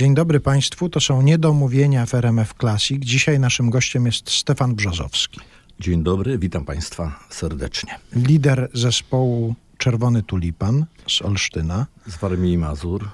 Dzień 0.00 0.14
dobry 0.14 0.40
Państwu, 0.40 0.88
to 0.88 1.00
są 1.00 1.22
niedomówienia 1.22 2.06
w 2.06 2.14
RMF 2.14 2.54
Classic. 2.60 3.04
Dzisiaj 3.04 3.40
naszym 3.40 3.70
gościem 3.70 4.06
jest 4.06 4.30
Stefan 4.30 4.74
Brzozowski. 4.74 5.40
Dzień 5.80 6.02
dobry, 6.02 6.38
witam 6.38 6.64
Państwa 6.64 7.18
serdecznie. 7.30 7.98
Lider 8.16 8.70
zespołu 8.74 9.54
Czerwony 9.78 10.22
Tulipan 10.22 10.86
z 11.08 11.22
Olsztyna. 11.22 11.86
Z 12.06 12.16
Warmii 12.16 12.52
i 12.52 12.58
Mazur. 12.58 13.08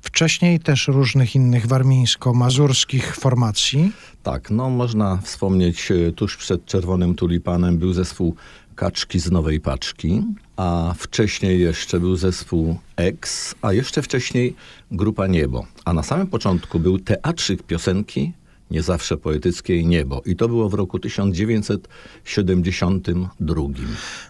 Wcześniej 0.00 0.60
też 0.60 0.88
różnych 0.88 1.34
innych 1.34 1.66
warmińsko-mazurskich 1.66 3.16
formacji. 3.16 3.92
Tak, 4.22 4.50
no 4.50 4.70
można 4.70 5.16
wspomnieć, 5.16 5.90
e, 5.90 6.12
tuż 6.12 6.36
przed 6.36 6.64
Czerwonym 6.64 7.14
Tulipanem 7.14 7.78
był 7.78 7.92
zespół 7.92 8.34
Kaczki 8.74 9.20
z 9.20 9.30
Nowej 9.30 9.60
Paczki, 9.60 10.22
a 10.62 10.94
wcześniej 10.98 11.60
jeszcze 11.60 12.00
był 12.00 12.16
zespół 12.16 12.76
X, 12.96 13.54
a 13.62 13.72
jeszcze 13.72 14.02
wcześniej 14.02 14.54
Grupa 14.90 15.26
Niebo. 15.26 15.66
A 15.84 15.92
na 15.92 16.02
samym 16.02 16.26
początku 16.26 16.78
był 16.80 16.98
teatrzyk 16.98 17.62
piosenki 17.62 18.32
nie 18.72 18.82
zawsze 18.82 19.16
poetyckiej 19.16 19.86
niebo. 19.86 20.22
I 20.26 20.36
to 20.36 20.48
było 20.48 20.68
w 20.68 20.74
roku 20.74 20.98
1972. 20.98 23.54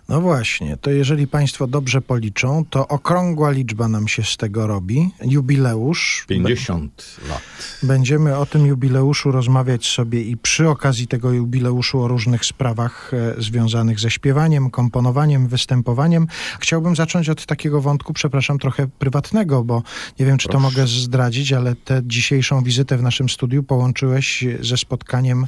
No 0.08 0.20
właśnie, 0.20 0.76
to 0.76 0.90
jeżeli 0.90 1.26
Państwo 1.26 1.66
dobrze 1.66 2.00
policzą, 2.00 2.64
to 2.70 2.88
okrągła 2.88 3.50
liczba 3.50 3.88
nam 3.88 4.08
się 4.08 4.22
z 4.22 4.36
tego 4.36 4.66
robi. 4.66 5.10
Jubileusz. 5.24 6.24
50 6.28 7.16
lat. 7.28 7.42
Będziemy 7.82 8.36
o 8.36 8.46
tym 8.46 8.66
jubileuszu 8.66 9.32
rozmawiać 9.32 9.86
sobie 9.86 10.22
i 10.22 10.36
przy 10.36 10.68
okazji 10.68 11.06
tego 11.06 11.32
jubileuszu 11.32 12.00
o 12.00 12.08
różnych 12.08 12.44
sprawach 12.44 13.10
e, 13.14 13.34
związanych 13.42 14.00
ze 14.00 14.10
śpiewaniem, 14.10 14.70
komponowaniem, 14.70 15.48
występowaniem. 15.48 16.26
Chciałbym 16.60 16.96
zacząć 16.96 17.28
od 17.28 17.46
takiego 17.46 17.80
wątku, 17.80 18.12
przepraszam, 18.12 18.58
trochę 18.58 18.88
prywatnego, 18.98 19.64
bo 19.64 19.82
nie 20.18 20.26
wiem, 20.26 20.38
czy 20.38 20.48
Proszę. 20.48 20.64
to 20.64 20.70
mogę 20.70 20.86
zdradzić, 20.86 21.52
ale 21.52 21.76
tę 21.76 22.02
dzisiejszą 22.04 22.62
wizytę 22.62 22.98
w 22.98 23.02
naszym 23.02 23.28
studiu 23.28 23.62
połączyłeś 23.62 24.31
ze 24.60 24.76
spotkaniem 24.76 25.46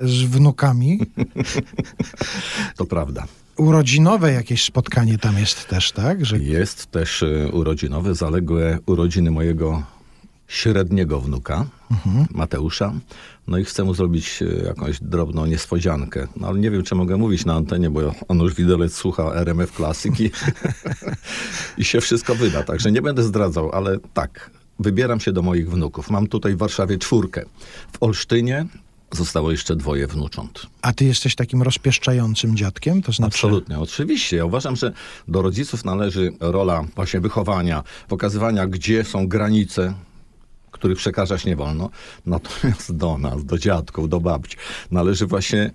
z 0.00 0.22
wnukami. 0.22 0.98
To 2.76 2.86
prawda. 2.86 3.26
Urodzinowe 3.56 4.32
jakieś 4.32 4.64
spotkanie 4.64 5.18
tam 5.18 5.38
jest 5.38 5.68
też, 5.68 5.92
tak? 5.92 6.26
Że... 6.26 6.38
Jest 6.38 6.86
też 6.86 7.22
e, 7.22 7.48
urodzinowe, 7.52 8.14
zaległe 8.14 8.78
urodziny 8.86 9.30
mojego 9.30 9.82
średniego 10.48 11.20
wnuka, 11.20 11.66
mhm. 11.90 12.26
Mateusza. 12.30 12.92
No 13.46 13.58
i 13.58 13.64
chcę 13.64 13.84
mu 13.84 13.94
zrobić 13.94 14.42
e, 14.42 14.64
jakąś 14.64 15.00
drobną 15.00 15.46
niespodziankę. 15.46 16.28
No 16.36 16.48
ale 16.48 16.58
nie 16.58 16.70
wiem, 16.70 16.82
czy 16.82 16.94
mogę 16.94 17.16
mówić 17.16 17.44
na 17.44 17.54
antenie, 17.54 17.90
bo 17.90 18.00
on 18.28 18.38
już 18.38 18.54
widelec 18.54 18.94
słucha 18.94 19.34
RMF 19.34 19.72
Klasyki 19.72 20.30
i 21.78 21.84
się 21.84 22.00
wszystko 22.00 22.34
wyda. 22.34 22.62
Także 22.62 22.92
nie 22.92 23.02
będę 23.02 23.22
zdradzał, 23.22 23.72
ale 23.72 23.98
tak, 24.14 24.50
wybieram 24.82 25.20
się 25.20 25.32
do 25.32 25.42
moich 25.42 25.70
wnuków. 25.70 26.10
Mam 26.10 26.26
tutaj 26.26 26.54
w 26.54 26.58
Warszawie 26.58 26.98
czwórkę. 26.98 27.44
W 27.92 28.02
Olsztynie 28.02 28.66
zostało 29.12 29.50
jeszcze 29.50 29.76
dwoje 29.76 30.06
wnucząt. 30.06 30.66
A 30.82 30.92
ty 30.92 31.04
jesteś 31.04 31.34
takim 31.34 31.62
rozpieszczającym 31.62 32.56
dziadkiem? 32.56 33.02
To 33.02 33.12
znaczy... 33.12 33.36
Absolutnie, 33.36 33.78
oczywiście. 33.78 34.36
Ja 34.36 34.44
uważam, 34.44 34.76
że 34.76 34.92
do 35.28 35.42
rodziców 35.42 35.84
należy 35.84 36.32
rola 36.40 36.84
właśnie 36.94 37.20
wychowania, 37.20 37.82
pokazywania, 38.08 38.66
gdzie 38.66 39.04
są 39.04 39.28
granice 39.28 39.94
których 40.72 40.98
przekażać 40.98 41.44
nie 41.44 41.56
wolno. 41.56 41.90
Natomiast 42.26 42.96
do 42.96 43.18
nas, 43.18 43.44
do 43.44 43.58
dziadków, 43.58 44.08
do 44.08 44.20
babci 44.20 44.56
należy 44.90 45.26
właśnie 45.26 45.70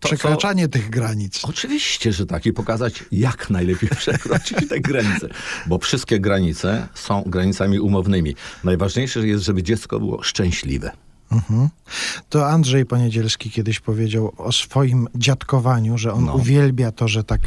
to, 0.00 0.08
Przekraczanie 0.08 0.62
co... 0.62 0.68
tych 0.68 0.90
granic. 0.90 1.44
Oczywiście, 1.44 2.12
że 2.12 2.26
tak. 2.26 2.46
I 2.46 2.52
pokazać, 2.52 3.04
jak 3.12 3.50
najlepiej 3.50 3.90
przekroczyć 3.98 4.68
te 4.68 4.80
granice. 4.80 5.28
Bo 5.66 5.78
wszystkie 5.78 6.20
granice 6.20 6.88
są 6.94 7.22
granicami 7.26 7.80
umownymi. 7.80 8.34
Najważniejsze 8.64 9.26
jest, 9.26 9.44
żeby 9.44 9.62
dziecko 9.62 10.00
było 10.00 10.22
szczęśliwe. 10.22 10.90
Mhm. 11.30 11.68
To 12.28 12.48
Andrzej 12.48 12.86
Poniedzielski 12.86 13.50
kiedyś 13.50 13.80
powiedział 13.80 14.32
o 14.36 14.52
swoim 14.52 15.08
dziadkowaniu, 15.14 15.98
że 15.98 16.12
on 16.12 16.24
no. 16.24 16.34
uwielbia 16.34 16.92
to, 16.92 17.08
że 17.08 17.24
tak 17.24 17.40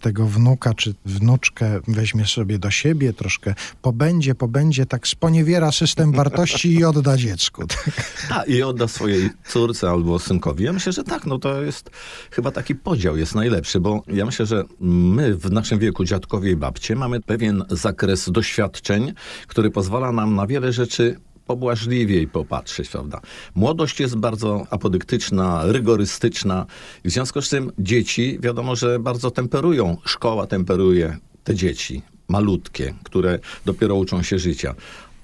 tego 0.00 0.26
wnuka 0.26 0.74
czy 0.74 0.94
wnuczkę 1.04 1.80
weźmie 1.88 2.26
sobie 2.26 2.58
do 2.58 2.70
siebie, 2.70 3.12
troszkę 3.12 3.54
pobędzie, 3.82 4.34
pobędzie, 4.34 4.86
tak 4.86 5.08
sponiewiera 5.08 5.72
system 5.72 6.12
wartości 6.12 6.74
i 6.74 6.84
odda 6.84 7.16
dziecku. 7.16 7.62
A, 8.34 8.42
i 8.42 8.62
odda 8.62 8.88
swojej 8.88 9.30
córce 9.46 9.90
albo 9.90 10.18
synkowi. 10.18 10.64
Ja 10.64 10.72
myślę, 10.72 10.92
że 10.92 11.04
tak, 11.04 11.26
no 11.26 11.38
to 11.38 11.62
jest 11.62 11.90
chyba 12.30 12.50
taki 12.50 12.74
podział 12.74 13.16
jest 13.16 13.34
najlepszy, 13.34 13.80
bo 13.80 14.02
ja 14.08 14.26
myślę, 14.26 14.46
że 14.46 14.64
my 14.80 15.34
w 15.34 15.50
naszym 15.50 15.78
wieku, 15.78 16.04
dziadkowie 16.04 16.50
i 16.50 16.56
babcie, 16.56 16.96
mamy 16.96 17.20
pewien 17.20 17.64
zakres 17.70 18.30
doświadczeń, 18.30 19.12
który 19.46 19.70
pozwala 19.70 20.12
nam 20.12 20.34
na 20.34 20.46
wiele 20.46 20.72
rzeczy 20.72 21.20
pobłażliwiej 21.50 22.28
popatrzeć, 22.28 22.88
prawda? 22.88 23.20
Młodość 23.54 24.00
jest 24.00 24.16
bardzo 24.16 24.66
apodyktyczna, 24.70 25.62
rygorystyczna 25.64 26.66
w 27.04 27.10
związku 27.10 27.42
z 27.42 27.48
tym 27.48 27.72
dzieci, 27.78 28.38
wiadomo, 28.42 28.76
że 28.76 28.98
bardzo 28.98 29.30
temperują, 29.30 29.96
szkoła 30.04 30.46
temperuje 30.46 31.16
te 31.44 31.54
dzieci, 31.54 32.02
malutkie, 32.28 32.94
które 33.04 33.38
dopiero 33.64 33.94
uczą 33.94 34.22
się 34.22 34.38
życia. 34.38 34.74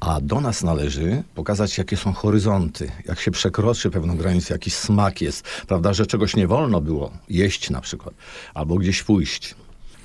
A 0.01 0.21
do 0.21 0.41
nas 0.41 0.63
należy 0.63 1.23
pokazać, 1.35 1.79
jakie 1.79 1.97
są 1.97 2.13
horyzonty, 2.13 2.91
jak 3.09 3.21
się 3.21 3.31
przekroczy 3.31 3.91
pewną 3.91 4.17
granicę, 4.17 4.55
jaki 4.55 4.71
smak 4.71 5.21
jest, 5.21 5.43
prawda, 5.69 5.93
że 5.93 6.07
czegoś 6.07 6.37
nie 6.37 6.47
wolno 6.47 6.81
było 6.81 7.11
jeść 7.29 7.71
na 7.71 7.81
przykład, 7.81 8.15
albo 8.55 8.77
gdzieś 8.77 9.03
pójść. 9.03 9.55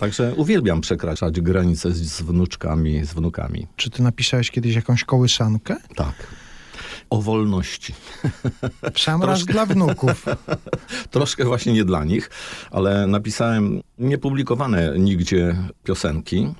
Także 0.01 0.35
uwielbiam 0.35 0.81
przekraczać 0.81 1.41
granice 1.41 1.91
z, 1.91 1.97
z 1.97 2.21
wnuczkami, 2.21 3.05
z 3.05 3.13
wnukami. 3.13 3.67
Czy 3.75 3.89
ty 3.89 4.03
napisałeś 4.03 4.51
kiedyś 4.51 4.75
jakąś 4.75 5.03
kołysankę? 5.03 5.75
Tak 5.95 6.27
o 7.09 7.21
wolności. 7.21 7.93
W 8.93 8.99
sam 9.03 9.23
raz 9.23 9.45
dla 9.45 9.65
wnuków. 9.65 10.25
Troszkę 11.11 11.45
właśnie 11.45 11.73
nie 11.73 11.85
dla 11.85 12.03
nich, 12.03 12.29
ale 12.71 13.07
napisałem 13.07 13.81
niepublikowane 13.97 14.93
nigdzie 14.99 15.55
piosenki 15.83 16.53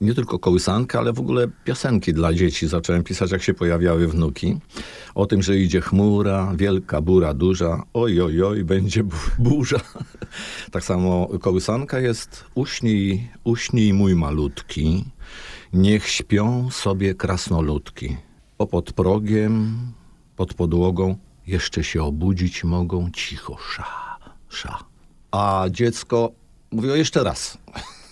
nie 0.00 0.14
tylko 0.14 0.38
kołysankę, 0.38 0.98
ale 0.98 1.12
w 1.12 1.20
ogóle 1.20 1.48
piosenki 1.64 2.12
dla 2.12 2.34
dzieci. 2.34 2.68
Zacząłem 2.68 3.04
pisać, 3.04 3.30
jak 3.30 3.42
się 3.42 3.54
pojawiały 3.54 4.08
wnuki. 4.08 4.56
O 5.14 5.26
tym, 5.26 5.42
że 5.42 5.58
idzie 5.58 5.80
chmura, 5.80 6.52
wielka, 6.56 7.00
bura, 7.00 7.34
duża. 7.34 7.82
Oj, 7.94 8.20
oj, 8.20 8.42
oj, 8.42 8.64
będzie 8.64 9.04
burza. 9.38 9.80
tak 10.70 10.84
samo 10.84 11.28
kołysanka 11.40 12.00
jest 12.00 12.44
uśnij, 12.54 13.28
uśnij 13.44 13.92
mój 13.92 14.14
malutki. 14.14 15.04
Niech 15.72 16.08
śpią 16.08 16.70
sobie 16.70 17.14
krasnoludki. 17.14 18.16
O 18.58 18.66
pod 18.66 18.92
progiem, 18.92 19.78
pod 20.36 20.54
podłogą 20.54 21.16
jeszcze 21.46 21.84
się 21.84 22.02
obudzić 22.02 22.64
mogą 22.64 23.10
cicho, 23.10 23.56
sza, 23.58 24.18
sza. 24.48 24.78
A 25.30 25.66
dziecko 25.70 26.32
mówiło 26.72 26.94
jeszcze 26.94 27.24
raz. 27.24 27.58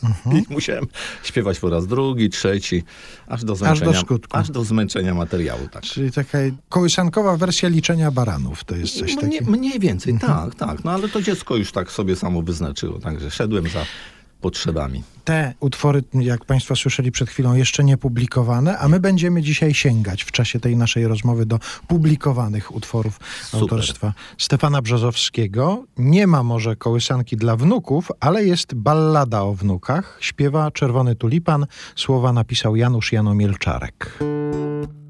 Mhm. 0.03 0.39
I 0.39 0.45
musiałem 0.49 0.87
śpiewać 1.23 1.59
po 1.59 1.71
raz 1.71 1.87
drugi, 1.87 2.31
trzeci, 2.31 2.83
aż 3.27 3.45
do 3.45 3.57
zmęczenia, 3.57 3.91
aż 3.91 4.05
do, 4.05 4.19
aż 4.31 4.51
do 4.51 4.65
zmęczenia 4.65 5.15
materiału. 5.15 5.69
Tak. 5.69 5.83
Czyli 5.83 6.13
taka 6.13 6.39
kołysankowa 6.69 7.37
wersja 7.37 7.69
liczenia 7.69 8.11
baranów, 8.11 8.65
to 8.65 8.77
jest 8.77 8.99
coś 8.99 9.17
takiego? 9.17 9.51
Mniej 9.51 9.81
więcej, 9.81 10.13
mhm. 10.13 10.33
tak, 10.33 10.55
tak. 10.55 10.85
No 10.85 10.91
ale 10.91 11.09
to 11.09 11.23
dziecko 11.23 11.57
już 11.57 11.73
tak 11.73 11.93
sobie 11.93 12.17
samo 12.17 12.43
wyznaczyło, 12.43 12.99
także 12.99 13.31
szedłem 13.31 13.69
za 13.69 13.87
potrzebami. 14.41 15.03
Te 15.25 15.55
utwory, 15.61 16.03
jak 16.15 16.45
Państwo 16.45 16.77
słyszeli 16.77 17.13
przed 17.13 17.29
chwilą, 17.29 17.55
jeszcze 17.55 17.85
nie 17.85 17.97
publikowane, 17.97 18.79
a 18.79 18.89
my 18.89 19.01
będziemy 19.01 19.43
dzisiaj 19.43 19.75
sięgać 19.75 20.23
w 20.23 20.33
czasie 20.33 20.61
tej 20.61 20.77
naszej 20.77 21.07
rozmowy 21.07 21.47
do 21.47 21.59
publikowanych 21.89 22.75
utworów 22.75 23.21
Super. 23.43 23.61
autorstwa 23.61 24.13
Stefana 24.39 24.83
Brzozowskiego. 24.83 25.85
Nie 25.99 26.27
ma 26.27 26.43
może 26.43 26.77
kołysanki 26.77 27.37
dla 27.37 27.57
wnuków, 27.57 28.13
ale 28.21 28.45
jest 28.45 28.75
ballada 28.75 29.43
o 29.43 29.55
wnukach. 29.55 30.19
Śpiewa 30.21 30.71
Czerwony 30.71 31.15
Tulipan. 31.15 31.67
Słowa 31.97 32.33
napisał 32.33 32.77
Janusz 32.77 33.13
Janomielczarek. 33.13 34.19
jakiejś 34.21 35.06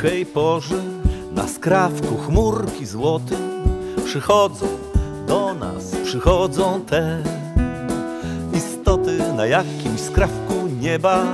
cichej 0.00 0.26
porze 0.26 0.82
na 1.32 1.48
skrawku 1.48 2.16
chmurki 2.16 2.86
złote 2.86 3.36
przychodzą 4.04 4.66
do 5.26 5.54
nas, 5.54 5.96
przychodzą 6.04 6.80
te 6.80 7.22
istoty 8.54 9.18
na 9.36 9.46
jakimś 9.46 10.00
skrawku 10.00 10.54
nieba, 10.80 11.24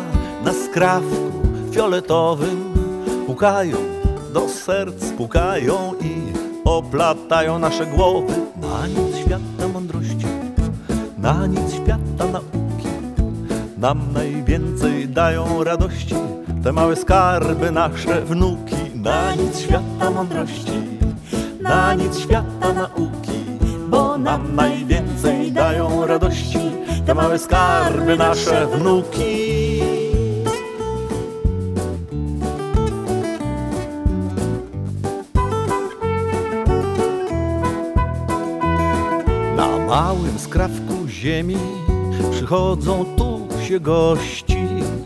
na 0.44 0.52
skrawku 0.52 1.30
fioletowym 1.72 2.74
pukają 3.26 3.76
do 4.34 4.48
serc, 4.48 5.04
pukają 5.16 5.94
i 6.00 6.32
oplatają 6.64 7.58
nasze 7.58 7.86
głowy. 7.86 8.34
Na 8.60 8.86
nic 8.86 9.16
świata 9.16 9.68
mądrości, 9.72 10.26
na 11.18 11.46
nic 11.46 11.74
świata 11.74 12.26
nauki, 12.32 12.88
nam 13.78 14.12
najwięcej 14.12 15.08
dają 15.08 15.64
radości. 15.64 16.14
Te 16.66 16.72
małe 16.72 16.96
skarby 16.96 17.70
nasze 17.70 18.20
wnuki, 18.20 18.76
na 18.94 19.34
nic 19.34 19.58
świata 19.58 20.10
mądrości, 20.10 20.82
na 21.60 21.94
nic 21.94 22.18
świata 22.18 22.72
nauki, 22.72 23.40
bo 23.88 24.18
nam 24.18 24.54
najwięcej 24.54 25.52
dają 25.52 26.06
radości. 26.06 26.58
Te 27.06 27.14
małe 27.14 27.38
skarby 27.38 28.16
nasze 28.16 28.66
wnuki. 28.66 29.80
Na 39.56 39.78
małym 39.86 40.38
skrawku 40.38 41.08
ziemi 41.08 41.56
przychodzą 42.30 43.04
tu 43.16 43.48
się 43.68 43.80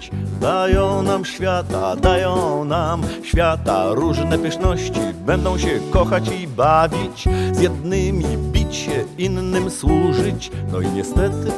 gościć. 0.01 0.11
Dają 0.41 1.03
nam 1.03 1.25
świata, 1.25 1.97
dają 1.97 2.65
nam 2.65 3.03
świata 3.23 3.85
różne 3.91 4.39
pyszności. 4.39 5.01
Będą 5.27 5.59
się 5.59 5.81
kochać 5.91 6.29
i 6.43 6.47
bawić, 6.47 7.29
z 7.53 7.61
jednymi 7.61 8.25
bić 8.53 8.77
się, 8.77 9.05
innym 9.19 9.71
służyć. 9.71 10.51
No 10.73 10.81
i 10.81 10.89
niestety 10.89 11.53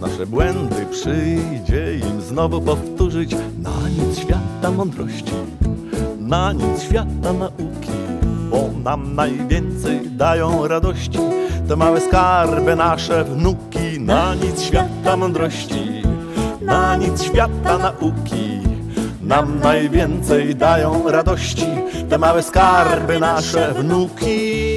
nasze 0.00 0.26
błędy 0.26 0.86
przyjdzie 0.90 1.98
im 1.98 2.20
znowu 2.20 2.60
powtórzyć. 2.60 3.36
Na 3.62 3.88
nic 3.88 4.18
świata 4.18 4.70
mądrości, 4.76 5.32
na 6.18 6.52
nic 6.52 6.82
świata 6.82 7.32
nauki, 7.32 7.92
bo 8.50 8.70
nam 8.84 9.14
najwięcej 9.14 10.10
dają 10.10 10.68
radości. 10.68 11.18
Te 11.68 11.76
małe 11.76 12.00
skarby 12.00 12.76
nasze 12.76 13.24
wnuki, 13.24 14.00
na 14.00 14.34
nic 14.34 14.62
świata 14.62 15.16
mądrości, 15.16 16.02
na 16.64 16.96
nic 16.96 17.22
świata 17.22 17.78
nauki. 17.78 18.60
Nam 19.22 19.60
najwięcej 19.60 20.54
dają 20.54 21.10
radości, 21.10 21.66
te 22.10 22.18
małe 22.18 22.42
skarby 22.42 23.20
nasze 23.20 23.74
wnuki. 23.74 24.71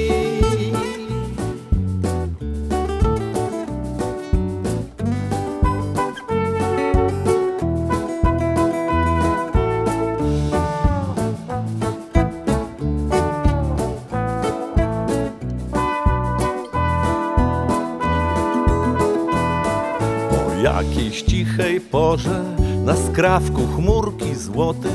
Cichej 21.76 21.90
porze 21.90 22.44
na 22.84 22.96
skrawku 22.96 23.66
chmurki 23.76 24.34
złote 24.34 24.88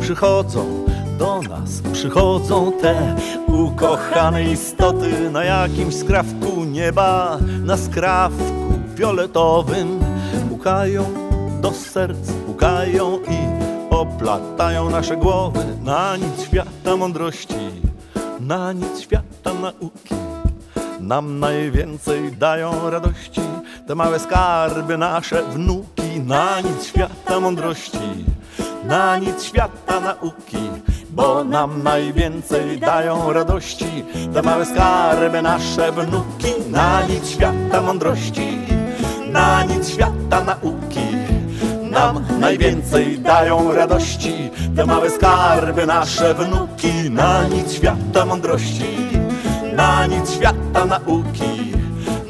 przychodzą 0.00 0.84
do 1.18 1.42
nas, 1.42 1.82
przychodzą 1.92 2.72
te 2.82 3.16
ukochane 3.46 4.44
istoty 4.44 5.30
na 5.30 5.44
jakimś 5.44 5.94
skrawku 5.94 6.64
nieba, 6.64 7.38
na 7.64 7.76
skrawku 7.76 8.72
fioletowym 8.96 10.00
pukają 10.48 11.04
do 11.60 11.72
serc, 11.72 12.32
pukają 12.46 13.18
i 13.18 13.38
oplatają 13.90 14.90
nasze 14.90 15.16
głowy 15.16 15.64
na 15.84 16.16
nic 16.16 16.46
świata 16.46 16.96
mądrości, 16.96 17.70
na 18.40 18.72
nic 18.72 19.00
świata 19.00 19.54
nauki. 19.62 20.14
Nam 21.00 21.40
najwięcej 21.40 22.32
dają 22.32 22.90
radości 22.90 23.40
te 23.86 23.94
małe 23.94 24.18
skarby 24.18 24.98
nasze 24.98 25.42
wnuki. 25.42 25.93
Na 26.20 26.60
nic 26.60 26.86
świata 26.86 27.40
mądrości, 27.40 28.24
na 28.84 29.18
nic 29.18 29.44
świata 29.44 30.00
nauki, 30.00 30.70
bo 31.10 31.44
nam 31.44 31.82
najwięcej 31.82 32.78
dają 32.78 33.32
radości 33.32 34.04
te 34.34 34.42
małe 34.42 34.66
skarby 34.66 35.42
nasze 35.42 35.92
wnuki. 35.92 36.70
Na 36.70 37.06
nic 37.06 37.30
świata 37.30 37.80
mądrości, 37.80 38.58
na 39.28 39.64
nic 39.64 39.88
świata 39.88 40.44
nauki. 40.44 41.06
Nam 41.90 42.24
najwięcej 42.40 43.18
dają 43.18 43.72
radości 43.72 44.50
te 44.76 44.86
małe 44.86 45.10
skarby 45.10 45.86
nasze 45.86 46.34
wnuki. 46.34 47.10
Na 47.10 47.48
nic 47.48 47.72
świata 47.72 48.26
mądrości 48.26 49.04
na 49.76 50.06
nic 50.06 50.30
świata 50.30 50.84
nauki. 50.84 51.73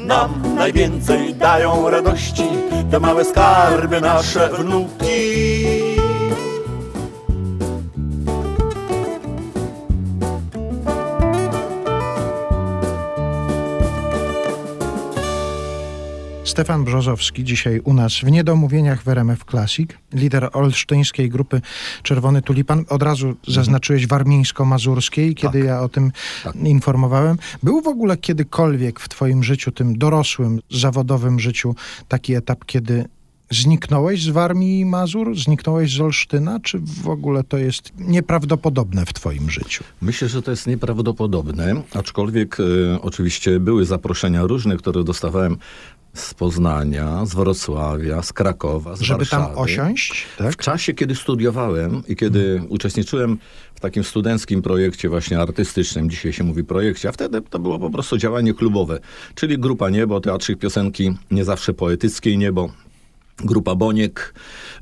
Nam 0.05 0.55
najwięcej 0.55 1.35
dają 1.35 1.89
radości 1.89 2.43
te 2.91 2.99
małe 2.99 3.25
skarby 3.25 4.01
nasze 4.01 4.49
wnuki. 4.49 5.34
Stefan 16.55 16.83
Brzozowski, 16.83 17.43
dzisiaj 17.43 17.79
u 17.83 17.93
nas 17.93 18.13
w 18.13 18.31
Niedomówieniach 18.31 19.03
w 19.03 19.07
RMF 19.07 19.43
Classic, 19.51 19.89
lider 20.13 20.49
olsztyńskiej 20.53 21.29
grupy 21.29 21.61
Czerwony 22.03 22.41
Tulipan. 22.41 22.85
Od 22.89 23.03
razu 23.03 23.35
zaznaczyłeś 23.47 24.07
warmińsko-mazurskiej, 24.07 25.35
kiedy 25.35 25.59
Tak. 25.59 25.67
ja 25.67 25.81
o 25.81 25.89
tym 25.89 26.11
Tak. 26.43 26.55
informowałem. 26.55 27.37
Był 27.63 27.81
w 27.81 27.87
ogóle 27.87 28.17
kiedykolwiek 28.17 28.99
w 28.99 29.09
twoim 29.09 29.43
życiu, 29.43 29.71
tym 29.71 29.97
dorosłym, 29.97 30.59
zawodowym 30.71 31.39
życiu, 31.39 31.75
taki 32.07 32.35
etap, 32.35 32.65
kiedy 32.65 33.05
zniknąłeś 33.49 34.23
z 34.23 34.29
Warmii 34.29 34.79
i 34.79 34.85
Mazur? 34.85 35.37
Zniknąłeś 35.37 35.93
z 35.95 36.01
Olsztyna? 36.01 36.59
Czy 36.59 36.79
w 36.79 37.07
ogóle 37.09 37.43
to 37.43 37.57
jest 37.57 37.91
nieprawdopodobne 37.97 39.05
w 39.05 39.13
twoim 39.13 39.49
życiu? 39.49 39.83
Myślę, 40.01 40.29
że 40.29 40.41
to 40.41 40.51
jest 40.51 40.67
nieprawdopodobne, 40.67 41.81
aczkolwiek 41.93 42.57
e, 42.59 43.01
oczywiście 43.01 43.59
były 43.59 43.85
zaproszenia 43.85 44.43
różne, 44.43 44.77
które 44.77 45.03
dostawałem 45.03 45.57
z 46.15 46.33
Poznania, 46.33 47.25
z 47.25 47.35
Wrocławia, 47.35 48.21
z 48.21 48.33
Krakowa, 48.33 48.95
z 48.95 49.01
Żeby 49.01 49.17
Warszawy. 49.17 49.45
tam 49.47 49.57
osiąść? 49.63 50.25
Tak? 50.37 50.53
W 50.53 50.57
czasie, 50.57 50.93
kiedy 50.93 51.15
studiowałem 51.15 52.03
i 52.07 52.15
kiedy 52.15 52.61
uczestniczyłem 52.69 53.37
w 53.75 53.79
takim 53.79 54.03
studenckim 54.03 54.61
projekcie 54.61 55.09
właśnie 55.09 55.39
artystycznym, 55.39 56.09
dzisiaj 56.09 56.33
się 56.33 56.43
mówi 56.43 56.63
projekcie, 56.63 57.09
a 57.09 57.11
wtedy 57.11 57.41
to 57.41 57.59
było 57.59 57.79
po 57.79 57.89
prostu 57.89 58.17
działanie 58.17 58.53
klubowe, 58.53 58.99
czyli 59.35 59.57
Grupa 59.59 59.89
Niebo, 59.89 60.21
Teatrzyk 60.21 60.59
Piosenki, 60.59 61.13
nie 61.31 61.45
zawsze 61.45 61.73
poetyckiej 61.73 62.37
Niebo, 62.37 62.69
Grupa 63.37 63.75
Boniek 63.75 64.33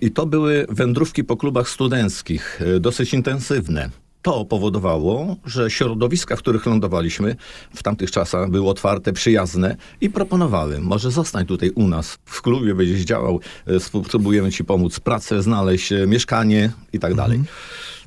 i 0.01 0.11
to 0.11 0.25
były 0.25 0.65
wędrówki 0.69 1.23
po 1.23 1.37
klubach 1.37 1.69
studenckich, 1.69 2.61
e, 2.75 2.79
dosyć 2.79 3.13
intensywne. 3.13 3.89
To 4.23 4.45
powodowało, 4.45 5.35
że 5.45 5.71
środowiska, 5.71 6.35
w 6.35 6.39
których 6.39 6.65
lądowaliśmy 6.65 7.35
w 7.75 7.83
tamtych 7.83 8.11
czasach 8.11 8.49
były 8.49 8.69
otwarte, 8.69 9.13
przyjazne 9.13 9.75
i 10.01 10.09
proponowały, 10.09 10.79
może 10.79 11.11
zostań 11.11 11.45
tutaj 11.45 11.69
u 11.69 11.87
nas, 11.87 12.17
w 12.25 12.41
klubie 12.41 12.75
będziesz 12.75 13.01
działał, 13.01 13.39
e, 13.67 13.79
spróbujemy 13.79 14.51
ci 14.51 14.63
pomóc 14.63 14.99
pracę 14.99 15.41
znaleźć, 15.41 15.91
e, 15.91 16.07
mieszkanie 16.07 16.71
i 16.93 16.99
tak 16.99 17.15
dalej. 17.15 17.43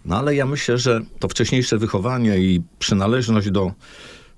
No 0.05 0.19
ale 0.19 0.35
ja 0.35 0.47
myślę, 0.47 0.79
że 0.79 1.01
to 1.19 1.29
wcześniejsze 1.29 1.79
wychowanie 1.79 2.39
i 2.39 2.63
przynależność 2.79 3.51
do, 3.51 3.73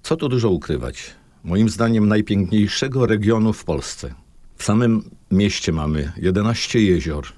co 0.03 0.17
tu 0.17 0.29
dużo 0.29 0.51
ukrywać, 0.51 1.11
moim 1.45 1.69
zdaniem 1.69 2.09
najpiękniejszego 2.09 3.07
regionu 3.07 3.53
w 3.53 3.65
Polsce. 3.65 4.15
W 4.57 4.65
samym 4.65 5.11
mieście 5.31 5.73
mamy 5.73 6.13
11 6.17 6.81
jezior. 6.81 7.38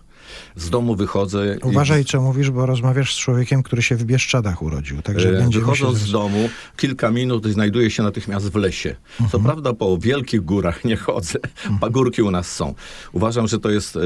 Z 0.57 0.71
domu 0.71 0.95
wychodzę. 0.97 1.57
i- 1.57 1.69
Uważaj, 1.69 2.05
co 2.05 2.21
mówisz, 2.21 2.51
bo 2.51 2.67
rozmawiasz 2.67 3.15
z 3.15 3.19
człowiekiem, 3.19 3.63
który 3.63 3.83
się 3.83 3.97
w 3.97 4.05
Bieszczadach 4.05 4.63
urodził. 4.63 5.03
Także 5.03 5.29
E, 5.29 5.33
będziemy 5.33 5.53
się... 5.65 5.71
Wychodząc 5.73 5.99
z 5.99 6.13
domu, 6.13 6.49
kilka 6.77 7.11
minut 7.11 7.47
i 7.47 7.53
znajduję 7.53 7.91
się 7.91 8.03
natychmiast 8.03 8.49
w 8.53 8.57
lesie. 8.57 8.97
Co 9.19 9.25
Mhm. 9.25 9.45
prawda 9.45 9.73
po 9.73 9.99
wielkich 9.99 10.41
górach 10.41 10.85
nie 10.91 10.97
chodzę, 10.97 11.39
pagórki 11.81 12.23
u 12.23 12.31
nas 12.31 12.53
są. 12.53 12.75
Uważam, 13.13 13.49
że 13.49 13.59
to 13.59 13.71
jest 13.71 13.97
e, 13.97 14.01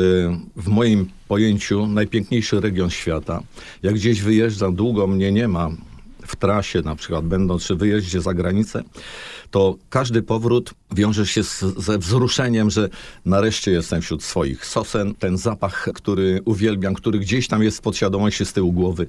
w 0.57 0.69
moim 0.69 1.07
pojęciu 1.29 1.87
najpiękniejszy 1.87 2.61
region 2.61 2.91
świata. 2.91 3.41
Jak 3.83 3.95
gdzieś 3.95 4.23
wyjeżdżam, 4.23 4.75
długo 4.75 5.07
mnie 5.07 5.33
nie 5.33 5.49
ma 5.49 5.71
w 6.27 6.37
trasie 6.37 6.83
na 6.83 6.97
przykład 6.97 7.25
będąc, 7.25 7.65
czy 7.65 7.75
wyjeździe 7.75 8.21
za 8.21 8.35
granicę, 8.35 8.83
to 9.51 9.77
każdy 9.91 10.23
powrót 10.23 10.75
wiąże 10.95 11.27
się 11.27 11.45
z, 11.45 11.61
ze 11.61 11.99
wzruszeniem, 11.99 12.71
że 12.71 12.89
nareszcie 13.25 13.71
jestem 13.71 14.03
wśród 14.03 14.23
swoich 14.23 14.67
sosen. 14.67 15.15
Ten 15.15 15.39
zapach, 15.39 15.89
który 15.95 16.41
uwielbiam, 16.45 16.95
który 16.95 17.19
gdzieś 17.19 17.49
tam 17.49 17.63
jest 17.63 17.79
w 17.79 17.81
podświadomości 17.81 18.47
z 18.47 18.53
tyłu 18.53 18.73
głowy. 18.73 19.07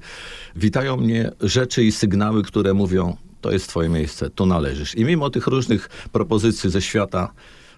Witają 0.56 0.96
mnie 0.96 1.32
rzeczy 1.40 1.84
i 1.84 1.92
sygnały, 1.92 2.42
które 2.42 2.74
mówią, 2.74 3.16
to 3.40 3.52
jest 3.52 3.68
twoje 3.68 3.88
miejsce, 3.88 4.30
tu 4.30 4.46
należysz. 4.46 4.94
I 4.94 5.04
mimo 5.04 5.30
tych 5.30 5.46
różnych 5.46 5.88
propozycji 6.12 6.70
ze 6.70 6.82
świata, 6.82 7.32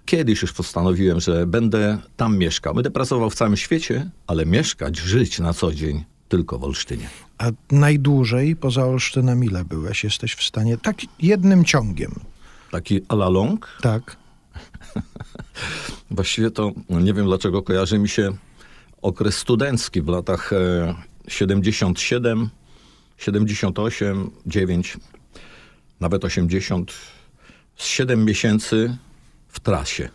kiedyś 0.04 0.42
już 0.42 0.52
postanowiłem, 0.52 1.21
że 1.21 1.47
będę 1.47 1.99
tam 2.16 2.38
mieszkał. 2.38 2.75
Będę 2.75 2.90
pracował 2.90 3.30
w 3.30 3.35
całym 3.35 3.57
świecie, 3.57 4.11
ale 4.26 4.47
mieszkać, 4.47 4.99
żyć 4.99 5.38
na 5.38 5.52
co 5.52 5.75
dzień 5.75 6.04
tylko 6.28 6.58
w 6.58 6.64
Olsztynie. 6.64 7.08
A 7.38 7.50
najdłużej 7.70 8.56
poza 8.56 8.85
Olsztynem 8.85 9.44
ile 9.44 9.64
byłeś? 9.64 10.04
Jesteś 10.04 10.35
w 10.35 10.42
stanie... 10.42 10.78
Tak 10.78 10.97
jednym 11.18 11.64
ciągiem. 11.64 12.14
Taki 12.70 13.00
a 13.08 13.14
la 13.14 13.28
longue, 13.28 13.68
Tak. 13.80 14.16
Właściwie 16.11 16.50
to 16.50 16.73
nie 16.90 17.14
wiem 17.14 17.26
dlaczego 17.26 17.62
kojarzy 17.62 17.99
mi 17.99 18.08
się 18.08 18.32
okres 19.02 19.37
studencki 19.37 20.02
w 20.02 20.08
latach 20.08 20.52
e, 20.52 20.94
77, 21.28 22.50
78, 23.18 24.30
9, 24.47 24.97
nawet 26.00 26.25
80, 26.25 26.92
z 27.76 27.85
7 27.85 28.25
miesięcy 28.25 28.97
w 29.49 29.61
trasie. 29.61 30.08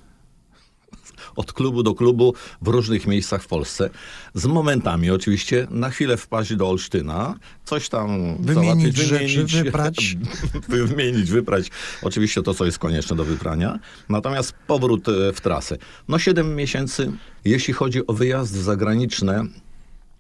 Od 1.36 1.54
klubu 1.54 1.84
do 1.84 1.96
klubu 1.96 2.34
w 2.62 2.68
różnych 2.68 3.08
miejscach 3.08 3.44
w 3.44 3.48
Polsce. 3.48 3.90
Z 4.34 4.46
momentami 4.46 5.12
oczywiście 5.12 5.68
na 5.70 5.90
chwilę 5.90 6.18
wpaść 6.18 6.56
do 6.56 6.70
Olsztyna, 6.70 7.36
coś 7.66 7.90
tam 7.90 8.38
Wymienić 8.40 8.98
załatwić, 8.98 9.38
rzeczy, 9.38 9.64
wyprać. 9.64 10.18
wymienić, 10.88 11.32
wyprać. 11.32 11.72
Oczywiście 12.02 12.42
to, 12.42 12.54
co 12.54 12.66
jest 12.66 12.80
konieczne 12.80 13.16
do 13.16 13.26
wyprania. 13.26 13.80
Natomiast 14.10 14.54
powrót 14.68 15.10
e, 15.10 15.34
w 15.34 15.42
trasę. 15.42 15.78
No 16.08 16.20
7 16.20 16.56
miesięcy. 16.56 17.12
Jeśli 17.46 17.74
chodzi 17.74 18.08
o 18.08 18.14
wyjazdy 18.14 18.64
zagraniczne, 18.64 19.46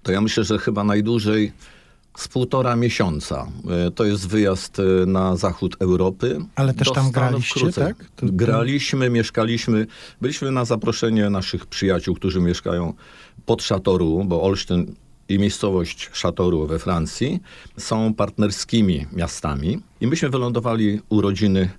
to 0.03 0.11
ja 0.11 0.21
myślę, 0.21 0.43
że 0.43 0.59
chyba 0.59 0.83
najdłużej 0.83 1.51
z 2.17 2.27
półtora 2.27 2.75
miesiąca. 2.75 3.47
E, 3.87 3.91
To 3.91 4.05
jest 4.05 4.27
wyjazd 4.27 4.79
e, 4.79 5.05
na 5.05 5.35
zachód 5.35 5.75
Europy. 5.79 6.39
Ale 6.55 6.73
też 6.73 6.91
tam 6.91 7.11
graliście, 7.11 7.59
krócej. 7.59 7.83
tak? 7.87 8.05
To- 8.15 8.25
Graliśmy, 8.29 9.09
mieszkaliśmy. 9.09 9.87
Byliśmy 10.21 10.51
na 10.51 10.65
zaproszenie 10.65 11.29
naszych 11.29 11.65
przyjaciół, 11.65 12.15
którzy 12.15 12.39
mieszkają 12.41 12.93
pod 13.45 13.63
Szatoru, 13.63 14.23
bo 14.25 14.43
Olsztyn 14.43 14.95
i 15.29 15.39
miejscowość 15.39 16.09
Szatoru 16.13 16.67
we 16.67 16.79
Francji 16.79 17.39
są 17.77 18.13
partnerskimi 18.13 19.05
miastami. 19.13 19.79
I 20.01 20.07
myśmy 20.07 20.29
wylądowali 20.29 20.99
u 21.09 21.21
rodziny 21.21 21.69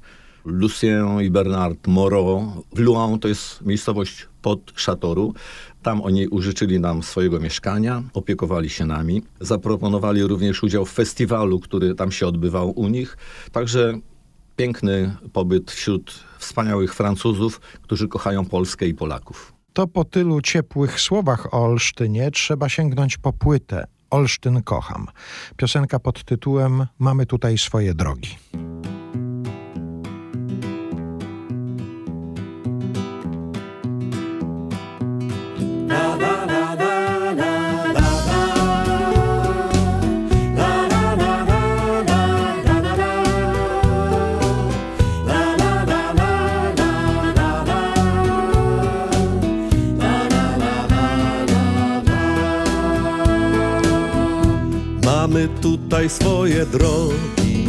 Lucien 0.45 1.21
i 1.21 1.31
Bernard 1.31 1.87
Moreau 1.87 2.65
w 2.75 2.79
Luan, 2.79 3.19
to 3.19 3.29
jest 3.29 3.63
miejscowość 3.63 4.29
pod 4.43 4.73
Szatoru. 4.77 5.35
Tam 5.83 6.03
oni 6.03 6.29
użyczyli 6.29 6.81
nam 6.81 7.03
swojego 7.03 7.41
mieszkania, 7.41 8.03
opiekowali 8.15 8.71
się 8.71 8.87
nami. 8.87 9.23
Zaproponowali 9.41 10.23
również 10.23 10.63
udział 10.63 10.85
w 10.85 10.93
festiwalu, 10.93 11.61
który 11.61 11.95
tam 11.95 12.13
się 12.13 12.27
odbywał 12.27 12.71
u 12.71 12.89
nich. 12.89 13.17
Także 13.53 13.95
piękny 14.57 15.17
pobyt 15.33 15.71
wśród 15.71 16.25
wspaniałych 16.39 16.95
Francuzów, 16.95 17.61
którzy 17.83 18.09
kochają 18.09 18.45
Polskę 18.45 18.87
i 18.87 18.95
Polaków. 18.95 19.53
To 19.73 19.87
po 19.87 20.05
tylu 20.05 20.41
ciepłych 20.41 21.01
słowach 21.01 21.55
o 21.55 21.65
Olsztynie 21.65 22.31
trzeba 22.31 22.69
sięgnąć 22.69 23.17
po 23.19 23.33
płytę 23.33 23.85
Olsztyn 24.11 24.63
kocham. 24.63 25.07
Piosenka 25.57 25.99
pod 25.99 26.25
tytułem 26.25 26.87
Mamy 26.99 27.27
tutaj 27.27 27.59
swoje 27.59 27.95
drogi. 27.95 28.29
Mamy 55.45 55.61
tutaj 55.61 56.11
swoje 56.11 56.67
drogi, 56.67 57.69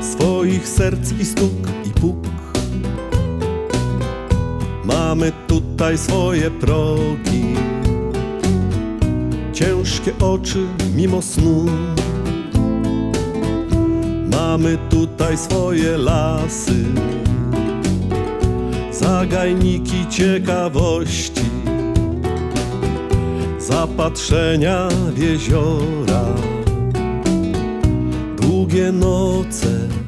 swoich 0.00 0.68
serc 0.68 1.12
i 1.20 1.24
stuk 1.24 1.68
i 1.84 1.90
puk. 2.00 2.16
Mamy 4.84 5.32
tutaj 5.46 5.98
swoje 5.98 6.50
progi, 6.50 7.44
ciężkie 9.52 10.12
oczy 10.20 10.66
mimo 10.96 11.22
snu. 11.22 11.66
Mamy 14.30 14.78
tutaj 14.90 15.36
swoje 15.38 15.98
lasy, 15.98 16.84
zagajniki 18.92 20.06
ciekawości 20.10 21.41
zapatrzenia 23.72 24.88
w 24.88 25.18
jeziora, 25.18 26.24
długie 28.40 28.92
noce 28.92 30.01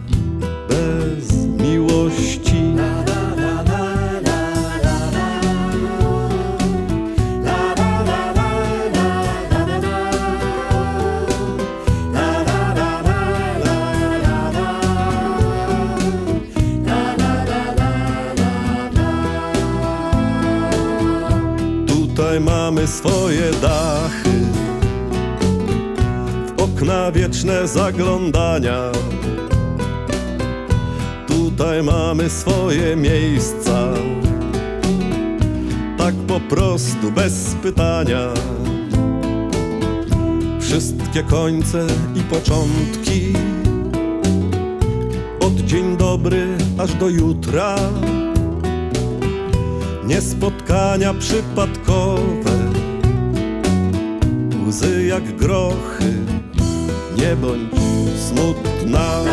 Tutaj 22.14 22.40
mamy 22.40 22.86
swoje 22.86 23.50
dachy, 23.62 24.30
w 26.46 26.62
okna 26.62 27.12
wieczne 27.12 27.68
zaglądania. 27.68 28.92
Tutaj 31.28 31.82
mamy 31.82 32.30
swoje 32.30 32.96
miejsca, 32.96 33.88
tak 35.98 36.14
po 36.14 36.40
prostu 36.40 37.12
bez 37.12 37.56
pytania. 37.62 38.28
Wszystkie 40.60 41.22
końce 41.22 41.86
i 42.14 42.20
początki, 42.20 43.32
od 45.40 45.54
dzień 45.54 45.96
dobry 45.96 46.46
aż 46.78 46.94
do 46.94 47.08
jutra 47.08 47.76
nie 50.06 50.20
spotkania 50.20 51.14
przypadkowe, 51.14 52.50
łzy 54.68 55.06
jak 55.06 55.36
grochy, 55.36 56.14
nie 57.16 57.36
bądź 57.36 57.70
smutna. 58.28 59.24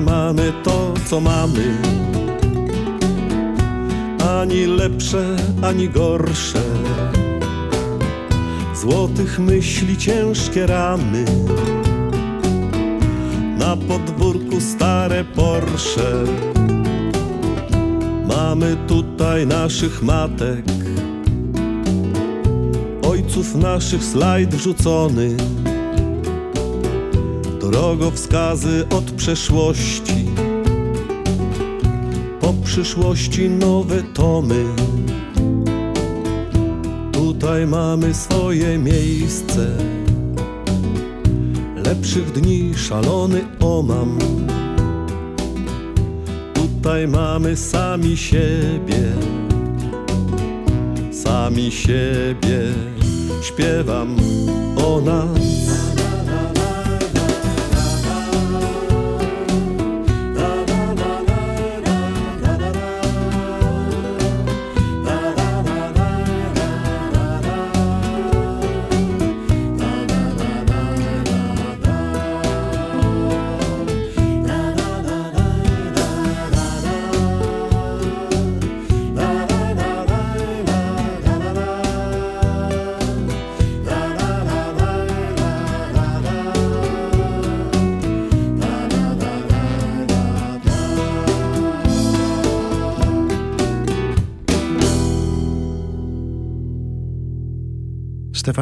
Mamy 0.00 0.52
to, 0.64 0.87
co 1.10 1.20
mamy. 1.20 1.76
Ani 4.40 4.66
lepsze, 4.66 5.36
ani 5.62 5.88
gorsze. 5.88 6.62
Złotych 8.74 9.38
myśli 9.38 9.96
ciężkie 9.96 10.66
ramy. 10.66 11.24
Na 13.58 13.76
podwórku 13.76 14.60
stare 14.60 15.24
Porsche. 15.24 16.12
Mamy 18.26 18.76
tutaj 18.86 19.46
naszych 19.46 20.02
matek. 20.02 20.64
Ojców 23.02 23.54
naszych 23.54 24.04
slajd 24.04 24.54
wrzucony 24.54 25.36
drogowskazy 27.60 28.86
od 28.90 29.10
przeszłości, 29.10 30.27
przyszłości 32.82 33.50
nowe 33.50 34.02
tomy. 34.02 34.64
Tutaj 37.12 37.66
mamy 37.66 38.14
swoje 38.14 38.78
miejsce, 38.78 39.76
lepszych 41.84 42.32
dni 42.32 42.74
szalony 42.76 43.44
omam. 43.60 44.18
Tutaj 46.54 47.08
mamy 47.08 47.56
sami 47.56 48.16
siebie, 48.16 49.12
sami 51.12 51.70
siebie, 51.70 52.60
śpiewam 53.42 54.16
o 54.76 55.00
nas. 55.00 55.87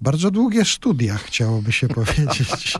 bardzo 0.00 0.30
długie 0.30 0.64
studia, 0.64 1.16
chciałoby 1.16 1.72
się 1.72 1.88
powiedzieć. 2.00 2.74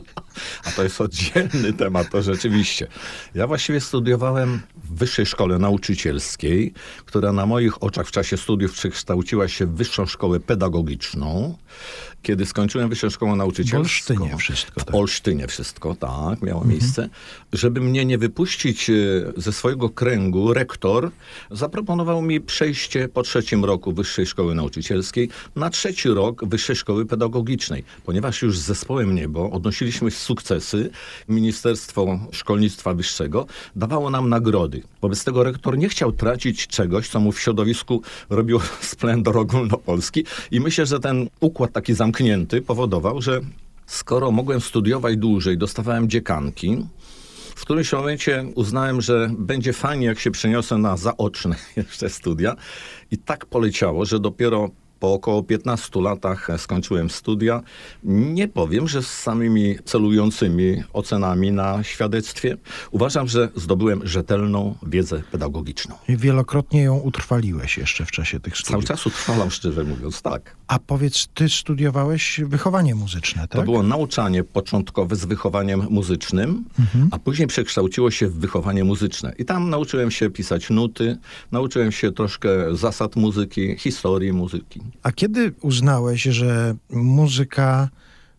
A 0.63 0.71
to 0.71 0.83
jest 0.83 1.01
oddzielny 1.01 1.73
temat, 1.73 2.09
to 2.09 2.21
rzeczywiście. 2.21 2.87
Ja 3.35 3.47
właściwie 3.47 3.81
studiowałem 3.81 4.61
w 4.83 4.95
Wyższej 4.97 5.25
Szkole 5.25 5.59
Nauczycielskiej, 5.59 6.73
która 7.05 7.31
na 7.31 7.45
moich 7.45 7.83
oczach 7.83 8.07
w 8.07 8.11
czasie 8.11 8.37
studiów 8.37 8.73
przekształciła 8.73 9.47
się 9.47 9.65
w 9.65 9.75
Wyższą 9.75 10.05
Szkołę 10.05 10.39
Pedagogiczną. 10.39 11.57
Kiedy 12.21 12.45
skończyłem 12.45 12.89
Wyższą 12.89 13.09
Szkołę 13.09 13.35
Nauczycielską... 13.35 13.77
W 13.77 13.81
Olsztynie 13.81 14.37
wszystko. 14.37 14.81
W 14.81 14.85
Tak. 14.85 14.95
Olsztynie 14.95 15.47
wszystko, 15.47 15.95
tak, 15.95 16.41
miało 16.41 16.65
miejsce. 16.65 17.09
Żeby 17.53 17.81
mnie 17.81 18.05
nie 18.05 18.17
wypuścić 18.17 18.89
e, 18.89 18.93
ze 19.37 19.53
swojego 19.53 19.89
kręgu, 19.89 20.53
rektor 20.53 21.11
zaproponował 21.51 22.21
mi 22.21 22.41
przejście 22.41 23.07
po 23.07 23.23
trzecim 23.23 23.65
roku 23.65 23.93
Wyższej 23.93 24.25
Szkoły 24.25 24.55
Nauczycielskiej 24.55 25.29
na 25.55 25.69
trzeci 25.69 26.09
rok 26.09 26.45
Wyższej 26.45 26.75
Szkoły 26.75 27.05
Pedagogicznej. 27.05 27.83
Ponieważ 28.05 28.41
już 28.41 28.59
z 28.59 28.65
zespołem 28.65 29.15
Niebo 29.15 29.51
odnosiliśmy 29.51 30.11
sukcesy, 30.11 30.89
Ministerstwo 31.29 32.19
Szkolnictwa 32.31 32.93
Wyższego 32.93 33.45
dawało 33.75 34.09
nam 34.09 34.29
nagrody. 34.29 34.83
Wobec 35.01 35.23
tego 35.23 35.43
rektor 35.43 35.77
nie 35.77 35.89
chciał 35.89 36.11
tracić 36.11 36.67
czegoś, 36.67 37.09
co 37.09 37.19
mu 37.19 37.31
w 37.31 37.39
środowisku 37.39 38.01
robiło 38.29 38.61
splendor 38.81 39.37
ogólnopolski 39.37 40.25
i 40.51 40.59
myślę, 40.59 40.85
że 40.85 40.99
ten 40.99 41.29
układ 41.39 41.71
taki 41.71 41.93
zamknięty 41.93 42.10
powodował, 42.65 43.21
że 43.21 43.41
skoro 43.85 44.31
mogłem 44.31 44.61
studiować 44.61 45.17
dłużej, 45.17 45.57
dostawałem 45.57 46.09
dziekanki, 46.09 46.85
w 47.55 47.61
którymś 47.61 47.93
momencie 47.93 48.45
uznałem, 48.55 49.01
że 49.01 49.29
będzie 49.37 49.73
fajnie, 49.73 50.05
jak 50.05 50.19
się 50.19 50.31
przeniosę 50.31 50.77
na 50.77 50.97
zaoczne 50.97 51.55
jeszcze 51.77 52.09
studia. 52.09 52.55
I 53.11 53.17
tak 53.17 53.45
poleciało, 53.45 54.05
że 54.05 54.19
dopiero 54.19 54.69
po 55.01 55.13
około 55.13 55.43
15 55.43 56.01
latach 56.01 56.47
skończyłem 56.57 57.09
studia. 57.09 57.61
Nie 58.03 58.47
powiem, 58.47 58.87
że 58.87 59.03
z 59.03 59.07
samymi 59.07 59.75
celującymi 59.85 60.83
ocenami 60.93 61.51
na 61.51 61.83
świadectwie. 61.83 62.57
Uważam, 62.91 63.27
że 63.27 63.49
zdobyłem 63.55 64.07
rzetelną 64.07 64.75
wiedzę 64.87 65.23
pedagogiczną. 65.31 65.95
I 66.09 66.17
wielokrotnie 66.17 66.83
ją 66.83 66.97
utrwaliłeś 66.99 67.77
jeszcze 67.77 68.05
w 68.05 68.11
czasie 68.11 68.39
tych 68.39 68.53
Cały 68.53 68.63
studiów. 68.65 68.85
czas 68.85 69.05
utrwalam, 69.07 69.51
szczerze 69.51 69.83
mówiąc, 69.83 70.21
tak. 70.21 70.55
A 70.67 70.79
powiedz, 70.79 71.27
ty 71.33 71.49
studiowałeś 71.49 72.41
wychowanie 72.45 72.95
muzyczne, 72.95 73.41
tak? 73.41 73.51
To 73.51 73.61
było 73.63 73.83
nauczanie 73.83 74.43
początkowe 74.43 75.15
z 75.15 75.25
wychowaniem 75.25 75.87
muzycznym, 75.89 76.65
a 77.11 77.19
później 77.19 77.47
przekształciło 77.47 78.11
się 78.11 78.27
w 78.27 78.33
wychowanie 78.39 78.83
muzyczne. 78.83 79.33
I 79.37 79.45
tam 79.45 79.69
nauczyłem 79.69 80.11
się 80.11 80.29
pisać 80.29 80.69
nuty, 80.69 81.17
nauczyłem 81.51 81.91
się 81.91 82.11
troszkę 82.11 82.75
zasad 82.75 83.15
muzyki, 83.15 83.75
historii 83.77 84.33
muzyki. 84.33 84.81
A 85.03 85.11
kiedy 85.11 85.53
uznałeś, 85.61 86.21
że 86.23 86.75
muzyka 86.89 87.89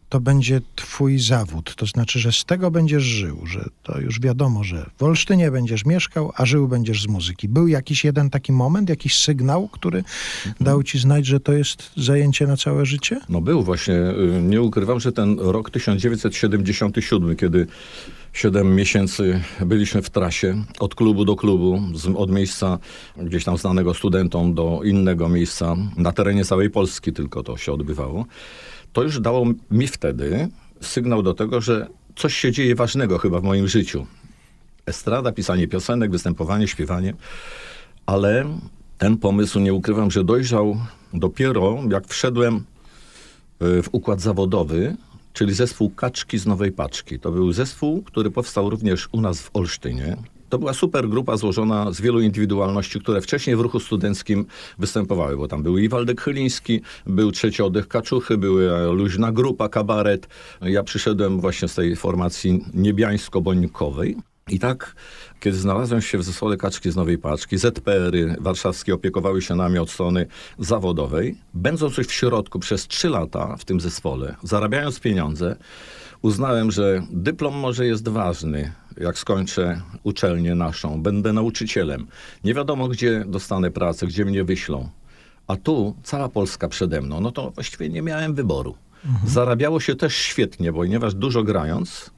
to 0.08 0.20
będzie 0.20 0.60
twój 0.76 1.18
zawód? 1.18 1.74
To 1.76 1.86
znaczy, 1.86 2.18
że 2.18 2.32
z 2.32 2.44
tego 2.44 2.70
będziesz 2.70 3.02
żył, 3.02 3.46
że 3.46 3.64
to 3.82 4.00
już 4.00 4.20
wiadomo, 4.20 4.64
że 4.64 4.90
w 4.98 5.02
Olsztynie 5.02 5.50
będziesz 5.50 5.84
mieszkał, 5.84 6.32
a 6.36 6.46
żył 6.46 6.68
będziesz 6.68 7.02
z 7.02 7.06
muzyki. 7.06 7.48
Był 7.48 7.68
jakiś 7.68 8.04
jeden 8.04 8.30
taki 8.30 8.52
moment, 8.52 8.88
jakiś 8.88 9.16
sygnał, 9.16 9.68
który 9.68 10.04
dał 10.60 10.82
ci 10.82 10.98
znać, 10.98 11.26
że 11.26 11.40
to 11.40 11.52
jest 11.52 11.90
zajęcie 11.96 12.46
na 12.46 12.56
całe 12.56 12.86
życie? 12.86 13.20
No 13.28 13.40
był 13.40 13.62
właśnie, 13.62 13.94
y, 13.94 14.42
nie 14.42 14.62
ukrywam, 14.62 15.00
że 15.00 15.12
ten 15.12 15.38
rok 15.38 15.70
1977, 15.70 17.36
kiedy 17.36 17.66
siedem 18.32 18.74
miesięcy 18.74 19.40
byliśmy 19.66 20.02
w 20.02 20.10
trasie 20.10 20.64
od 20.78 20.94
klubu 20.94 21.24
do 21.24 21.36
klubu, 21.36 21.80
z, 21.94 22.06
od 22.16 22.30
miejsca 22.30 22.78
gdzieś 23.16 23.44
tam 23.44 23.58
znanego 23.58 23.94
studentom 23.94 24.54
do 24.54 24.80
innego 24.84 25.28
miejsca, 25.28 25.76
na 25.96 26.12
terenie 26.12 26.44
całej 26.44 26.70
Polski 26.70 27.12
tylko 27.12 27.42
to 27.42 27.56
się 27.56 27.72
odbywało, 27.72 28.26
to 28.92 29.02
już 29.02 29.20
dało 29.20 29.46
mi 29.70 29.88
wtedy 29.88 30.48
sygnał 30.80 31.22
do 31.22 31.34
tego, 31.34 31.60
że 31.60 31.86
coś 32.16 32.34
się 32.34 32.52
dzieje 32.52 32.74
ważnego 32.74 33.18
chyba 33.18 33.40
w 33.40 33.44
moim 33.44 33.68
życiu. 33.68 34.06
Estrada, 34.86 35.32
pisanie 35.32 35.68
piosenek, 35.68 36.10
występowanie, 36.10 36.68
śpiewanie, 36.68 37.14
ale 38.06 38.44
ten 38.98 39.16
pomysł, 39.16 39.60
nie 39.60 39.74
ukrywam, 39.74 40.10
że 40.10 40.24
dojrzał 40.24 40.76
dopiero 41.14 41.78
jak 41.90 42.08
wszedłem 42.08 42.56
y, 42.56 43.82
w 43.82 43.88
układ 43.92 44.20
zawodowy, 44.20 44.96
czyli 45.32 45.54
zespół 45.54 45.90
Kaczki 45.90 46.38
z 46.38 46.46
Nowej 46.46 46.72
Paczki. 46.72 47.18
To 47.18 47.32
był 47.32 47.52
zespół, 47.52 48.02
który 48.02 48.30
powstał 48.30 48.70
również 48.70 49.08
u 49.12 49.20
nas 49.20 49.42
w 49.42 49.50
Olsztynie. 49.54 50.16
To 50.48 50.58
była 50.58 50.72
super 50.72 51.08
grupa 51.08 51.36
złożona 51.36 51.92
z 51.92 52.00
wielu 52.00 52.20
indywidualności, 52.20 53.00
które 53.00 53.20
wcześniej 53.20 53.56
w 53.56 53.60
ruchu 53.60 53.80
studenckim 53.80 54.46
występowały, 54.78 55.36
bo 55.36 55.48
tam 55.48 55.62
był 55.62 55.78
i 55.78 55.88
Waldek 55.88 56.20
Chyliński, 56.20 56.80
był 57.06 57.32
trzeci 57.32 57.62
oddech 57.62 57.88
Kaczuchy, 57.88 58.38
była 58.38 58.82
luźna 58.82 59.32
grupa, 59.32 59.68
kabaret. 59.68 60.28
Ja 60.62 60.82
przyszedłem 60.82 61.40
właśnie 61.40 61.68
z 61.68 61.74
tej 61.74 61.96
formacji 61.96 62.64
niebiańsko-bońkowej. 62.74 64.16
I 64.48 64.58
tak, 64.58 64.94
kiedy 65.40 65.56
znalazłem 65.56 66.02
się 66.02 66.18
w 66.18 66.22
zespole 66.22 66.56
Kaczki 66.56 66.90
z 66.90 66.96
Nowej 66.96 67.18
Paczki, 67.18 67.58
ZPR-y 67.58 68.36
warszawskie 68.40 68.94
opiekowały 68.94 69.42
się 69.42 69.54
nami 69.54 69.78
od 69.78 69.90
strony 69.90 70.26
zawodowej. 70.58 71.38
Będąc 71.54 71.98
już 71.98 72.06
w 72.06 72.12
środku 72.12 72.58
przez 72.58 72.86
trzy 72.86 73.08
lata 73.08 73.56
w 73.56 73.64
tym 73.64 73.80
zespole, 73.80 74.36
zarabiając 74.42 75.00
pieniądze, 75.00 75.56
uznałem, 76.22 76.70
że 76.70 77.02
dyplom 77.10 77.54
może 77.54 77.86
jest 77.86 78.08
ważny, 78.08 78.72
jak 78.96 79.18
skończę 79.18 79.82
uczelnię 80.02 80.54
naszą, 80.54 81.02
będę 81.02 81.32
nauczycielem. 81.32 82.06
Nie 82.44 82.54
wiadomo, 82.54 82.88
gdzie 82.88 83.24
dostanę 83.26 83.70
pracę, 83.70 84.06
gdzie 84.06 84.24
mnie 84.24 84.44
wyślą. 84.44 84.88
A 85.46 85.56
tu 85.56 85.96
cała 86.02 86.28
Polska 86.28 86.68
przede 86.68 87.00
mną, 87.00 87.20
no 87.20 87.32
to 87.32 87.50
właściwie 87.50 87.88
nie 87.88 88.02
miałem 88.02 88.34
wyboru. 88.34 88.74
Zarabiało 89.26 89.80
się 89.80 89.94
też 89.94 90.16
świetnie, 90.16 90.72
ponieważ 90.72 91.14
dużo 91.14 91.42
grając, 91.42 92.10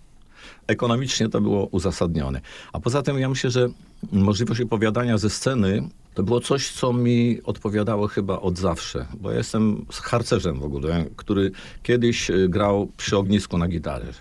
ekonomicznie 0.66 1.29
to 1.29 1.40
było 1.40 1.66
uzasadnione. 1.66 2.40
A 2.72 2.81
poza 2.81 3.03
tym 3.03 3.18
ja 3.18 3.29
myślę, 3.29 3.50
że 3.50 3.68
możliwość 4.12 4.61
opowiadania 4.61 5.18
ze 5.18 5.31
sceny 5.31 5.88
to 6.14 6.22
było 6.22 6.40
coś, 6.40 6.70
co 6.70 6.92
mi 6.92 7.40
odpowiadało 7.44 8.09
chyba 8.09 8.40
od 8.40 8.59
zawsze, 8.59 9.07
bo 9.20 9.31
ja 9.31 9.38
jestem 9.38 9.87
harcerzem 9.92 10.61
w 10.61 10.64
ogóle, 10.64 11.05
który 11.16 11.50
kiedyś 11.83 12.31
y, 12.31 12.48
grał 12.48 12.88
przy 12.96 13.16
ognisku 13.16 13.59
na 13.59 13.68
gitarze. 13.68 14.12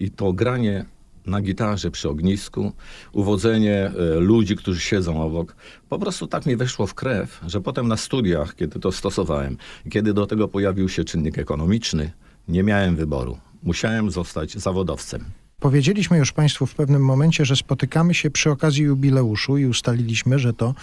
I 0.00 0.10
to 0.10 0.32
granie 0.32 0.84
na 1.26 1.40
gitarze 1.40 1.90
przy 1.90 2.08
ognisku, 2.08 2.72
uwodzenie 3.12 3.74
e, 3.74 4.20
ludzi, 4.20 4.56
którzy 4.56 4.80
siedzą 4.80 5.22
obok. 5.22 5.56
Po 5.88 5.98
prostu 5.98 6.26
tak 6.26 6.46
mi 6.46 6.56
weszło 6.56 6.86
w 6.86 6.94
krew, 6.94 7.40
że 7.46 7.60
potem 7.60 7.88
na 7.88 7.96
studiach, 7.96 8.54
kiedy 8.54 8.80
to 8.80 8.92
stosowałem, 8.92 9.56
kiedy 9.90 10.12
do 10.14 10.26
tego 10.26 10.48
pojawił 10.48 10.88
się 10.88 11.04
czynnik 11.04 11.38
ekonomiczny, 11.38 12.12
nie 12.48 12.62
miałem 12.62 12.96
wyboru. 12.96 13.38
Musiałem 13.62 14.10
zostać 14.10 14.54
zawodowcem. 14.54 15.24
Powiedzieliśmy 15.60 16.18
już 16.18 16.32
Państwu 16.32 16.66
w 16.66 16.74
pewnym 16.74 17.04
momencie, 17.04 17.44
że 17.44 17.56
spotykamy 17.56 18.14
się 18.14 18.30
przy 18.30 18.50
okazji 18.50 18.84
jubileuszu 18.84 19.58
i 19.58 19.66
ustaliliśmy, 19.66 20.38
że 20.38 20.52
to 20.52 20.74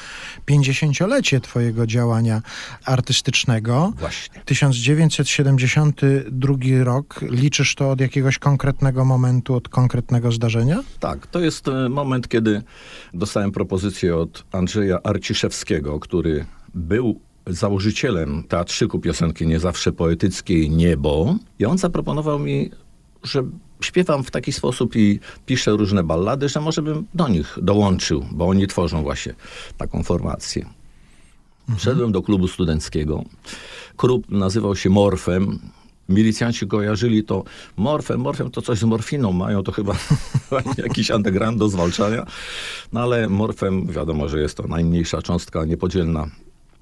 50-lecie 0.48 1.42
Twojego 1.42 1.88
działania 1.88 2.42
artystycznego. 2.86 3.94
Właśnie. 4.00 4.42
1972 4.46 6.56
rok. 6.84 7.20
Liczysz 7.22 7.76
to 7.76 7.92
od 7.92 8.02
jakiegoś 8.02 8.38
konkretnego 8.38 9.06
momentu, 9.06 9.56
od 9.56 9.70
konkretnego 9.70 10.32
zdarzenia? 10.32 10.84
Tak, 11.00 11.28
to 11.28 11.40
jest 11.40 11.68
e, 11.68 11.90
moment, 11.90 12.28
kiedy 12.28 12.62
dostałem 13.14 13.52
propozycję 13.52 14.16
od 14.16 14.44
Andrzeja 14.52 15.00
Arciszewskiego, 15.04 16.00
który 16.00 16.46
był 16.74 17.20
założycielem 17.48 18.44
teatrzyku 18.44 19.00
piosenki 19.00 19.48
nie 19.48 19.60
zawsze 19.60 19.92
poetyckiej 19.92 20.70
Niebo. 20.70 21.36
I 21.60 21.66
on 21.66 21.78
zaproponował 21.78 22.40
mi, 22.40 22.72
że 23.24 23.44
śpiewam 23.82 24.24
w 24.24 24.32
taki 24.32 24.52
sposób 24.52 24.96
i 24.96 25.20
piszę 25.46 25.72
różne 25.72 26.04
ballady, 26.04 26.50
że 26.50 26.62
może 26.62 26.82
bym 26.82 27.06
do 27.14 27.28
nich 27.28 27.58
dołączył, 27.62 28.26
bo 28.32 28.48
oni 28.48 28.68
tworzą 28.68 29.04
właśnie 29.04 29.34
taką 29.78 30.04
formację. 30.04 30.66
Wszedłem 31.78 32.12
do 32.12 32.22
klubu 32.22 32.48
studenckiego. 32.48 33.24
Klub 33.98 34.30
nazywał 34.30 34.76
się 34.76 34.90
Morfem. 34.90 35.60
Milicjanci 36.10 36.68
kojarzyli 36.68 37.24
to 37.24 37.44
morfem, 37.78 38.20
morfem 38.20 38.52
to 38.52 38.62
coś 38.62 38.80
z 38.80 38.84
morfiną 38.84 39.32
mają, 39.32 39.64
to 39.64 39.72
chyba 39.72 39.96
jakiś 40.78 41.10
underground 41.10 41.58
do 41.58 41.70
zwalczania. 41.70 42.26
No 42.94 43.02
ale 43.02 43.30
morfem 43.30 43.88
wiadomo, 43.88 44.30
że 44.30 44.40
jest 44.42 44.58
to 44.58 44.68
najmniejsza 44.68 45.22
cząstka 45.22 45.66
niepodzielna 45.66 46.28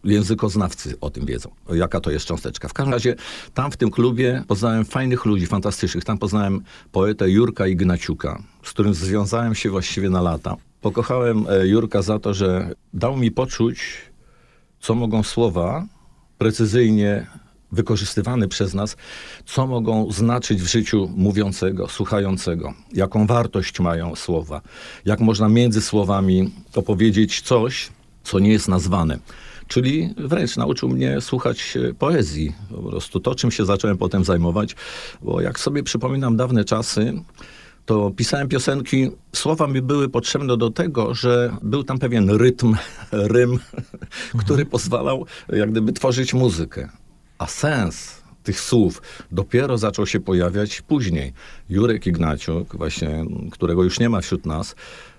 językoznawcy 0.06 0.96
o 1.02 1.10
tym 1.10 1.26
wiedzą, 1.26 1.50
jaka 1.74 2.00
to 2.00 2.12
jest 2.12 2.26
cząsteczka. 2.26 2.68
W 2.68 2.74
każdym 2.74 2.94
razie 2.94 3.16
tam 3.54 3.72
w 3.72 3.78
tym 3.78 3.92
klubie 3.92 4.44
poznałem 4.48 4.86
fajnych 4.86 5.26
ludzi, 5.26 5.46
fantastycznych. 5.46 6.06
Tam 6.06 6.18
poznałem 6.18 6.62
poetę 6.92 7.30
Jurka 7.30 7.68
Ignaciuka, 7.68 8.44
z 8.64 8.70
którym 8.70 8.94
związałem 8.94 9.56
się 9.56 9.70
właściwie 9.70 10.10
na 10.10 10.22
lata. 10.22 10.56
Pokochałem 10.82 11.46
e, 11.50 11.68
Jurka 11.68 12.02
za 12.02 12.20
to, 12.20 12.34
że 12.34 12.72
dał 12.94 13.18
mi 13.18 13.32
poczuć, 13.32 13.80
co 14.80 14.96
mogą 14.96 15.24
słowa 15.24 15.86
precyzyjnie 16.38 17.28
wykorzystywane 17.72 18.48
przez 18.48 18.74
nas, 18.74 18.96
co 19.46 19.68
mogą 19.68 20.12
znaczyć 20.12 20.62
w 20.62 20.68
życiu 20.68 21.10
mówiącego, 21.16 21.88
słuchającego, 21.88 22.74
jaką 22.94 23.28
wartość 23.28 23.80
mają 23.80 24.16
słowa, 24.16 24.62
jak 25.06 25.20
można 25.20 25.50
między 25.50 25.82
słowami 25.82 26.52
opowiedzieć 26.76 27.42
coś, 27.42 27.90
co 28.24 28.40
nie 28.40 28.52
jest 28.52 28.68
nazwane. 28.68 29.20
Czyli 29.68 30.14
wręcz 30.18 30.58
nauczył 30.58 30.90
mnie 30.90 31.22
słuchać 31.22 31.78
e, 31.78 31.94
poezji. 31.94 32.56
Po 32.70 32.90
prostu 32.90 33.20
to, 33.20 33.36
czym 33.36 33.52
się 33.52 33.66
zacząłem 33.66 33.98
potem 33.98 34.24
zajmować, 34.24 34.76
bo 35.22 35.42
jak 35.42 35.60
sobie 35.60 35.84
przypominam 35.84 36.38
dawne 36.38 36.66
czasy, 36.66 37.14
to 37.86 38.12
pisałem 38.12 38.48
piosenki, 38.48 39.12
słowa 39.36 39.68
mi 39.68 39.82
były 39.82 40.10
potrzebne 40.10 40.58
do 40.58 40.70
tego, 40.70 41.14
że 41.14 41.58
był 41.62 41.84
tam 41.84 41.98
pewien 41.98 42.30
rytm, 42.30 42.76
rym, 43.12 43.60
który 44.46 44.66
pozwalał 44.66 45.26
jak 45.50 45.72
gdyby 45.72 45.94
tworzyć 45.94 46.34
muzykę. 46.34 46.90
A 47.38 47.48
sens 47.48 48.22
tych 48.44 48.60
słów 48.60 49.02
dopiero 49.32 49.78
zaczął 49.78 50.08
się 50.08 50.20
pojawiać 50.20 50.82
później. 50.82 51.34
Jurek 51.70 52.08
Ignaciuk, 52.08 52.76
właśnie, 52.76 53.26
którego 53.52 53.84
już 53.84 54.00
nie 54.00 54.10
ma 54.10 54.22
wśród 54.22 54.46
nas, 54.46 54.76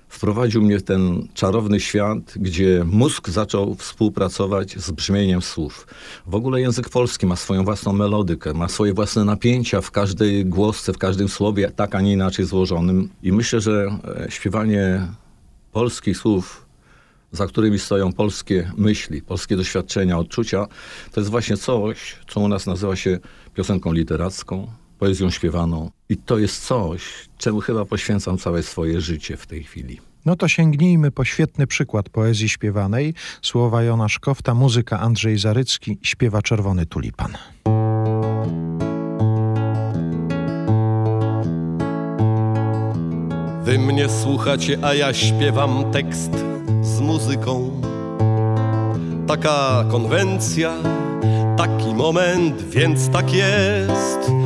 wprowadził 0.09 0.63
mnie 0.63 0.79
w 0.79 0.83
ten 0.83 1.29
czarowny 1.35 1.81
świat, 1.81 2.35
gdzie 2.37 2.85
mózg 2.87 3.29
zaczął 3.29 3.75
współpracować 3.75 4.79
z 4.79 4.91
brzmieniem 4.91 5.43
słów. 5.43 5.87
W 6.27 6.35
ogóle 6.35 6.61
język 6.61 6.89
polski 6.89 7.27
ma 7.27 7.37
swoją 7.37 7.65
własną 7.65 7.93
melodykę, 7.93 8.55
ma 8.55 8.69
swoje 8.69 8.95
własne 8.95 9.25
napięcia 9.25 9.81
w 9.81 9.91
każdej 9.91 10.47
głosce, 10.47 10.93
w 10.93 10.99
każdym 10.99 11.29
słowie, 11.29 11.71
tak 11.77 11.95
a 11.95 12.01
nie 12.01 12.13
inaczej 12.13 12.45
złożonym. 12.45 13.09
I 13.23 13.33
myślę, 13.33 13.61
że 13.61 13.99
e, 14.27 14.31
śpiewanie 14.31 15.07
polskich 15.73 16.17
słów 16.17 16.67
za 17.33 17.47
którymi 17.47 17.79
stoją 17.79 18.13
polskie 18.13 18.73
myśli, 18.77 19.23
polskie 19.23 19.57
doświadczenia, 19.57 20.19
odczucia, 20.19 20.67
to 21.13 21.21
jest 21.21 21.31
właśnie 21.31 21.57
coś, 21.57 22.17
co 22.29 22.41
u 22.41 22.49
nas 22.49 22.67
nazywa 22.67 22.97
się 22.97 23.19
piosenką 23.55 23.93
literacką, 23.93 24.69
poezją 24.99 25.31
śpiewaną. 25.31 25.91
I 26.09 26.17
to 26.17 26.39
jest 26.39 26.67
coś, 26.67 27.03
czemu 27.39 27.61
chyba 27.61 27.85
poświęcam 27.85 28.39
całe 28.39 28.63
swoje 28.63 29.01
życie 29.01 29.37
w 29.37 29.47
tej 29.47 29.65
chwili. 29.65 30.01
No 30.27 30.37
to 30.37 30.49
sięgnijmy 30.49 31.11
po 31.11 31.25
świetny 31.25 31.67
przykład 31.67 32.09
poezji 32.09 32.49
śpiewanej. 32.49 33.15
Słowa 33.43 33.83
Jona 33.83 34.09
Szkofta, 34.09 34.55
muzyka 34.55 35.01
Andrzej 35.01 35.39
Zarycki, 35.39 35.99
śpiewa 36.03 36.43
Czerwony 36.43 36.87
Tulipan. 36.87 37.33
Wy 43.65 43.79
mnie 43.79 44.09
słuchacie, 44.09 44.79
a 44.83 44.95
ja 44.95 45.15
śpiewam 45.15 45.91
tekst 45.93 46.31
z 46.83 47.01
muzyką. 47.01 47.81
Taka 49.27 49.85
konwencja, 49.91 50.75
taki 51.57 51.95
moment, 51.95 52.63
więc 52.63 53.09
tak 53.09 53.35
jest. 53.35 54.46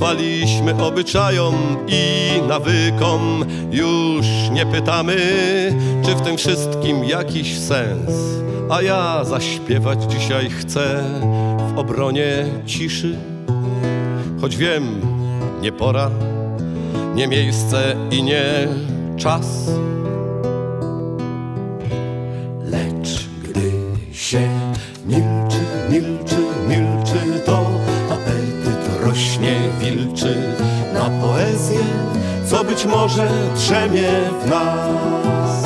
Zaufaliśmy 0.00 0.84
obyczajom 0.84 1.54
i 1.88 2.32
nawykom. 2.48 3.44
Już 3.70 4.26
nie 4.52 4.66
pytamy, 4.66 5.16
czy 6.04 6.14
w 6.14 6.20
tym 6.20 6.36
wszystkim 6.36 7.04
jakiś 7.04 7.58
sens. 7.58 8.10
A 8.70 8.82
ja 8.82 9.24
zaśpiewać 9.24 10.02
dzisiaj 10.02 10.50
chcę 10.50 11.04
w 11.74 11.78
obronie 11.78 12.44
ciszy. 12.66 13.16
Choć 14.40 14.56
wiem, 14.56 15.00
nie 15.62 15.72
pora, 15.72 16.10
nie 17.14 17.28
miejsce 17.28 17.96
i 18.10 18.22
nie 18.22 18.68
czas. 19.16 19.70
Może 33.10 33.28
drzemie 33.54 34.10
w 34.42 34.50
nas. 34.50 35.64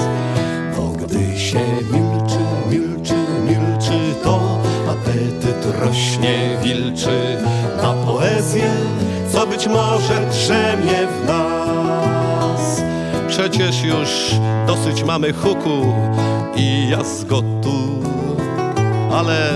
Bo 0.76 0.88
gdy 0.88 1.38
się 1.38 1.60
milczy, 1.92 2.38
milczy, 2.70 3.14
milczy, 3.44 4.14
to 4.22 4.58
apetyt 4.90 5.66
rośnie 5.80 6.58
wilczy 6.62 7.36
na 7.82 7.92
poezję, 7.92 8.70
co 9.32 9.46
być 9.46 9.66
może 9.66 10.26
drzemie 10.30 11.08
w 11.22 11.26
nas. 11.26 12.82
Przecież 13.28 13.82
już 13.82 14.34
dosyć 14.66 15.04
mamy 15.04 15.32
huku 15.32 15.94
i 16.56 16.88
jazgotu, 16.88 18.02
ale 19.12 19.50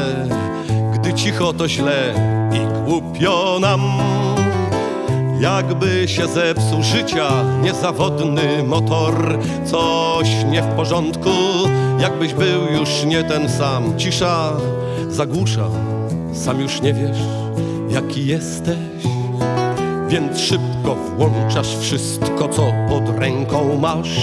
gdy 0.94 1.14
cicho 1.14 1.52
to 1.52 1.68
źle 1.68 2.14
i 2.52 2.84
głupio 2.84 3.58
nam. 3.60 3.80
Jakby 5.40 6.08
się 6.08 6.26
zepsuł 6.26 6.82
życia 6.82 7.28
niezawodny 7.62 8.64
motor, 8.64 9.38
coś 9.64 10.28
nie 10.50 10.62
w 10.62 10.66
porządku, 10.66 11.30
jakbyś 12.00 12.34
był 12.34 12.64
już 12.78 13.04
nie 13.04 13.24
ten 13.24 13.48
sam. 13.48 13.98
Cisza 13.98 14.52
zagłusza, 15.08 15.68
sam 16.32 16.60
już 16.60 16.80
nie 16.80 16.94
wiesz, 16.94 17.18
jaki 17.90 18.26
jesteś. 18.26 18.78
Więc 20.08 20.38
szybko 20.38 20.96
włączasz 21.16 21.76
wszystko, 21.76 22.48
co 22.48 22.72
pod 22.88 23.18
ręką 23.18 23.78
masz. 23.78 24.18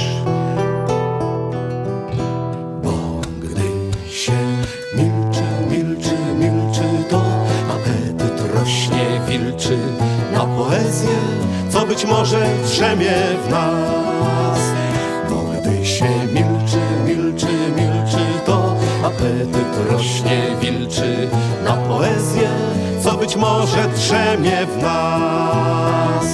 Rośnie 19.95 20.41
wilczy 20.61 21.29
na 21.63 21.73
poezję, 21.73 22.49
co 23.03 23.17
być 23.17 23.35
może 23.35 23.87
drzemie 23.95 24.65
w 24.65 24.81
nas. 24.81 26.25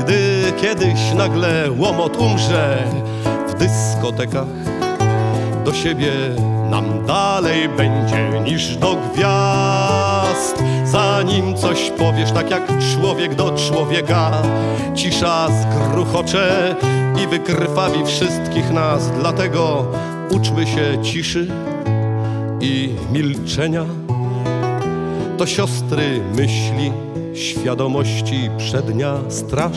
Gdy 0.00 0.52
kiedyś 0.60 1.14
nagle 1.16 1.70
łomot 1.78 2.16
umrze 2.16 2.84
w 3.48 3.54
dyskotekach, 3.54 4.46
do 5.64 5.72
siebie 5.72 6.12
nam 6.70 7.06
dalej 7.06 7.68
będzie 7.68 8.40
niż 8.40 8.76
do 8.76 8.96
gwiazd. 8.96 10.62
Zanim 10.84 11.56
coś 11.56 11.90
powiesz, 11.98 12.32
tak 12.32 12.50
jak 12.50 12.62
człowiek 12.94 13.34
do 13.34 13.50
człowieka, 13.50 14.30
cisza 14.94 15.48
zgruchocze 15.48 16.76
i 17.24 17.26
wykrwawi 17.26 18.06
wszystkich 18.06 18.70
nas. 18.70 19.10
Dlatego 19.20 19.86
uczmy 20.30 20.66
się 20.66 21.02
ciszy 21.02 21.71
i 22.62 22.88
milczenia. 23.12 23.84
To 25.38 25.46
siostry 25.46 26.20
myśli, 26.36 26.92
świadomości 27.34 28.50
przednia 28.58 29.18
straż. 29.28 29.76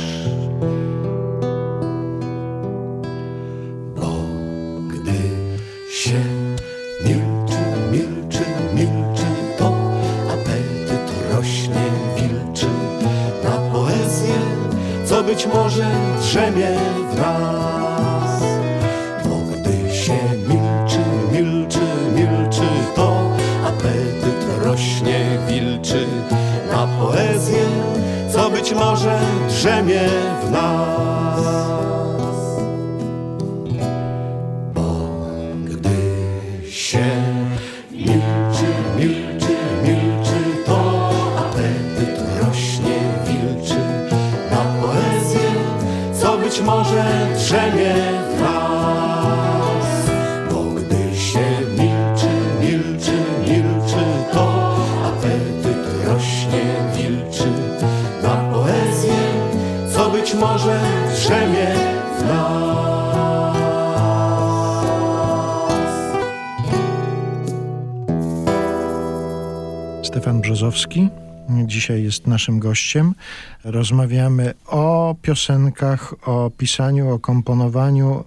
Stefan 70.16 70.42
Brzozowski 70.42 71.10
dzisiaj 71.66 72.04
jest 72.04 72.28
naszym 72.28 72.60
gościem. 72.60 73.16
Rozmawiamy 73.64 74.54
o 74.68 75.16
piosenkach, 75.22 76.14
o 76.28 76.52
pisaniu, 76.58 77.10
o 77.10 77.20
komponowaniu. 77.20 78.24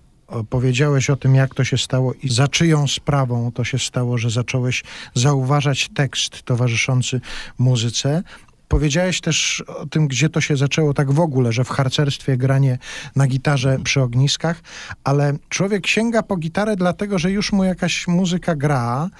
Powiedziałeś 0.50 1.10
o 1.10 1.16
tym, 1.16 1.34
jak 1.34 1.54
to 1.54 1.64
się 1.64 1.78
stało 1.78 2.14
i 2.22 2.28
za 2.28 2.48
czyją 2.48 2.86
sprawą 2.86 3.52
to 3.52 3.64
się 3.64 3.78
stało, 3.78 4.18
że 4.18 4.30
zacząłeś 4.30 4.84
zauważać 5.14 5.88
tekst 5.94 6.42
towarzyszący 6.42 7.20
muzyce. 7.58 8.22
Powiedziałeś 8.68 9.20
też 9.20 9.64
o 9.66 9.86
tym, 9.86 10.08
gdzie 10.08 10.28
to 10.28 10.40
się 10.40 10.56
zaczęło 10.56 10.94
tak 10.94 11.12
w 11.12 11.20
ogóle, 11.20 11.52
że 11.52 11.64
w 11.64 11.68
harcerstwie 11.68 12.36
granie 12.36 12.78
na 13.16 13.26
gitarze 13.26 13.78
przy 13.84 14.02
ogniskach, 14.02 14.62
ale 15.04 15.36
człowiek 15.48 15.86
sięga 15.86 16.22
po 16.22 16.36
gitarę 16.36 16.76
dlatego, 16.76 17.18
że 17.18 17.30
już 17.30 17.52
mu 17.52 17.64
jakaś 17.64 18.08
muzyka 18.08 18.56
gra 18.56 19.10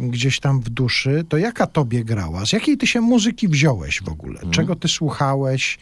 gdzieś 0.00 0.40
tam 0.40 0.60
w 0.60 0.68
duszy. 0.68 1.24
To 1.28 1.36
jaka 1.36 1.66
tobie 1.66 2.04
grała? 2.04 2.46
Z 2.46 2.52
jakiej 2.52 2.76
ty 2.76 2.86
się 2.86 3.00
muzyki 3.00 3.48
wziąłeś 3.48 4.02
w 4.02 4.08
ogóle? 4.08 4.40
Czego 4.50 4.76
ty 4.76 4.88
słuchałeś? 4.88 5.78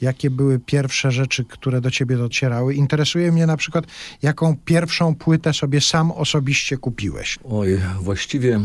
Jakie 0.00 0.30
były 0.30 0.58
pierwsze 0.58 1.12
rzeczy, 1.12 1.44
które 1.44 1.80
do 1.80 1.90
ciebie 1.90 2.16
docierały? 2.16 2.74
Interesuje 2.74 3.32
mnie 3.32 3.46
na 3.46 3.56
przykład, 3.56 3.84
jaką 4.22 4.56
pierwszą 4.64 5.14
płytę 5.14 5.54
sobie 5.54 5.80
sam 5.80 6.10
osobiście 6.10 6.76
kupiłeś. 6.76 7.38
Oj, 7.50 7.80
właściwie 8.00 8.60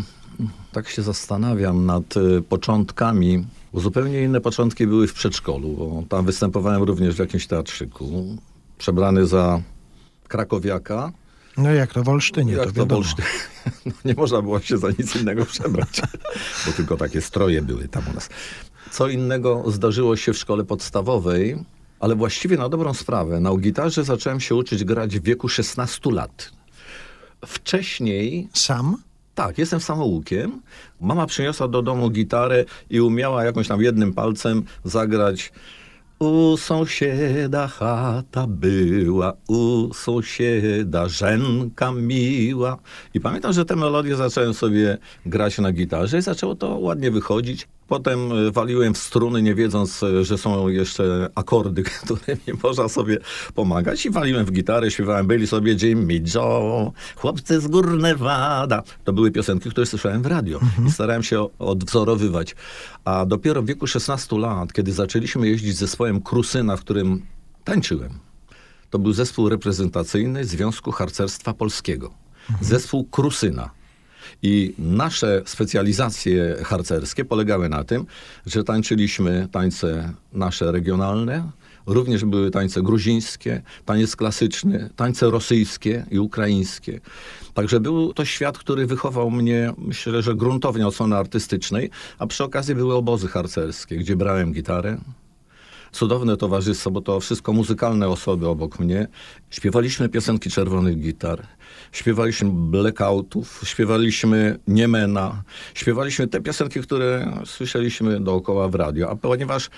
tak 0.74 0.90
się 0.90 1.02
zastanawiam 1.02 1.86
nad 1.86 2.18
y, 2.18 2.42
początkami. 2.42 3.46
Bo 3.74 3.80
zupełnie 3.80 4.24
inne 4.24 4.42
początki 4.42 4.88
były 4.88 5.08
w 5.08 5.14
przedszkolu, 5.14 5.70
bo 5.70 6.04
tam 6.10 6.26
występowałem 6.26 6.84
również 6.84 7.16
w 7.16 7.20
jakimś 7.20 7.48
teatrzyku. 7.48 8.38
Przebrany 8.78 9.28
za 9.28 9.62
krakowiaka. 10.28 11.12
No 11.58 11.72
jak 11.72 11.94
to 11.94 12.04
w 12.04 12.10
Olsztynie, 12.10 12.54
Jak 12.54 12.66
to 12.66 12.72
to 12.72 12.74
wiadomo. 12.74 12.98
Olsztyn. 12.98 13.26
No, 13.86 13.92
nie 14.06 14.14
można 14.14 14.42
było 14.42 14.60
się 14.60 14.78
za 14.78 14.88
nic 14.90 15.16
innego 15.16 15.46
przebrać, 15.46 16.02
bo 16.66 16.72
tylko 16.72 16.98
takie 16.98 17.22
stroje 17.22 17.62
były 17.62 17.88
tam 17.88 18.04
u 18.12 18.14
nas. 18.14 18.30
Co 18.92 19.08
innego 19.08 19.64
zdarzyło 19.68 20.16
się 20.16 20.34
w 20.34 20.38
szkole 20.38 20.64
podstawowej, 20.64 21.58
ale 22.00 22.16
właściwie 22.16 22.58
na 22.58 22.70
dobrą 22.70 22.94
sprawę. 22.94 23.40
Na 23.40 23.58
gitarze 23.58 24.04
zacząłem 24.04 24.40
się 24.40 24.56
uczyć 24.56 24.84
grać 24.84 25.20
w 25.20 25.24
wieku 25.24 25.50
16 25.50 26.12
lat. 26.12 26.52
Wcześniej 27.46 28.50
Sam? 28.54 28.98
Tak, 29.36 29.58
jestem 29.58 29.80
samoukiem. 29.80 30.62
Mama 31.02 31.26
przyniosła 31.26 31.68
do 31.68 31.82
domu 31.82 32.10
gitarę 32.10 32.66
i 32.90 33.02
umiała 33.02 33.44
jakąś 33.44 33.68
tam 33.68 33.82
jednym 33.82 34.14
palcem 34.14 34.64
zagrać. 34.84 35.52
U 36.20 36.58
sąsiada 36.58 37.68
chata 37.68 38.48
była, 38.48 39.34
u 39.48 39.94
sąsiada 39.94 41.08
żenka 41.08 41.92
miła. 41.92 42.78
I 43.14 43.20
pamiętam, 43.20 43.54
że 43.54 43.66
tę 43.66 43.76
melodię 43.76 44.16
zacząłem 44.16 44.54
sobie 44.54 44.98
grać 45.26 45.58
na 45.58 45.72
gitarze 45.72 46.18
i 46.18 46.22
zaczęło 46.22 46.56
to 46.56 46.78
ładnie 46.78 47.12
wychodzić. 47.12 47.68
Potem 47.88 48.32
e, 48.32 48.52
waliłem 48.52 48.94
w 48.94 48.98
struny, 48.98 49.42
nie 49.42 49.56
wiedząc, 49.56 50.04
e, 50.04 50.26
że 50.26 50.38
są 50.38 50.68
jeszcze 50.68 51.30
akordy, 51.36 51.84
którymi 52.04 52.60
można 52.64 52.90
sobie 52.90 53.18
pomagać. 53.56 54.06
I 54.06 54.10
waliłem 54.10 54.46
w 54.46 54.52
gitarę, 54.52 54.92
śpiewałem, 54.92 55.28
byli 55.28 55.48
sobie 55.48 55.76
Jimmy 55.82 56.22
Joe, 56.36 56.92
chłopcy 57.16 57.62
z 57.62 57.68
gór 57.68 57.98
Nevada. 57.98 58.84
To 59.04 59.14
były 59.14 59.32
piosenki, 59.32 59.70
które 59.70 59.86
słyszałem 59.86 60.22
w 60.22 60.26
radio 60.26 60.60
i 60.88 60.92
starałem 60.92 61.24
się 61.24 61.48
odwzorowywać. 61.60 62.56
A 63.06 63.26
dopiero 63.26 63.62
w 63.62 63.66
wieku 63.66 63.88
16 63.88 64.38
lat, 64.38 64.74
kiedy 64.74 64.94
zaczęliśmy 64.94 65.48
jeździć 65.48 65.78
zespołem 65.78 66.22
Krusyna, 66.22 66.78
w 66.78 66.82
którym 66.82 67.26
tańczyłem, 67.64 68.20
to 68.90 69.00
był 69.00 69.14
zespół 69.14 69.50
reprezentacyjny 69.50 70.46
Związku 70.46 70.92
Harcerstwa 70.92 71.54
Polskiego. 71.54 72.14
Zespół 72.62 73.04
Krusyna. 73.04 73.70
I 74.42 74.74
nasze 74.80 75.42
specjalizacje 75.46 76.56
harcerskie 76.64 77.26
polegały 77.26 77.70
na 77.70 77.84
tym, 77.84 78.06
że 78.46 78.64
tańczyliśmy 78.64 79.48
tańce 79.52 80.14
nasze 80.34 80.72
regionalne, 80.72 81.44
również 81.86 82.26
były 82.26 82.52
tańce 82.52 82.82
gruzińskie, 82.82 83.62
taniec 83.86 84.16
klasyczny, 84.16 84.90
tańce 84.96 85.30
rosyjskie 85.30 86.06
i 86.12 86.20
ukraińskie. 86.20 87.00
Także 87.54 87.80
był 87.80 88.14
to 88.14 88.26
świat, 88.26 88.58
który 88.58 88.86
wychował 88.86 89.32
mnie, 89.32 89.74
myślę, 89.78 90.22
że 90.22 90.36
gruntownie 90.36 90.88
od 90.88 90.94
strony 90.94 91.16
artystycznej, 91.16 91.90
a 92.18 92.28
przy 92.28 92.44
okazji 92.44 92.76
były 92.76 92.96
obozy 92.96 93.28
harcerskie, 93.28 93.98
gdzie 93.98 94.16
brałem 94.16 94.54
gitarę, 94.54 94.98
cudowne 95.94 96.38
towarzystwo, 96.38 96.92
bo 96.92 97.02
to 97.02 97.20
wszystko 97.20 97.54
muzykalne 97.54 98.10
osoby 98.10 98.48
obok 98.48 98.80
mnie. 98.80 99.08
Śpiewaliśmy 99.50 100.10
piosenki 100.10 100.50
czerwonych 100.50 101.00
gitar, 101.00 101.48
śpiewaliśmy 101.92 102.50
blackoutów, 102.54 103.62
śpiewaliśmy 103.64 104.60
Niemena, 104.68 105.44
śpiewaliśmy 105.74 106.28
te 106.28 106.42
piosenki, 106.42 106.80
które 106.80 107.38
słyszeliśmy 107.46 108.20
dookoła 108.20 108.68
w 108.68 108.76
radio. 108.76 109.10
A 109.10 109.16
ponieważ 109.16 109.70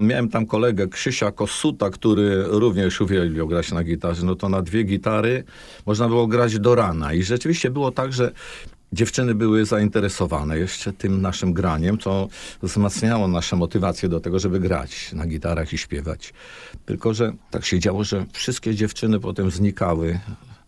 miałem 0.00 0.28
tam 0.28 0.46
kolegę 0.46 0.88
Krzysia 0.88 1.32
Kosuta, 1.32 1.90
który 1.90 2.44
również 2.46 3.00
uwielbiał 3.00 3.48
grać 3.48 3.72
na 3.72 3.84
gitarze, 3.84 4.26
no 4.26 4.34
to 4.34 4.48
na 4.48 4.62
dwie 4.62 4.84
gitary 4.84 5.44
można 5.86 6.08
było 6.08 6.26
grać 6.26 6.58
do 6.58 6.74
rana. 6.74 7.12
I 7.12 7.22
rzeczywiście 7.22 7.70
było 7.70 7.90
tak, 7.90 8.12
że 8.12 8.32
Dziewczyny 8.94 9.34
były 9.34 9.64
zainteresowane 9.64 10.58
jeszcze 10.58 10.92
tym 10.92 11.22
naszym 11.22 11.52
graniem, 11.52 11.98
co 11.98 12.28
wzmacniało 12.62 13.28
nasze 13.28 13.56
motywacje 13.56 14.08
do 14.08 14.20
tego, 14.20 14.38
żeby 14.38 14.60
grać 14.60 15.12
na 15.12 15.26
gitarach 15.26 15.72
i 15.72 15.78
śpiewać. 15.78 16.32
Tylko, 16.86 17.14
że 17.14 17.32
tak 17.50 17.64
się 17.64 17.78
działo, 17.78 18.04
że 18.04 18.26
wszystkie 18.32 18.74
dziewczyny 18.74 19.20
potem 19.20 19.50
znikały. 19.50 20.20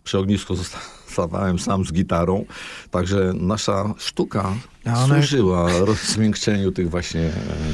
Przy 0.03 0.17
ognisku 0.17 0.55
zostawałem 1.05 1.59
sam 1.59 1.85
z 1.85 1.93
gitarą, 1.93 2.45
także 2.91 3.33
nasza 3.35 3.93
sztuka 3.97 4.53
A 4.89 5.03
one- 5.03 5.15
służyła 5.15 5.69
rozmiękczeniu 5.79 6.71
tych 6.71 6.89
właśnie 6.89 7.21
e, 7.21 7.31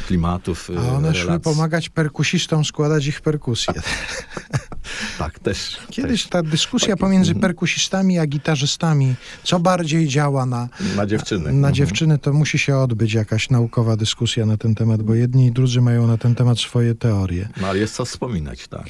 klimatów, 0.07 0.69
e, 0.69 0.79
A 0.79 0.93
one 0.93 1.13
szły 1.13 1.21
relacji. 1.23 1.43
pomagać 1.43 1.89
perkusistom 1.89 2.65
składać 2.65 3.07
ich 3.07 3.21
perkusje. 3.21 3.73
Tak, 5.17 5.39
też. 5.39 5.77
Kiedyś 5.91 6.21
też. 6.23 6.29
ta 6.29 6.43
dyskusja 6.43 6.97
pomiędzy 6.97 7.35
perkusistami 7.35 8.19
a 8.19 8.25
gitarzystami, 8.27 9.15
co 9.43 9.59
bardziej 9.59 10.07
działa 10.07 10.45
na, 10.45 10.69
Na 10.95 11.05
dziewczyny. 11.05 11.43
na 11.43 11.49
Mhm. 11.49 11.73
dziewczyny, 11.73 12.17
to 12.17 12.33
musi 12.33 12.59
się 12.59 12.77
odbyć 12.77 13.13
jakaś 13.13 13.49
naukowa 13.49 13.97
dyskusja 13.97 14.45
na 14.45 14.57
ten 14.57 14.75
temat, 14.75 15.03
bo 15.03 15.15
jedni 15.15 15.47
i 15.47 15.51
drudzy 15.51 15.81
mają 15.81 16.07
na 16.07 16.17
ten 16.17 16.35
temat 16.35 16.59
swoje 16.59 16.95
teorie. 16.95 17.49
No 17.61 17.67
ale 17.67 17.79
jest 17.79 17.95
co 17.95 18.05
wspominać, 18.05 18.67
tak. 18.67 18.85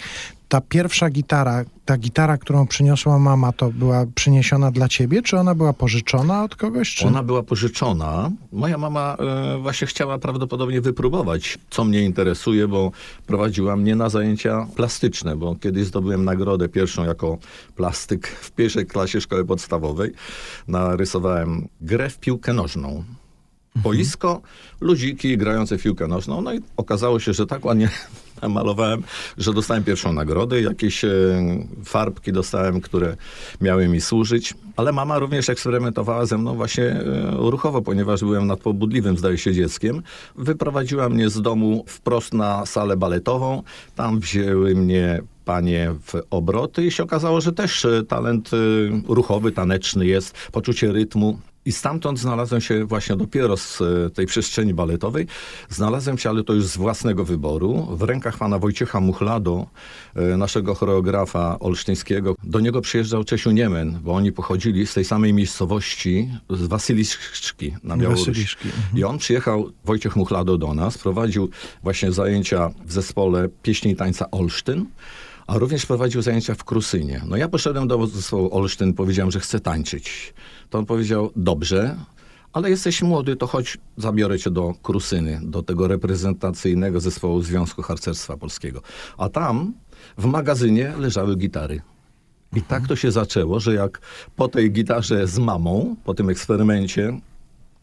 Ta 0.53 0.61
pierwsza 0.61 1.09
gitara, 1.09 1.65
ta 1.85 1.97
gitara, 1.97 2.37
którą 2.37 2.67
przyniosła 2.67 3.19
mama, 3.19 3.51
to 3.51 3.71
była 3.71 4.05
przyniesiona 4.15 4.71
dla 4.71 4.87
ciebie, 4.87 5.21
czy 5.21 5.37
ona 5.37 5.55
była 5.55 5.73
pożyczona 5.73 6.43
od 6.43 6.55
kogoś? 6.55 6.95
Czy... 6.95 7.07
Ona 7.07 7.23
była 7.23 7.43
pożyczona. 7.43 8.31
Moja 8.51 8.77
mama 8.77 9.17
e, 9.19 9.57
właśnie 9.57 9.87
chciała 9.87 10.17
prawdopodobnie 10.17 10.81
wypróbować, 10.81 11.57
co 11.69 11.83
mnie 11.83 12.01
interesuje, 12.01 12.67
bo 12.67 12.91
prowadziła 13.27 13.75
mnie 13.75 13.95
na 13.95 14.09
zajęcia 14.09 14.67
plastyczne, 14.75 15.35
bo 15.35 15.55
kiedyś 15.55 15.85
zdobyłem 15.85 16.25
nagrodę 16.25 16.69
pierwszą 16.69 17.05
jako 17.05 17.37
plastyk 17.75 18.27
w 18.27 18.51
pierwszej 18.51 18.85
klasie 18.85 19.21
szkoły 19.21 19.45
podstawowej. 19.45 20.11
Narysowałem 20.67 21.67
grę 21.81 22.09
w 22.09 22.19
piłkę 22.19 22.53
nożną. 22.53 23.03
Boisko, 23.75 24.41
ludziki 24.81 25.37
grające 25.37 25.77
piłkę 25.77 26.07
nożną. 26.07 26.41
No 26.41 26.53
i 26.53 26.59
okazało 26.77 27.19
się, 27.19 27.33
że 27.33 27.45
tak 27.45 27.65
ładnie 27.65 27.89
malowałem, 28.49 29.03
że 29.37 29.53
dostałem 29.53 29.83
pierwszą 29.83 30.13
nagrodę. 30.13 30.61
Jakieś 30.61 31.05
e, 31.05 31.09
farbki 31.85 32.31
dostałem, 32.31 32.81
które 32.81 33.17
miały 33.61 33.87
mi 33.87 34.01
służyć. 34.01 34.53
Ale 34.75 34.91
mama 34.91 35.19
również 35.19 35.49
eksperymentowała 35.49 36.25
ze 36.25 36.37
mną 36.37 36.55
właśnie 36.55 36.83
e, 36.83 37.31
ruchowo, 37.37 37.81
ponieważ 37.81 38.19
byłem 38.21 38.47
nadpobudliwym, 38.47 39.17
zdaje 39.17 39.37
się, 39.37 39.53
dzieckiem. 39.53 40.03
Wyprowadziła 40.35 41.09
mnie 41.09 41.29
z 41.29 41.41
domu 41.41 41.85
wprost 41.87 42.33
na 42.33 42.65
salę 42.65 42.97
baletową. 42.97 43.63
Tam 43.95 44.19
wzięły 44.19 44.75
mnie 44.75 45.21
panie 45.45 45.95
w 46.05 46.13
obroty 46.29 46.85
i 46.85 46.91
się 46.91 47.03
okazało, 47.03 47.41
że 47.41 47.51
też 47.51 47.85
e, 47.85 48.03
talent 48.03 48.51
ruchowy, 49.07 49.51
taneczny 49.51 50.05
jest, 50.05 50.35
poczucie 50.51 50.91
rytmu. 50.91 51.39
I 51.65 51.71
stamtąd 51.71 52.19
znalazłem 52.19 52.61
się 52.61 52.85
właśnie 52.85 53.15
dopiero 53.15 53.57
z 53.57 53.81
e, 53.81 54.09
tej 54.09 54.25
przestrzeni 54.25 54.73
baletowej. 54.73 55.27
Znalazłem 55.69 56.17
się, 56.17 56.29
ale 56.29 56.43
to 56.43 56.53
już 56.53 56.65
z 56.65 56.77
własnego 56.77 57.25
wyboru, 57.25 57.87
w 57.91 58.01
rękach 58.01 58.37
pana 58.37 58.59
Wojciecha 58.59 58.99
Muchlado, 58.99 59.67
e, 60.15 60.37
naszego 60.37 60.75
choreografa 60.75 61.59
olsztyńskiego. 61.59 62.35
Do 62.43 62.59
niego 62.59 62.81
przyjeżdżał 62.81 63.23
Czesiu 63.23 63.51
Niemen, 63.51 63.99
bo 64.03 64.13
oni 64.13 64.31
pochodzili 64.31 64.87
z 64.87 64.93
tej 64.93 65.05
samej 65.05 65.33
miejscowości, 65.33 66.29
z 66.49 66.67
Wasyliszki 66.67 67.73
na 67.83 67.97
Białorusi. 67.97 68.29
Mhm. 68.65 68.97
I 68.97 69.03
on 69.03 69.17
przyjechał, 69.17 69.71
Wojciech 69.85 70.15
Muchlado 70.15 70.57
do 70.57 70.73
nas, 70.73 70.97
prowadził 70.97 71.49
właśnie 71.83 72.11
zajęcia 72.11 72.71
w 72.85 72.91
zespole 72.91 73.49
pieśni 73.61 73.91
i 73.91 73.95
tańca 73.95 74.31
Olsztyn, 74.31 74.85
a 75.47 75.57
również 75.57 75.85
prowadził 75.85 76.21
zajęcia 76.21 76.55
w 76.55 76.63
Krusynie. 76.63 77.21
No 77.25 77.37
ja 77.37 77.47
poszedłem 77.47 77.87
do 77.87 78.07
zespołu 78.07 78.57
Olsztyn, 78.57 78.93
powiedziałem, 78.93 79.31
że 79.31 79.39
chcę 79.39 79.59
tańczyć. 79.59 80.33
To 80.73 80.79
on 80.79 80.85
powiedział, 80.85 81.31
dobrze, 81.35 81.95
ale 82.53 82.69
jesteś 82.69 83.01
młody, 83.01 83.35
to 83.35 83.47
chodź, 83.47 83.77
zabiorę 83.97 84.39
cię 84.39 84.51
do 84.51 84.73
Krusyny, 84.83 85.39
do 85.43 85.63
tego 85.63 85.87
reprezentacyjnego 85.87 86.99
zespołu 86.99 87.41
Związku 87.41 87.81
Harcerstwa 87.81 88.37
Polskiego. 88.37 88.81
A 89.17 89.29
tam 89.29 89.73
w 90.17 90.25
magazynie 90.25 90.93
leżały 90.97 91.35
gitary. 91.35 91.81
I 92.55 92.61
tak 92.61 92.87
to 92.87 92.95
się 92.95 93.11
zaczęło, 93.11 93.59
że 93.59 93.73
jak 93.73 94.01
po 94.35 94.47
tej 94.47 94.71
gitarze 94.71 95.27
z 95.27 95.39
mamą, 95.39 95.95
po 96.03 96.13
tym 96.13 96.29
eksperymencie, 96.29 97.19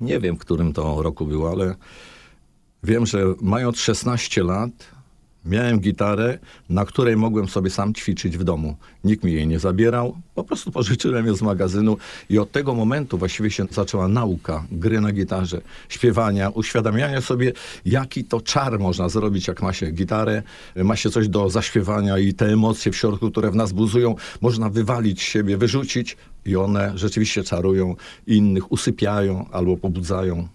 nie 0.00 0.20
wiem, 0.20 0.37
w 0.37 0.40
którym 0.40 0.72
to 0.72 1.03
roku 1.03 1.26
było, 1.26 1.50
ale 1.50 1.74
wiem, 2.83 3.07
że 3.07 3.24
mając 3.40 3.79
16 3.79 4.42
lat, 4.44 4.70
miałem 5.44 5.81
gitarę, 5.81 6.38
na 6.68 6.85
której 6.85 7.16
mogłem 7.16 7.48
sobie 7.48 7.70
sam 7.70 7.94
ćwiczyć 7.94 8.38
w 8.38 8.44
domu. 8.44 8.76
Nikt 9.05 9.24
mi 9.24 9.33
jej 9.33 9.46
nie 9.46 9.59
zabierał, 9.59 10.16
po 10.35 10.44
prostu 10.44 10.70
pożyczyłem 10.81 11.26
ją 11.26 11.35
z 11.35 11.42
magazynu 11.42 11.96
i 12.31 12.38
od 12.38 12.53
tego 12.53 12.74
momentu 12.74 13.18
właściwie 13.18 13.50
się 13.50 13.66
zaczęła 13.70 14.09
nauka 14.09 14.64
gry 14.72 15.00
na 15.00 15.12
gitarze, 15.12 15.61
śpiewania, 15.88 16.50
uświadamiania 16.50 17.20
sobie, 17.20 17.53
jaki 17.85 18.24
to 18.24 18.40
czar 18.40 18.79
można 18.79 19.09
zrobić, 19.09 19.48
jak 19.48 19.62
ma 19.62 19.72
się 19.72 19.90
gitarę, 19.90 20.42
ma 20.76 20.96
się 20.96 21.11
coś 21.11 21.29
do 21.29 21.50
zaśpiewania 21.50 22.18
i 22.18 22.35
te 22.35 22.46
emocje 22.46 22.92
w 22.92 22.96
środku, 22.96 23.31
które 23.31 23.50
w 23.50 23.55
nas 23.55 23.72
buzują, 23.72 24.14
można 24.40 24.70
wywalić 24.70 25.20
z 25.20 25.24
siebie, 25.24 25.57
wyrzucić 25.57 26.16
i 26.46 26.57
one 26.57 26.92
rzeczywiście 26.94 27.42
czarują, 27.42 27.96
innych 28.26 28.72
usypiają 28.72 29.46
albo 29.53 29.76
pobudzają. 29.76 30.48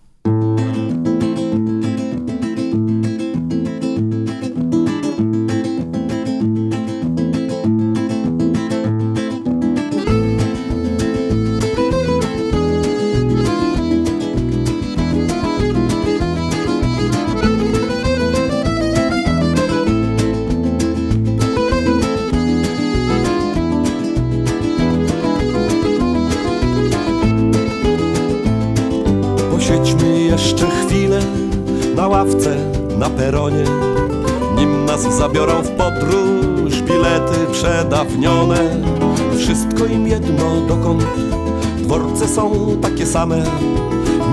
Same. 43.15 43.43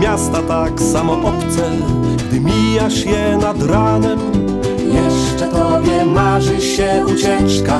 Miasta 0.00 0.42
tak 0.42 0.80
samo 0.80 1.12
obce 1.12 1.70
Gdy 2.28 2.40
mijasz 2.40 3.04
je 3.04 3.38
nad 3.40 3.62
ranem. 3.62 4.18
Jeszcze 4.94 5.46
tobie 5.48 6.04
marzy 6.04 6.60
się 6.60 7.04
ucieczka. 7.06 7.78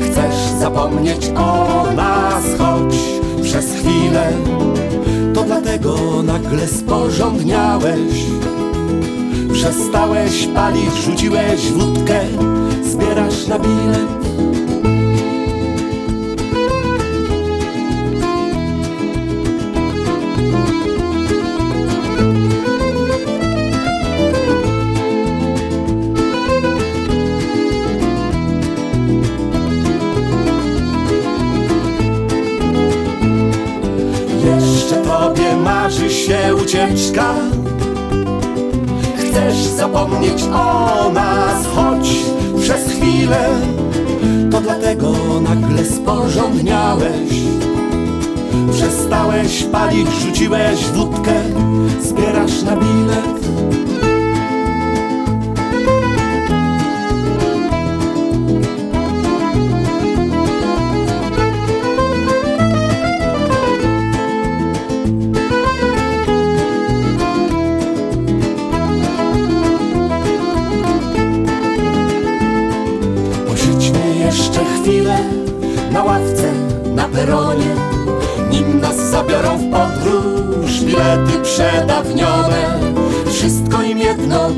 Chcesz 0.00 0.60
zapomnieć 0.60 1.30
o 1.36 1.84
nas, 1.96 2.44
choć 2.58 2.94
przez 3.42 3.66
chwilę. 3.74 4.32
To 5.34 5.44
dlatego 5.44 5.96
nagle 6.22 6.68
sporządniałeś. 6.68 8.14
Przestałeś 9.52 10.48
palić, 10.54 10.94
rzuciłeś 11.04 11.72
wódkę. 11.72 12.20
Zbierasz 12.84 13.46
na 13.46 13.58
bilet 13.58 14.23
Chcesz 39.16 39.56
zapomnieć 39.56 40.42
o 40.42 41.10
nas, 41.14 41.66
choć 41.74 42.08
przez 42.60 42.90
chwilę 42.90 43.48
To 44.50 44.60
dlatego 44.60 45.12
nagle 45.40 45.84
sporządniałeś. 45.84 47.30
Przestałeś 48.72 49.62
palić, 49.62 50.08
rzuciłeś 50.10 50.84
wódkę 50.84 51.32
Zbierasz 52.02 52.62
na 52.62 52.76
bilet 52.76 53.48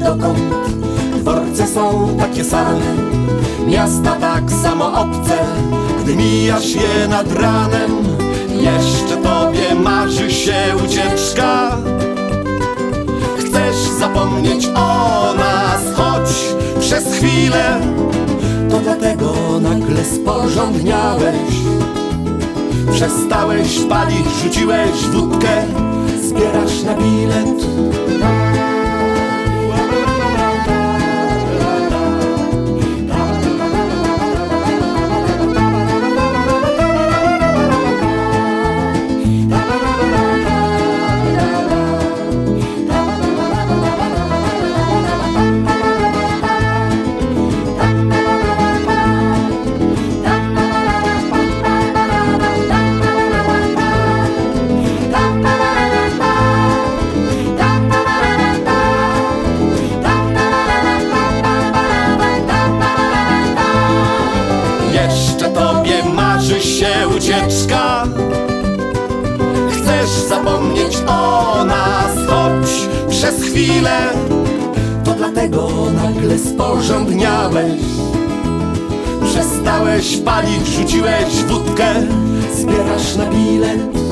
dokąd 0.06 0.38
Dworce 1.20 1.66
są 1.66 2.16
takie 2.18 2.44
same 2.44 2.80
Miasta 3.66 4.16
tak 4.20 4.50
samo 4.62 5.00
obce. 5.00 5.38
Gdy 6.02 6.16
mijasz 6.16 6.74
je 6.74 7.08
nad 7.08 7.32
ranem 7.32 7.90
Jeszcze 8.48 9.16
tobie 9.16 9.74
marzy 9.74 10.30
się 10.30 10.54
ucieczka. 10.84 11.76
Chcesz 13.38 13.76
zapomnieć 13.98 14.66
o 14.74 15.34
nas, 15.36 15.96
choć 15.96 16.30
przez 16.80 17.14
chwilę 17.14 17.80
To 18.70 18.78
dlatego 18.80 19.34
nagle 19.60 20.04
sporządniałeś. 20.04 21.56
Przestałeś 22.92 23.78
palić, 23.88 24.26
rzuciłeś 24.42 24.96
wódkę 25.12 25.64
Zbierasz 26.22 26.82
na 26.82 26.94
bilet 26.94 27.66
Nagle 75.50 76.38
sporządniałeś. 76.38 77.82
Przestałeś 79.24 80.16
palić, 80.16 80.66
rzuciłeś 80.66 81.34
wódkę 81.48 81.94
Zbierasz 82.54 83.16
na 83.16 83.26
bilet 83.26 84.05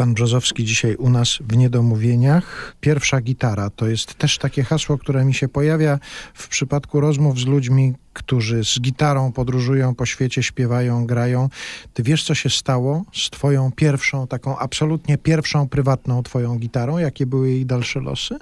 Stefan 0.00 0.14
Brzozowski 0.14 0.64
dzisiaj 0.64 0.96
u 0.96 1.10
nas 1.10 1.38
w 1.40 1.56
Niedomówieniach. 1.56 2.76
Pierwsza 2.80 3.20
gitara 3.20 3.70
to 3.70 3.88
jest 3.88 4.14
też 4.14 4.38
takie 4.38 4.62
hasło, 4.62 4.98
które 4.98 5.24
mi 5.24 5.34
się 5.34 5.48
pojawia 5.48 5.98
w 6.34 6.48
przypadku 6.48 7.00
rozmów 7.00 7.38
z 7.38 7.46
ludźmi, 7.46 7.94
którzy 8.12 8.64
z 8.64 8.80
gitarą 8.80 9.32
podróżują 9.32 9.94
po 9.94 10.06
świecie, 10.06 10.42
śpiewają, 10.42 11.06
grają. 11.06 11.48
Ty 11.94 12.02
wiesz, 12.02 12.24
co 12.24 12.34
się 12.34 12.50
stało 12.50 13.04
z 13.12 13.30
twoją 13.30 13.72
pierwszą, 13.76 14.26
taką 14.26 14.58
absolutnie 14.58 15.18
pierwszą 15.18 15.68
prywatną 15.68 16.22
twoją 16.22 16.58
gitarą? 16.58 16.98
Jakie 16.98 17.26
były 17.26 17.50
jej 17.50 17.66
dalsze 17.66 18.00
losy? 18.00 18.36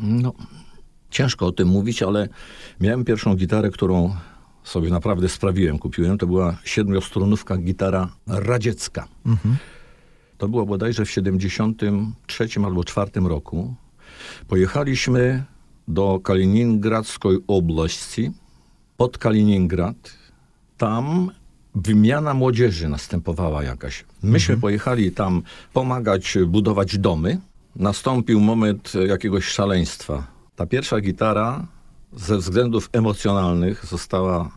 No, 0.00 0.32
ciężko 1.10 1.46
o 1.46 1.52
tym 1.52 1.68
mówić, 1.68 2.02
ale 2.02 2.28
miałem 2.80 3.04
pierwszą 3.04 3.34
gitarę, 3.34 3.70
którą 3.70 4.16
sobie 4.64 4.90
naprawdę 4.90 5.28
sprawiłem, 5.28 5.78
kupiłem. 5.78 6.18
To 6.18 6.26
była 6.26 6.56
siedmiostrunówka 6.64 7.56
gitara 7.56 8.08
radziecka. 8.26 9.08
Mhm. 9.26 9.56
To 10.44 10.48
było 10.48 10.66
bodajże 10.66 11.04
w 11.04 11.10
73 11.10 12.48
albo 12.64 12.84
4 12.84 13.10
roku. 13.14 13.74
Pojechaliśmy 14.48 15.44
do 15.88 16.20
Kaliningradzkiej 16.20 17.38
oblasti, 17.46 18.30
pod 18.96 19.18
Kaliningrad. 19.18 19.96
Tam 20.78 21.30
wymiana 21.74 22.34
młodzieży 22.34 22.88
następowała 22.88 23.62
jakaś. 23.62 24.04
Myśmy 24.22 24.56
pojechali 24.56 25.12
tam 25.12 25.42
pomagać 25.72 26.38
budować 26.46 26.98
domy. 26.98 27.40
Nastąpił 27.76 28.40
moment 28.40 28.92
jakiegoś 29.08 29.44
szaleństwa. 29.44 30.26
Ta 30.56 30.66
pierwsza 30.66 31.00
gitara 31.00 31.66
ze 32.12 32.38
względów 32.38 32.90
emocjonalnych 32.92 33.86
została 33.86 34.50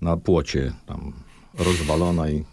na 0.00 0.16
płocie 0.16 0.72
tam 0.86 1.12
rozwalona 1.58 2.30
i 2.30 2.44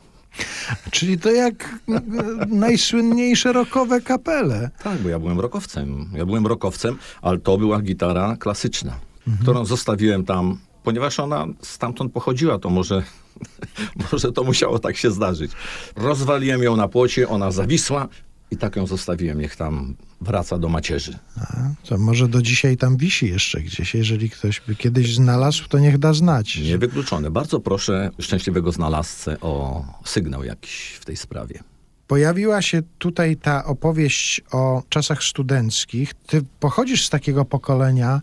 Czyli 0.91 1.19
to 1.19 1.31
jak 1.31 1.79
e, 1.89 2.01
najsłynniejsze 2.47 3.53
rockowe 3.53 4.01
kapele. 4.01 4.69
Tak, 4.83 4.99
bo 4.99 5.09
ja 5.09 5.19
byłem 5.19 5.39
rokowcem. 5.39 6.09
Ja 6.13 6.25
byłem 6.25 6.47
rokowcem, 6.47 6.97
ale 7.21 7.37
to 7.37 7.57
była 7.57 7.81
gitara 7.81 8.35
klasyczna, 8.39 8.99
którą 9.41 9.65
zostawiłem 9.65 10.25
tam, 10.25 10.57
ponieważ 10.83 11.19
ona 11.19 11.45
stamtąd 11.61 12.13
pochodziła, 12.13 12.59
to 12.59 12.69
może, 12.69 13.03
może 14.11 14.31
to 14.31 14.43
musiało 14.43 14.79
tak 14.79 14.97
się 14.97 15.11
zdarzyć. 15.11 15.51
Rozwaliłem 15.95 16.63
ją 16.63 16.75
na 16.75 16.87
płocie, 16.87 17.29
ona 17.29 17.51
zawisła 17.51 18.07
i 18.51 18.57
tak 18.57 18.75
ją 18.75 18.87
zostawiłem, 18.87 19.41
niech 19.41 19.55
tam 19.55 19.95
wraca 20.21 20.57
do 20.57 20.69
macierzy. 20.69 21.17
A, 21.41 21.69
to 21.83 21.97
może 21.97 22.27
do 22.27 22.41
dzisiaj 22.41 22.77
tam 22.77 22.97
wisi 22.97 23.29
jeszcze 23.29 23.61
gdzieś. 23.61 23.95
Jeżeli 23.95 24.29
ktoś 24.29 24.61
by 24.67 24.75
kiedyś 24.75 25.15
znalazł, 25.15 25.67
to 25.69 25.79
niech 25.79 25.97
da 25.97 26.13
znać. 26.13 26.57
Niewykluczone. 26.57 27.31
Bardzo 27.31 27.59
proszę 27.59 28.09
szczęśliwego 28.19 28.71
znalazcę 28.71 29.39
o 29.39 29.85
sygnał 30.05 30.43
jakiś 30.43 30.97
w 31.01 31.05
tej 31.05 31.17
sprawie. 31.17 31.59
Pojawiła 32.07 32.61
się 32.61 32.81
tutaj 32.97 33.35
ta 33.35 33.65
opowieść 33.65 34.41
o 34.51 34.83
czasach 34.89 35.23
studenckich. 35.23 36.13
Ty 36.13 36.41
pochodzisz 36.59 37.05
z 37.05 37.09
takiego 37.09 37.45
pokolenia, 37.45 38.21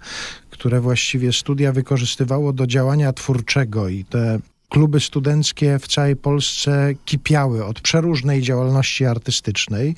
które 0.51 0.81
właściwie 0.81 1.33
studia 1.33 1.73
wykorzystywało 1.73 2.53
do 2.53 2.67
działania 2.67 3.13
twórczego 3.13 3.89
i 3.89 4.05
te 4.05 4.39
kluby 4.75 5.01
studenckie 5.01 5.79
w 5.79 5.89
całej 5.89 6.17
Polsce 6.17 6.95
kipiały 7.05 7.65
od 7.65 7.81
przeróżnej 7.81 8.43
działalności 8.43 9.05
artystycznej. 9.05 9.95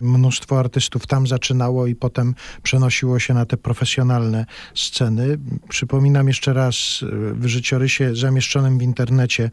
Mnóstwo 0.00 0.58
artystów 0.58 1.06
tam 1.06 1.26
zaczynało 1.26 1.86
i 1.86 1.94
potem 1.94 2.34
przenosiło 2.62 3.18
się 3.18 3.34
na 3.34 3.46
te 3.46 3.56
profesjonalne 3.56 4.46
sceny. 4.74 5.38
Przypominam 5.68 6.28
jeszcze 6.28 6.52
raz 6.52 7.04
w 7.32 7.46
życiorysie 7.46 8.16
zamieszczonym 8.16 8.78
w 8.78 8.82
internecie. 8.82 9.50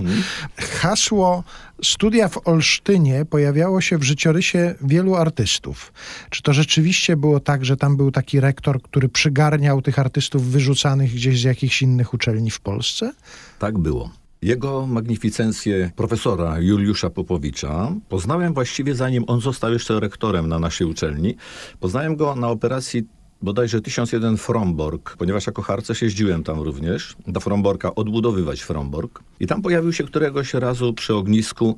Hasło 0.58 1.44
studia 1.84 2.28
w 2.28 2.48
Olsztynie 2.48 3.26
pojawiało 3.26 3.82
się 3.82 3.98
w 3.98 4.04
życiorysie 4.04 4.76
wielu 4.82 5.16
artystów. 5.16 5.94
Czy 6.30 6.42
to 6.42 6.54
rzeczywiście 6.54 7.18
było 7.18 7.40
tak, 7.40 7.66
że 7.66 7.78
tam 7.78 7.98
był 7.98 8.12
taki 8.12 8.40
rektor, 8.40 8.82
który 8.82 9.10
przygarniał 9.10 9.82
tych 9.82 10.00
artystów 10.00 10.46
wyrzucanych 10.46 11.14
gdzieś 11.14 11.42
z 11.42 11.44
jakichś 11.44 11.82
innych 11.82 12.14
uczelni 12.14 12.52
w 12.52 12.60
Polsce? 12.60 13.14
Tak 13.60 13.78
było. 13.78 14.19
Jego 14.42 14.88
magnificencję 14.88 15.92
profesora 15.96 16.60
Juliusza 16.60 17.10
Popowicza 17.10 17.92
poznałem 18.10 18.54
właściwie 18.54 18.96
zanim 18.96 19.24
on 19.28 19.42
został 19.42 19.74
jeszcze 19.74 20.00
rektorem 20.00 20.48
na 20.48 20.60
naszej 20.60 20.88
uczelni. 20.88 21.36
Poznałem 21.80 22.16
go 22.16 22.36
na 22.36 22.50
operacji 22.50 23.04
bodajże 23.42 23.82
1001 23.82 24.38
Fromborg, 24.38 25.18
ponieważ 25.18 25.48
jako 25.48 25.62
harcerz 25.62 26.02
jeździłem 26.02 26.44
tam 26.44 26.62
również 26.62 27.16
do 27.28 27.40
Fromborka 27.40 27.96
odbudowywać 27.96 28.62
Fromborg. 28.62 29.24
I 29.40 29.48
tam 29.48 29.62
pojawił 29.62 29.94
się 29.94 30.04
któregoś 30.04 30.54
razu 30.54 30.94
przy 30.94 31.16
ognisku 31.16 31.78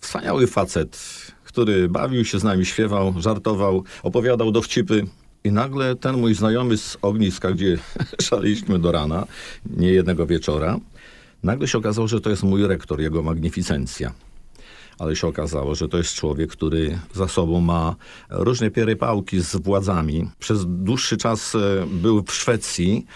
wspaniały 0.00 0.46
facet, 0.46 0.98
który 1.44 1.88
bawił 1.88 2.24
się 2.24 2.38
z 2.38 2.44
nami, 2.44 2.64
śpiewał, 2.66 3.14
żartował, 3.18 3.84
opowiadał 4.02 4.52
dowcipy. 4.52 5.06
I 5.44 5.52
nagle 5.52 5.96
ten 5.96 6.16
mój 6.16 6.34
znajomy 6.34 6.76
z 6.76 6.98
ogniska, 7.02 7.52
gdzie 7.52 7.78
szaleliśmy 8.26 8.78
do 8.78 8.92
rana, 8.92 9.26
nie 9.76 9.92
jednego 9.92 10.26
wieczora, 10.26 10.78
nagle 11.42 11.68
się 11.68 11.78
okazało, 11.78 12.08
że 12.08 12.20
to 12.20 12.30
jest 12.30 12.42
mój 12.42 12.66
rektor, 12.66 13.00
jego 13.00 13.22
magnificencja. 13.22 14.12
Ale 14.98 15.16
się 15.16 15.26
okazało, 15.26 15.74
że 15.74 15.88
to 15.88 15.98
jest 15.98 16.14
człowiek, 16.14 16.50
który 16.50 16.98
za 17.14 17.28
sobą 17.28 17.60
ma 17.60 17.96
różne 18.30 18.70
pierypałki 18.70 19.40
z 19.40 19.56
władzami. 19.56 20.30
Przez 20.38 20.64
dłuższy 20.66 21.16
czas 21.16 21.54
e, 21.54 21.86
był 21.86 22.22
w 22.22 22.32
Szwecji 22.32 23.06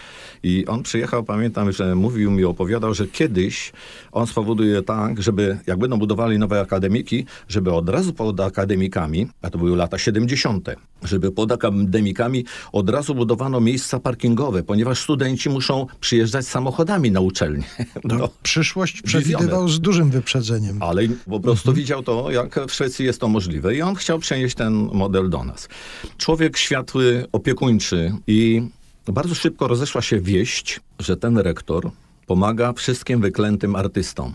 i 0.43 0.65
on 0.67 0.83
przyjechał, 0.83 1.23
pamiętam, 1.23 1.71
że 1.71 1.95
mówił 1.95 2.31
mi, 2.31 2.45
opowiadał, 2.45 2.93
że 2.93 3.07
kiedyś 3.07 3.71
on 4.11 4.27
spowoduje 4.27 4.81
tak, 4.81 5.21
żeby 5.21 5.59
jak 5.67 5.79
będą 5.79 5.99
budowali 5.99 6.39
nowe 6.39 6.61
akademiki, 6.61 7.25
żeby 7.47 7.73
od 7.73 7.89
razu 7.89 8.13
pod 8.13 8.39
akademikami, 8.39 9.27
a 9.41 9.49
to 9.49 9.57
były 9.57 9.77
lata 9.77 9.97
70., 9.97 10.69
żeby 11.03 11.31
pod 11.31 11.51
akademikami 11.51 12.45
od 12.71 12.89
razu 12.89 13.15
budowano 13.15 13.61
miejsca 13.61 13.99
parkingowe, 13.99 14.63
ponieważ 14.63 14.99
studenci 14.99 15.49
muszą 15.49 15.87
przyjeżdżać 15.99 16.47
samochodami 16.47 17.11
na 17.11 17.19
uczelnię. 17.19 17.63
No, 18.03 18.29
przyszłość 18.43 19.01
przewidywał 19.01 19.67
z 19.67 19.79
dużym 19.79 20.09
wyprzedzeniem. 20.09 20.77
Ale 20.81 21.01
po 21.29 21.39
prostu 21.39 21.70
widział 21.73 22.03
to, 22.03 22.31
jak 22.31 22.59
w 22.67 22.73
Szwecji 22.73 23.05
jest 23.05 23.21
to 23.21 23.27
możliwe 23.27 23.75
i 23.75 23.81
on 23.81 23.95
chciał 23.95 24.19
przenieść 24.19 24.55
ten 24.55 24.73
model 24.73 25.29
do 25.29 25.43
nas. 25.43 25.69
Człowiek 26.17 26.57
światły, 26.57 27.25
opiekuńczy 27.31 28.13
i 28.27 28.61
bardzo 29.07 29.35
szybko 29.35 29.67
rozeszła 29.67 30.01
się 30.01 30.19
wieść, 30.19 30.79
że 30.99 31.17
ten 31.17 31.37
rektor 31.37 31.91
pomaga 32.27 32.73
wszystkim 32.73 33.21
wyklętym 33.21 33.75
artystom, 33.75 34.33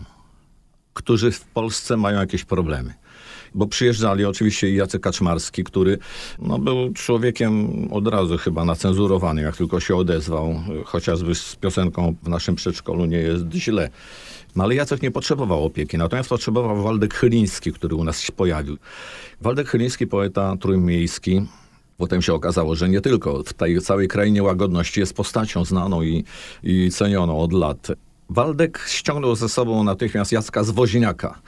którzy 0.93 1.31
w 1.31 1.41
Polsce 1.41 1.97
mają 1.97 2.19
jakieś 2.19 2.43
problemy. 2.43 2.93
Bo 3.55 3.67
przyjeżdżali 3.67 4.25
oczywiście 4.25 4.73
Jacek 4.73 5.01
Kaczmarski, 5.01 5.63
który 5.63 5.97
no, 6.39 6.59
był 6.59 6.93
człowiekiem 6.93 7.67
od 7.91 8.07
razu 8.07 8.37
chyba 8.37 8.65
nacenzurowany, 8.65 9.41
jak 9.41 9.57
tylko 9.57 9.79
się 9.79 9.95
odezwał, 9.95 10.63
chociażby 10.85 11.35
z 11.35 11.55
piosenką 11.55 12.15
w 12.23 12.29
naszym 12.29 12.55
przedszkolu 12.55 13.05
nie 13.05 13.17
jest 13.17 13.45
źle. 13.53 13.89
No 14.57 14.63
ale 14.63 14.75
Jacek 14.75 15.01
nie 15.01 15.11
potrzebował 15.11 15.65
opieki, 15.65 15.97
natomiast 15.97 16.29
potrzebował 16.29 16.83
Waldek 16.83 17.13
Chyliński, 17.13 17.73
który 17.73 17.95
u 17.95 18.03
nas 18.03 18.19
się 18.19 18.33
pojawił. 18.33 18.77
Waldek 19.41 19.69
Chyliński, 19.69 20.07
poeta 20.07 20.57
trójmiejski, 20.59 21.41
Potem 21.97 22.21
się 22.21 22.33
okazało, 22.33 22.75
że 22.75 22.89
nie 22.89 23.01
tylko 23.01 23.43
w 23.43 23.53
tej 23.53 23.81
całej 23.81 24.07
krainie 24.07 24.43
łagodności 24.43 24.99
jest 24.99 25.13
postacią 25.13 25.65
znaną 25.65 26.01
i, 26.01 26.23
i 26.63 26.91
cenioną 26.91 27.39
od 27.39 27.53
lat. 27.53 27.87
Waldek 28.29 28.85
ściągnął 28.87 29.35
ze 29.35 29.49
sobą 29.49 29.83
natychmiast 29.83 30.31
Jacka 30.31 30.63
Zwoźniaka. 30.63 31.39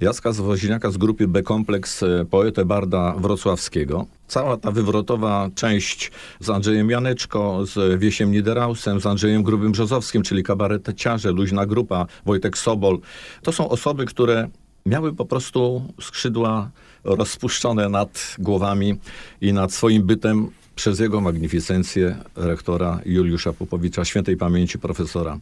Jacka 0.00 0.32
Zwoźniaka 0.32 0.90
z 0.90 0.96
grupy 0.96 1.28
B-Kompleks, 1.28 2.02
e, 2.02 2.24
poetę 2.30 2.64
Barda 2.64 3.14
Wrocławskiego. 3.18 4.06
Cała 4.28 4.56
ta 4.56 4.70
wywrotowa 4.72 5.50
część 5.54 6.10
z 6.40 6.50
Andrzejem 6.50 6.90
Janeczko, 6.90 7.66
z 7.66 8.00
Wiesiem 8.00 8.32
Niederausem, 8.32 9.00
z 9.00 9.06
Andrzejem 9.06 9.42
Grubym 9.42 9.72
Brzozowskim, 9.72 10.22
czyli 10.22 10.42
kabareteciarze, 10.42 11.32
luźna 11.32 11.66
grupa, 11.66 12.06
Wojtek 12.26 12.58
Sobol. 12.58 12.98
To 13.42 13.52
są 13.52 13.68
osoby, 13.68 14.06
które 14.06 14.48
miały 14.86 15.14
po 15.14 15.24
prostu 15.24 15.82
skrzydła 16.00 16.70
rozpuszczone 17.04 17.88
nad 17.88 18.36
głowami 18.38 18.98
i 19.40 19.52
nad 19.52 19.72
swoim 19.72 20.02
bytem 20.02 20.50
przez 20.78 21.00
jego 21.00 21.20
magnificencję 21.20 22.16
rektora 22.36 23.00
Juliusza 23.06 23.52
Popowicza, 23.52 24.04
świętej 24.04 24.36
pamięci 24.36 24.78
profesora. 24.78 25.38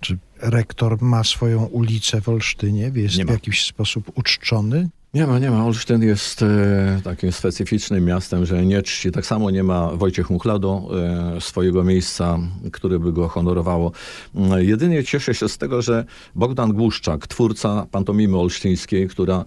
Czy 0.00 0.18
rektor 0.40 1.02
ma 1.02 1.24
swoją 1.24 1.64
ulicę 1.64 2.20
w 2.20 2.28
Olsztynie? 2.28 2.92
Jest 2.94 3.22
w 3.22 3.30
jakiś 3.30 3.64
sposób 3.64 4.12
uczczony? 4.14 4.88
Nie 5.14 5.26
ma, 5.26 5.38
nie 5.38 5.50
ma. 5.50 5.64
Olsztyn 5.64 6.02
jest 6.02 6.42
e, 6.42 7.00
takim 7.04 7.32
specyficznym 7.32 8.04
miastem, 8.04 8.46
że 8.46 8.66
nie 8.66 8.82
czci. 8.82 9.10
Tak 9.10 9.26
samo 9.26 9.50
nie 9.50 9.62
ma 9.62 9.90
Wojciech 9.96 10.30
Muchlado 10.30 10.88
e, 11.36 11.40
swojego 11.40 11.84
miejsca, 11.84 12.38
które 12.72 12.98
by 12.98 13.12
go 13.12 13.28
honorowało. 13.28 13.92
E, 14.34 14.64
jedynie 14.64 15.04
cieszę 15.04 15.34
się 15.34 15.48
z 15.48 15.58
tego, 15.58 15.82
że 15.82 16.04
Bogdan 16.34 16.72
Głuszczak, 16.72 17.26
twórca 17.26 17.86
pantomimy 17.90 18.38
olsztyńskiej, 18.38 19.08
która 19.08 19.44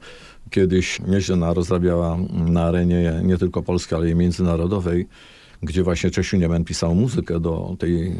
kiedyś 0.49 0.99
nieźle 1.07 1.53
rozrabiała 1.53 2.17
na 2.33 2.63
arenie 2.63 3.21
nie 3.23 3.37
tylko 3.37 3.63
polskiej, 3.63 3.97
ale 3.97 4.09
i 4.09 4.15
międzynarodowej, 4.15 5.07
gdzie 5.61 5.83
właśnie 5.83 6.11
Czesiu 6.11 6.37
Niemen 6.37 6.63
pisał 6.63 6.95
muzykę 6.95 7.39
do 7.39 7.75
tej 7.79 8.15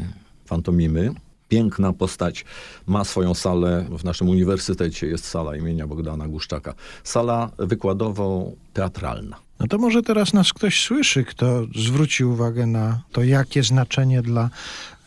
Fantomimy. 0.46 1.14
Piękna 1.48 1.92
postać, 1.92 2.44
ma 2.86 3.04
swoją 3.04 3.34
salę 3.34 3.86
w 3.98 4.04
naszym 4.04 4.28
uniwersytecie, 4.28 5.06
jest 5.06 5.24
sala 5.24 5.56
imienia 5.56 5.86
Bogdana 5.86 6.28
Guszczaka. 6.28 6.74
Sala 7.04 7.50
wykładowo-teatralna. 7.58 9.36
No 9.60 9.66
to 9.66 9.78
może 9.78 10.02
teraz 10.02 10.32
nas 10.32 10.52
ktoś 10.52 10.82
słyszy, 10.82 11.24
kto 11.24 11.66
zwróci 11.74 12.24
uwagę 12.24 12.66
na 12.66 13.00
to, 13.12 13.24
jakie 13.24 13.62
znaczenie 13.62 14.22
dla 14.22 14.50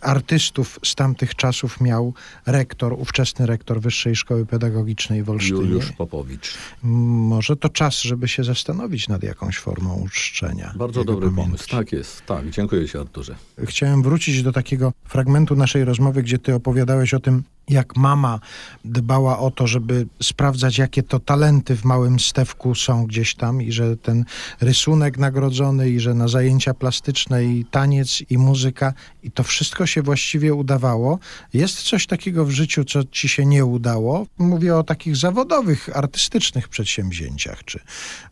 artystów 0.02 0.80
z 0.86 0.96
tamtych 0.96 1.36
czasów 1.36 1.82
miał 1.82 2.14
rektor, 2.46 2.94
ówczesny 2.94 3.46
rektor 3.46 3.82
Wyższej 3.82 4.16
Szkoły 4.16 4.46
Pedagogicznej 4.46 5.24
w 5.24 5.30
Olsztynie. 5.30 5.60
Juliusz 5.60 5.92
Popowicz. 5.92 6.54
Może 6.84 7.56
to 7.56 7.70
czas, 7.70 8.02
żeby 8.02 8.28
się 8.28 8.44
zastanowić 8.44 9.08
nad 9.08 9.24
jakąś 9.24 9.58
formą 9.58 9.94
uczczenia. 9.94 10.74
Bardzo 10.76 11.04
dobry 11.04 11.30
pamięci. 11.30 11.46
pomysł. 11.46 11.70
Tak 11.70 11.92
jest. 11.92 12.26
Tak, 12.26 12.50
dziękuję 12.50 12.88
Ci 12.88 12.98
Arturze. 12.98 13.36
Chciałem 13.66 14.04
wrócić 14.04 14.44
do 14.44 14.52
takiego 14.52 14.94
fragmentu 15.06 15.56
naszej 15.56 15.86
rozmowy, 15.86 16.24
gdzie 16.24 16.40
ty 16.40 16.56
opowiadałeś 16.56 17.14
o 17.14 17.20
tym, 17.20 17.44
jak 17.70 17.96
mama 17.96 18.40
dbała 18.86 19.40
o 19.40 19.52
to, 19.52 19.68
żeby 19.68 20.08
sprawdzać, 20.24 20.78
jakie 20.78 21.04
to 21.04 21.20
talenty 21.20 21.76
w 21.76 21.86
małym 21.86 22.20
stewku 22.20 22.76
są 22.76 23.06
gdzieś 23.06 23.36
tam 23.36 23.62
i 23.62 23.72
że 23.72 23.98
ten 23.98 24.26
rysunek 24.62 25.18
nagrodzony 25.18 25.90
i 25.90 26.00
że 26.00 26.14
na 26.14 26.28
zajęcia 26.28 26.74
plastyczne 26.74 27.46
i 27.46 27.66
taniec 27.66 28.24
i 28.30 28.38
muzyka 28.38 28.94
i 29.24 29.32
to 29.32 29.44
wszystko 29.44 29.86
się 29.86 30.02
właściwie 30.02 30.54
udawało. 30.54 31.20
Jest 31.54 31.82
coś 31.82 32.08
takiego 32.08 32.46
w 32.46 32.52
życiu, 32.52 32.84
co 32.84 33.04
ci 33.04 33.30
się 33.30 33.46
nie 33.46 33.66
udało? 33.66 34.28
Mówię 34.38 34.76
o 34.76 34.84
takich 34.84 35.16
zawodowych, 35.16 35.90
artystycznych 35.94 36.70
przedsięwzięciach, 36.70 37.64
czy 37.64 37.80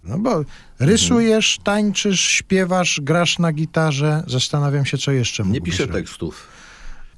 no 0.03 0.19
bo 0.19 0.43
rysujesz, 0.79 1.59
tańczysz, 1.63 2.21
śpiewasz, 2.21 3.01
grasz 3.03 3.39
na 3.39 3.51
gitarze. 3.53 4.23
Zastanawiam 4.27 4.85
się, 4.85 4.97
co 4.97 5.11
jeszcze 5.11 5.43
Nie 5.43 5.61
piszę 5.61 5.85
robić. 5.85 5.95
tekstów. 5.95 6.56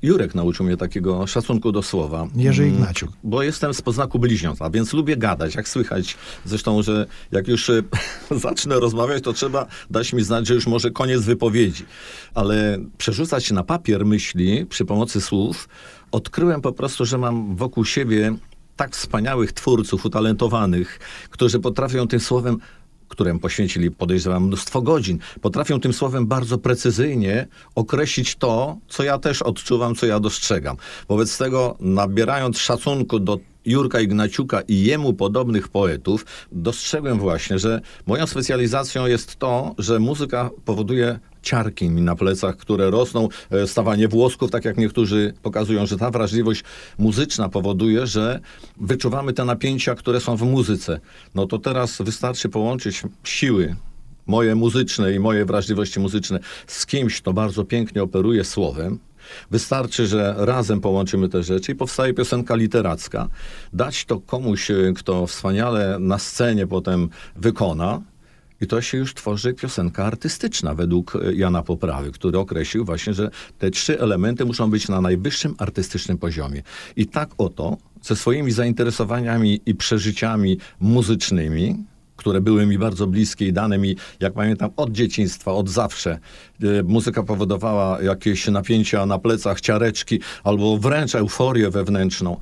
Jurek 0.01 0.35
nauczył 0.35 0.65
mnie 0.65 0.77
takiego 0.77 1.27
szacunku 1.27 1.71
do 1.71 1.83
słowa. 1.83 2.27
Jerzy 2.35 2.63
Mm, 2.63 2.75
Ignaciuk. 2.75 3.09
Bo 3.23 3.43
jestem 3.43 3.73
z 3.73 3.81
poznaku 3.81 4.19
bliźniąca, 4.19 4.69
więc 4.69 4.93
lubię 4.93 5.17
gadać, 5.17 5.55
jak 5.55 5.69
słychać. 5.69 6.17
Zresztą, 6.45 6.81
że 6.81 7.05
jak 7.31 7.47
już 7.47 7.69
e, 7.69 7.83
zacznę 8.31 8.79
rozmawiać, 8.79 9.23
to 9.23 9.33
trzeba 9.33 9.67
dać 9.89 10.13
mi 10.13 10.23
znać, 10.23 10.47
że 10.47 10.53
już 10.53 10.67
może 10.67 10.91
koniec 10.91 11.21
wypowiedzi. 11.21 11.85
Ale 12.33 12.77
przerzucać 12.97 13.51
na 13.51 13.63
papier 13.63 14.05
myśli 14.05 14.65
przy 14.65 14.85
pomocy 14.85 15.21
słów, 15.21 15.69
odkryłem 16.11 16.61
po 16.61 16.71
prostu, 16.71 17.05
że 17.05 17.17
mam 17.17 17.55
wokół 17.55 17.85
siebie 17.85 18.35
tak 18.75 18.95
wspaniałych 18.95 19.53
twórców, 19.53 20.05
utalentowanych, 20.05 20.99
którzy 21.29 21.59
potrafią 21.59 22.07
tym 22.07 22.19
słowem 22.19 22.57
którym 23.09 23.39
poświęcili, 23.39 23.91
podejrzewam, 23.91 24.43
mnóstwo 24.43 24.81
godzin, 24.81 25.19
potrafią 25.41 25.79
tym 25.79 25.93
słowem 25.93 26.27
bardzo 26.27 26.57
precyzyjnie 26.57 27.47
określić 27.75 28.35
to, 28.35 28.77
co 28.87 29.03
ja 29.03 29.17
też 29.17 29.41
odczuwam, 29.41 29.95
co 29.95 30.05
ja 30.05 30.19
dostrzegam. 30.19 30.77
Wobec 31.07 31.37
tego, 31.37 31.77
nabierając 31.79 32.57
szacunku 32.57 33.19
do 33.19 33.37
Jurka 33.65 33.99
Ignaciuka 34.01 34.61
i 34.61 34.83
jemu 34.83 35.13
podobnych 35.13 35.67
poetów, 35.67 36.25
dostrzegłem 36.51 37.19
właśnie, 37.19 37.59
że 37.59 37.81
moją 38.05 38.27
specjalizacją 38.27 39.05
jest 39.05 39.35
to, 39.35 39.75
że 39.77 39.99
muzyka 39.99 40.49
powoduje 40.65 41.19
ciarki 41.41 41.89
mi 41.89 42.01
na 42.01 42.15
plecach, 42.15 42.57
które 42.57 42.91
rosną, 42.91 43.27
e, 43.51 43.67
stawanie 43.67 44.07
włosków, 44.07 44.51
tak 44.51 44.65
jak 44.65 44.77
niektórzy 44.77 45.33
pokazują, 45.41 45.85
że 45.85 45.97
ta 45.97 46.11
wrażliwość 46.11 46.63
muzyczna 46.97 47.49
powoduje, 47.49 48.07
że 48.07 48.39
wyczuwamy 48.77 49.33
te 49.33 49.45
napięcia, 49.45 49.95
które 49.95 50.19
są 50.19 50.37
w 50.37 50.41
muzyce. 50.41 50.99
No 51.35 51.47
to 51.47 51.57
teraz 51.57 52.01
wystarczy 52.01 52.49
połączyć 52.49 53.03
siły 53.23 53.75
moje 54.27 54.55
muzyczne 54.55 55.13
i 55.13 55.19
moje 55.19 55.45
wrażliwości 55.45 55.99
muzyczne 55.99 56.39
z 56.67 56.85
kimś, 56.85 57.21
kto 57.21 57.33
bardzo 57.33 57.63
pięknie 57.63 58.03
operuje 58.03 58.43
słowem. 58.43 58.99
Wystarczy, 59.51 60.07
że 60.07 60.35
razem 60.37 60.81
połączymy 60.81 61.29
te 61.29 61.43
rzeczy 61.43 61.71
i 61.71 61.75
powstaje 61.75 62.13
piosenka 62.13 62.55
literacka. 62.55 63.27
Dać 63.73 64.05
to 64.05 64.19
komuś, 64.19 64.71
e, 64.71 64.93
kto 64.95 65.27
wspaniale 65.27 65.97
na 65.99 66.17
scenie 66.17 66.67
potem 66.67 67.09
wykona, 67.35 68.01
i 68.61 68.67
to 68.67 68.81
się 68.81 68.97
już 68.97 69.13
tworzy 69.13 69.53
piosenka 69.53 70.05
artystyczna 70.05 70.75
według 70.75 71.15
e, 71.15 71.33
Jana 71.33 71.63
Poprawy, 71.63 72.11
który 72.11 72.39
określił 72.39 72.85
właśnie, 72.85 73.13
że 73.13 73.29
te 73.57 73.71
trzy 73.71 73.99
elementy 73.99 74.45
muszą 74.45 74.69
być 74.69 74.87
na 74.87 75.01
najwyższym 75.01 75.55
artystycznym 75.57 76.17
poziomie. 76.17 76.63
I 76.95 77.07
tak 77.07 77.29
oto 77.37 77.77
ze 78.01 78.15
swoimi 78.15 78.51
zainteresowaniami 78.51 79.61
i 79.65 79.75
przeżyciami 79.75 80.57
muzycznymi, 80.79 81.83
które 82.15 82.41
były 82.41 82.65
mi 82.65 82.77
bardzo 82.77 83.07
bliskie 83.07 83.47
i 83.47 83.53
dane 83.53 83.77
mi, 83.77 83.95
jak 84.19 84.33
pamiętam, 84.33 84.69
od 84.77 84.91
dzieciństwa, 84.91 85.51
od 85.51 85.69
zawsze. 85.69 86.19
E, 86.63 86.83
Muzyka 86.83 87.23
powodowała 87.23 88.01
jakieś 88.01 88.47
napięcia 88.47 89.05
na 89.05 89.19
plecach, 89.19 89.61
ciareczki, 89.61 90.19
albo 90.43 90.77
wręcz 90.77 91.15
euforię 91.15 91.69
wewnętrzną. 91.69 92.37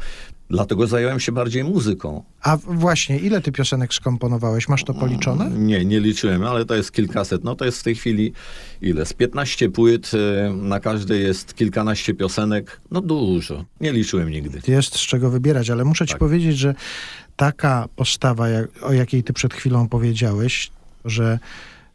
Dlatego 0.50 0.88
zająłem 0.88 1.20
się 1.20 1.32
bardziej 1.32 1.64
muzyką. 1.64 2.24
A 2.41 2.58
właśnie, 2.58 3.20
ile 3.20 3.41
ty 3.41 3.52
piosenek 3.52 3.93
skomponowałeś? 3.93 4.68
Masz 4.70 4.84
to 4.84 4.93
policzone? 4.93 5.50
Nie, 5.50 5.86
nie 5.86 6.00
liczyłem, 6.00 6.43
ale 6.43 6.66
to 6.66 6.76
jest 6.76 6.91
kilkaset. 6.91 7.43
No 7.43 7.56
to 7.56 7.66
jest 7.66 7.80
w 7.80 7.84
tej 7.84 7.95
chwili 7.95 8.34
ile? 8.82 9.06
Z 9.06 9.14
15 9.14 9.70
płyt, 9.70 10.12
e, 10.14 10.54
na 10.54 10.80
każdej 10.80 11.24
jest 11.24 11.54
kilkanaście 11.56 12.14
piosenek. 12.14 12.82
No 12.91 13.02
dużo. 13.02 13.66
Nie 13.82 13.91
liczyłem 13.93 14.30
nigdy. 14.30 14.62
Jest 14.68 14.95
z 14.95 15.00
czego 15.08 15.30
wybierać, 15.30 15.70
ale 15.70 15.86
muszę 15.86 16.06
ci 16.06 16.12
Tak. 16.14 16.20
powiedzieć, 16.20 16.58
że 16.58 16.76
taka 17.36 17.88
postawa, 17.95 18.50
jak, 18.50 18.68
o 18.84 18.93
jakiej 18.93 19.24
ty 19.24 19.34
przed 19.34 19.54
chwilą 19.54 19.88
powiedziałeś, 19.89 20.72
że 21.06 21.39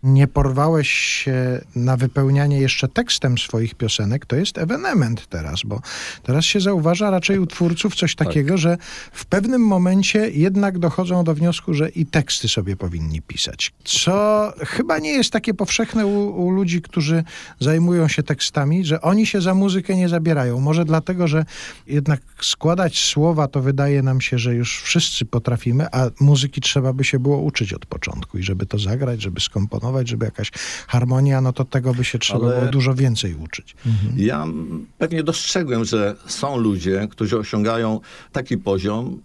nie 0.03 0.27
porwałeś 0.27 0.91
się 0.91 1.61
na 1.77 1.97
wypełnianie 1.97 2.61
jeszcze 2.61 2.89
tekstem 2.89 3.39
swoich 3.39 3.75
piosenek, 3.75 4.27
to 4.27 4.37
jest 4.37 4.59
ewenement 4.59 5.27
teraz, 5.27 5.63
bo 5.65 5.81
teraz 6.23 6.45
się 6.45 6.61
zauważa 6.61 7.11
raczej 7.11 7.39
u 7.39 7.47
twórców 7.47 7.95
coś 7.95 8.15
Tak. 8.15 8.29
takiego, 8.29 8.59
że 8.59 8.79
w 9.13 9.27
pewnym 9.27 9.63
momencie 9.67 10.31
jednak 10.31 10.79
dochodzą 10.79 11.25
do 11.25 11.35
wniosku, 11.35 11.75
że 11.75 11.89
i 11.89 12.07
teksty 12.07 12.49
sobie 12.49 12.77
powinni 12.77 13.23
pisać. 13.23 13.73
Co 13.85 14.53
chyba 14.59 14.99
nie 14.99 15.11
jest 15.11 15.31
takie 15.31 15.55
powszechne 15.55 16.07
u, 16.07 16.45
u 16.47 16.51
ludzi, 16.51 16.83
którzy 16.83 17.25
zajmują 17.61 18.09
się 18.09 18.23
tekstami, 18.23 18.85
że 18.85 19.01
oni 19.01 19.27
się 19.27 19.41
za 19.41 19.55
muzykę 19.55 19.97
nie 19.97 20.09
zabierają. 20.09 20.61
Może 20.61 20.85
dlatego, 20.85 21.29
że 21.29 21.45
jednak 21.87 22.21
składać 22.41 22.99
słowa 22.99 23.49
to 23.49 23.63
wydaje 23.63 24.03
nam 24.03 24.21
się, 24.21 24.39
że 24.39 24.55
już 24.55 24.83
wszyscy 24.83 25.25
potrafimy, 25.25 25.87
a 25.93 26.11
muzyki 26.21 26.61
trzeba 26.61 26.93
by 26.93 27.05
się 27.05 27.19
było 27.19 27.39
uczyć 27.39 27.73
od 27.73 27.87
początku 27.87 28.39
i 28.39 28.43
żeby 28.43 28.67
to 28.67 28.79
zagrać, 28.79 29.23
żeby 29.23 29.41
skomponować, 29.41 29.92
żeby 30.05 30.25
jakaś 30.25 30.51
harmonia, 30.89 31.41
no 31.41 31.53
to 31.53 31.65
tego 31.65 31.95
by 31.95 32.05
się 32.05 32.19
trzeba 32.19 32.47
Ale- 32.47 32.59
było 32.61 32.73
dużo 32.73 32.95
więcej 32.95 33.35
uczyć. 33.35 33.75
Ja 34.17 34.43
mm, 34.43 34.87
pewnie 34.99 35.23
dostrzegłem, 35.23 35.85
że 35.85 36.17
są 36.27 36.57
ludzie, 36.57 37.09
którzy 37.11 37.39
osiągają 37.39 38.01
taki 38.33 38.59
poziom, 38.59 39.23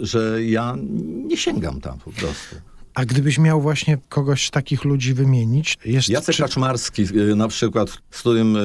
że 0.00 0.44
ja 0.44 0.76
nie 1.26 1.36
sięgam 1.36 1.80
tam 1.80 1.98
po 1.98 2.12
prostu. 2.12 2.56
A 2.94 3.04
gdybyś 3.04 3.38
miał 3.38 3.60
właśnie 3.60 3.98
kogoś 4.08 4.46
z 4.46 4.50
takich 4.50 4.84
ludzi 4.84 5.14
wymienić, 5.14 5.78
jest... 5.84 6.08
Jacek 6.08 6.34
czy- 6.34 6.42
Kaczmarski 6.42 7.02
y, 7.02 7.36
na 7.36 7.48
przykład, 7.48 7.90
z 8.10 8.20
którym 8.20 8.56
y, 8.56 8.60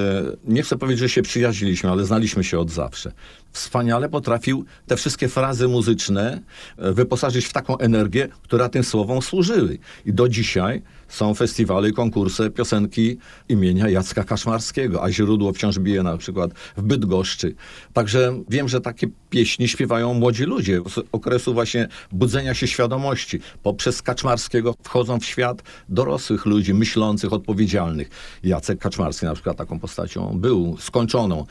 nie 0.47 0.63
chcę 0.63 0.77
powiedzieć, 0.77 0.99
że 0.99 1.09
się 1.09 1.21
przyjaźniliśmy, 1.21 1.91
ale 1.91 2.05
znaliśmy 2.05 2.43
się 2.43 2.59
od 2.59 2.71
zawsze. 2.71 3.11
Wspaniale 3.51 4.09
potrafił 4.09 4.65
te 4.87 4.97
wszystkie 4.97 5.27
frazy 5.27 5.67
muzyczne 5.67 6.41
y, 6.89 6.93
wyposażyć 6.93 7.45
w 7.45 7.53
taką 7.53 7.77
energię, 7.77 8.27
która 8.43 8.69
tym 8.69 8.83
słowom 8.83 9.21
służyły. 9.21 9.77
I 10.05 10.13
do 10.13 10.29
dzisiaj 10.29 10.81
są 11.09 11.33
festiwale 11.33 11.89
i 11.89 11.93
konkursy 11.93 12.49
piosenki 12.49 13.17
imienia 13.49 13.89
Jacka 13.89 14.23
Kaszmarskiego, 14.23 15.03
a 15.03 15.11
źródło 15.11 15.53
wciąż 15.53 15.79
bije 15.79 16.03
na 16.03 16.17
przykład 16.17 16.51
w 16.77 16.81
Bydgoszczy. 16.81 17.55
Także 17.93 18.43
wiem, 18.49 18.69
że 18.69 18.81
takie 18.81 19.07
pieśni 19.29 19.67
śpiewają 19.67 20.13
młodzi 20.13 20.43
ludzie 20.43 20.81
z 20.89 20.99
okresu 21.11 21.53
właśnie 21.53 21.87
budzenia 22.11 22.53
się 22.53 22.67
świadomości. 22.67 23.39
Poprzez 23.63 24.01
Kaczmarskiego 24.01 24.75
wchodzą 24.83 25.19
w 25.19 25.25
świat 25.25 25.63
dorosłych 25.89 26.45
ludzi, 26.45 26.73
myślących, 26.73 27.33
odpowiedzialnych. 27.33 28.09
Jacek 28.43 28.79
Kaczmarski 28.79 29.25
na 29.25 29.33
przykład 29.33 29.57
taką 29.57 29.79
postacią 29.79 30.39
był, 30.39 30.77
skończoną. 30.79 31.45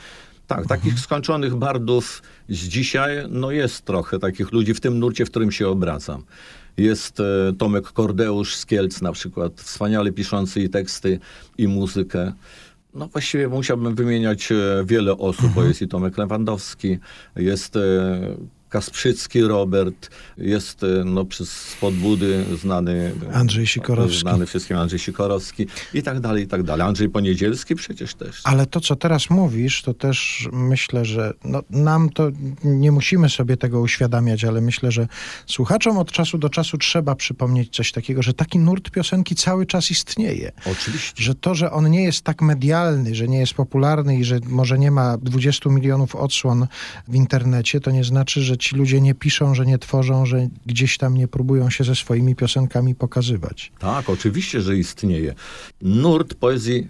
Tak, 0.47 0.67
takich 0.67 1.01
skończonych 1.01 1.57
bardów 1.57 2.23
z 2.49 2.69
dzisiaj, 2.69 3.17
no 3.29 3.51
jest 3.51 3.85
trochę 3.85 4.19
takich 4.19 4.53
ludzi 4.53 4.75
w 4.75 4.81
tym 4.81 4.99
nurcie, 4.99 5.27
w 5.27 5.31
którym 5.31 5.53
się 5.53 5.69
obracam. 5.69 6.25
Jest 6.79 7.20
e, 7.20 7.24
Tomek 7.59 7.93
Kordeusz 7.93 8.57
z 8.57 8.66
Kielc 8.66 9.03
na 9.03 9.12
przykład, 9.12 9.61
wspaniale 9.61 10.12
piszący 10.12 10.61
i 10.61 10.68
teksty, 10.68 11.18
i 11.59 11.68
muzykę. 11.68 12.33
No 12.95 13.07
właściwie 13.07 13.49
musiałbym 13.49 13.95
wymieniać 13.95 14.53
e, 14.53 14.85
wiele 14.85 15.12
osób, 15.12 15.53
bo 15.55 15.64
jest 15.64 15.83
i 15.83 15.89
Tomek 15.89 16.18
Lewandowski, 16.18 16.99
jest 17.37 17.76
e, 17.76 17.81
Kasprzycki 18.69 19.43
Robert, 19.43 20.11
jest 20.39 20.83
e, 20.83 20.87
no, 21.05 21.25
przez 21.25 21.51
spod 21.51 21.95
Budy 21.95 22.45
znany 22.62 23.12
Andrzej 23.33 23.66
Sikorowski. 23.66 24.21
Znany 24.21 24.47
wszystkim 24.47 24.77
Andrzej 24.77 24.99
Sikorowski 24.99 25.66
i 25.95 26.03
tak 26.03 26.21
dalej, 26.21 26.45
i 26.45 26.47
tak 26.47 26.62
dalej. 26.62 26.87
Andrzej 26.87 27.09
Poniedzielski 27.09 27.75
przecież 27.75 28.14
też. 28.14 28.41
Ale 28.45 28.66
to, 28.66 28.81
co 28.81 28.97
teraz 28.97 29.31
mówisz, 29.31 29.83
to 29.83 29.95
też 29.95 30.49
myślę, 30.53 31.05
że 31.05 31.33
no, 31.45 31.62
nam 31.71 32.11
to 32.11 32.29
nie 32.64 32.93
musimy 32.93 33.29
sobie 33.29 33.57
tego 33.57 33.81
uświadamiać, 33.81 34.45
ale 34.45 34.61
myślę, 34.61 34.93
że 34.93 35.09
słuchaczom 35.47 35.99
od 35.99 36.12
czasu 36.12 36.39
do 36.39 36.49
czasu 36.49 36.79
trzeba 36.79 37.14
przypomnieć 37.14 37.77
coś 37.77 37.93
takiego, 37.93 38.23
że 38.23 38.33
taki 38.35 38.59
nurt 38.59 38.91
piosenki 38.91 39.35
cały 39.35 39.66
czas 39.66 39.91
istnieje. 39.91 40.53
Oczywiście. 40.73 41.23
Że 41.23 41.35
to, 41.35 41.55
że 41.55 41.73
on 41.73 41.91
nie 41.91 42.05
jest 42.05 42.23
tak 42.23 42.43
medialny, 42.43 43.14
że 43.14 43.29
nie 43.29 43.39
jest 43.39 43.55
popularny 43.55 44.16
i 44.16 44.25
że 44.25 44.41
może 44.47 44.79
nie 44.79 44.91
ma 44.91 45.19
20 45.19 45.71
milionów 45.71 46.16
odsłon 46.16 46.66
w 47.09 47.14
internecie, 47.14 47.81
to 47.81 47.91
nie 47.91 48.05
znaczy, 48.05 48.43
że 48.43 48.57
ci 48.59 48.77
ludzie 48.77 49.01
nie 49.01 49.15
piszą, 49.15 49.55
że 49.55 49.67
nie 49.67 49.79
tworzą, 49.79 50.27
że 50.27 50.49
gdzieś 50.67 50.99
tam 50.99 51.15
nie 51.15 51.29
próbują 51.29 51.71
się 51.71 51.85
ze 51.85 51.95
swoimi 51.95 52.37
piosenkami 52.37 52.95
pokazywać. 52.95 53.73
Tak, 53.79 54.11
oczywiście, 54.11 54.61
że 54.61 54.77
istnieje. 54.77 55.35
Nurt 55.83 56.35
poezji 56.35 56.89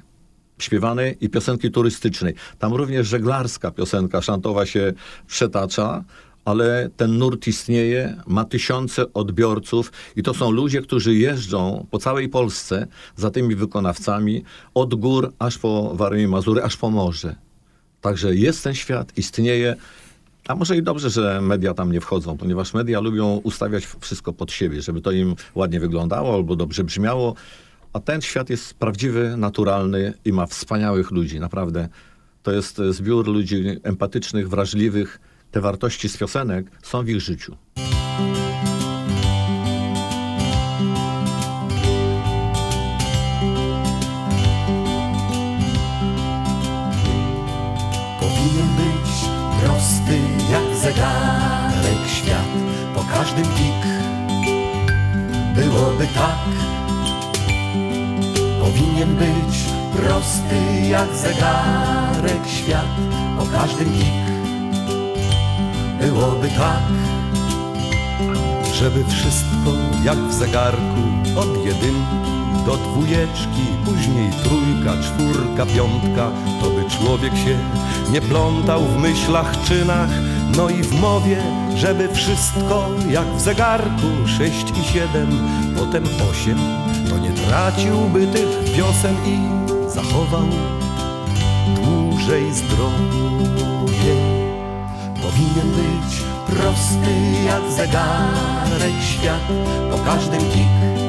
śpiewanej 0.58 1.16
i 1.20 1.28
piosenki 1.28 1.70
turystycznej. 1.70 2.34
Tam 2.58 2.74
również 2.74 3.08
żeglarska 3.08 3.70
piosenka 3.70 4.22
szantowa 4.22 4.66
się 4.66 4.92
przetacza, 5.26 6.04
ale 6.44 6.90
ten 6.96 7.18
nurt 7.18 7.46
istnieje, 7.46 8.16
ma 8.26 8.44
tysiące 8.44 9.12
odbiorców 9.12 9.92
i 10.16 10.22
to 10.22 10.34
są 10.34 10.50
ludzie, 10.50 10.82
którzy 10.82 11.14
jeżdżą 11.14 11.86
po 11.90 11.98
całej 11.98 12.28
Polsce 12.28 12.86
za 13.16 13.30
tymi 13.30 13.56
wykonawcami 13.56 14.44
od 14.74 14.94
gór 14.94 15.32
aż 15.38 15.58
po 15.58 15.96
Warmię 15.96 16.28
Mazury, 16.28 16.62
aż 16.62 16.76
po 16.76 16.90
morze. 16.90 17.36
Także 18.00 18.34
jest 18.34 18.64
ten 18.64 18.74
świat, 18.74 19.18
istnieje. 19.18 19.76
A 20.48 20.54
może 20.54 20.76
i 20.76 20.82
dobrze, 20.82 21.10
że 21.10 21.40
media 21.40 21.74
tam 21.74 21.92
nie 21.92 22.00
wchodzą, 22.00 22.36
ponieważ 22.36 22.74
media 22.74 23.00
lubią 23.00 23.36
ustawiać 23.36 23.88
wszystko 24.00 24.32
pod 24.32 24.52
siebie, 24.52 24.82
żeby 24.82 25.00
to 25.00 25.10
im 25.10 25.34
ładnie 25.54 25.80
wyglądało 25.80 26.34
albo 26.34 26.56
dobrze 26.56 26.84
brzmiało. 26.84 27.34
A 27.92 28.00
ten 28.00 28.20
świat 28.20 28.50
jest 28.50 28.74
prawdziwy, 28.74 29.34
naturalny 29.36 30.14
i 30.24 30.32
ma 30.32 30.46
wspaniałych 30.46 31.10
ludzi, 31.10 31.40
naprawdę. 31.40 31.88
To 32.42 32.52
jest 32.52 32.80
zbiór 32.90 33.28
ludzi 33.28 33.64
empatycznych, 33.82 34.48
wrażliwych. 34.48 35.20
Te 35.50 35.60
wartości 35.60 36.08
z 36.08 36.16
piosenek 36.16 36.66
są 36.82 37.02
w 37.02 37.08
ich 37.08 37.20
życiu. 37.20 37.56
Byłoby 55.78 56.06
tak. 56.06 56.38
Powinien 58.60 59.16
być 59.16 59.58
prosty 59.96 60.88
jak 60.90 61.08
zegarek 61.16 62.46
świat 62.46 62.86
Po 63.38 63.46
każdym 63.46 63.88
pik 63.92 64.28
byłoby 66.00 66.48
tak 66.48 66.82
Żeby 68.74 69.04
wszystko 69.04 69.70
jak 70.04 70.18
w 70.18 70.32
zegarku 70.32 71.02
Od 71.36 71.64
jedynki 71.64 72.37
do 72.66 72.76
dwójeczki 72.76 73.66
Później 73.84 74.30
trójka, 74.42 75.02
czwórka, 75.02 75.66
piątka. 75.66 76.30
To 76.60 76.70
by 76.70 76.90
człowiek 76.90 77.36
się 77.36 77.58
nie 78.12 78.20
plątał 78.20 78.84
w 78.84 78.96
myślach, 78.96 79.64
czynach. 79.64 80.08
No 80.56 80.70
i 80.70 80.82
w 80.82 81.00
mowie, 81.00 81.42
żeby 81.76 82.08
wszystko 82.14 82.88
jak 83.10 83.26
w 83.36 83.40
zegarku. 83.40 84.06
Sześć 84.38 84.72
i 84.80 84.92
siedem, 84.92 85.48
potem 85.76 86.04
osiem. 86.30 86.58
To 87.10 87.18
nie 87.18 87.30
traciłby 87.30 88.26
tych 88.26 88.74
wiosen 88.76 89.14
i 89.26 89.38
zachował 89.90 90.46
dłużej 91.76 92.54
zdrowie 92.54 94.14
Powinien 95.22 95.70
być 95.74 96.22
prosty 96.46 97.44
jak 97.46 97.72
zegarek 97.72 99.02
świat. 99.02 99.42
Po 99.90 99.98
każdym 99.98 100.40
pik 100.40 101.07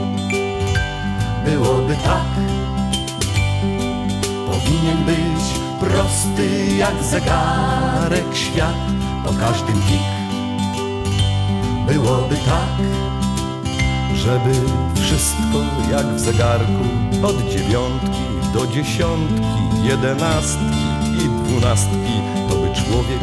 byłoby 1.45 1.95
tak. 1.95 2.29
Powinien 4.45 5.05
być 5.05 5.59
prosty 5.79 6.75
jak 6.77 7.03
zegarek 7.03 8.35
świat 8.35 8.75
Po 9.25 9.33
każdym 9.33 9.75
pik 9.75 10.01
byłoby 11.87 12.35
tak 12.35 12.87
Żeby 14.15 14.51
wszystko 14.95 15.57
jak 15.91 16.05
w 16.05 16.19
zegarku 16.19 16.83
Od 17.23 17.49
dziewiątki 17.49 18.29
do 18.53 18.67
dziesiątki, 18.67 19.43
jedenastki 19.83 20.88
dwunastki. 21.49 22.13
To 22.49 22.55
by 22.55 22.67
człowiek 22.75 23.21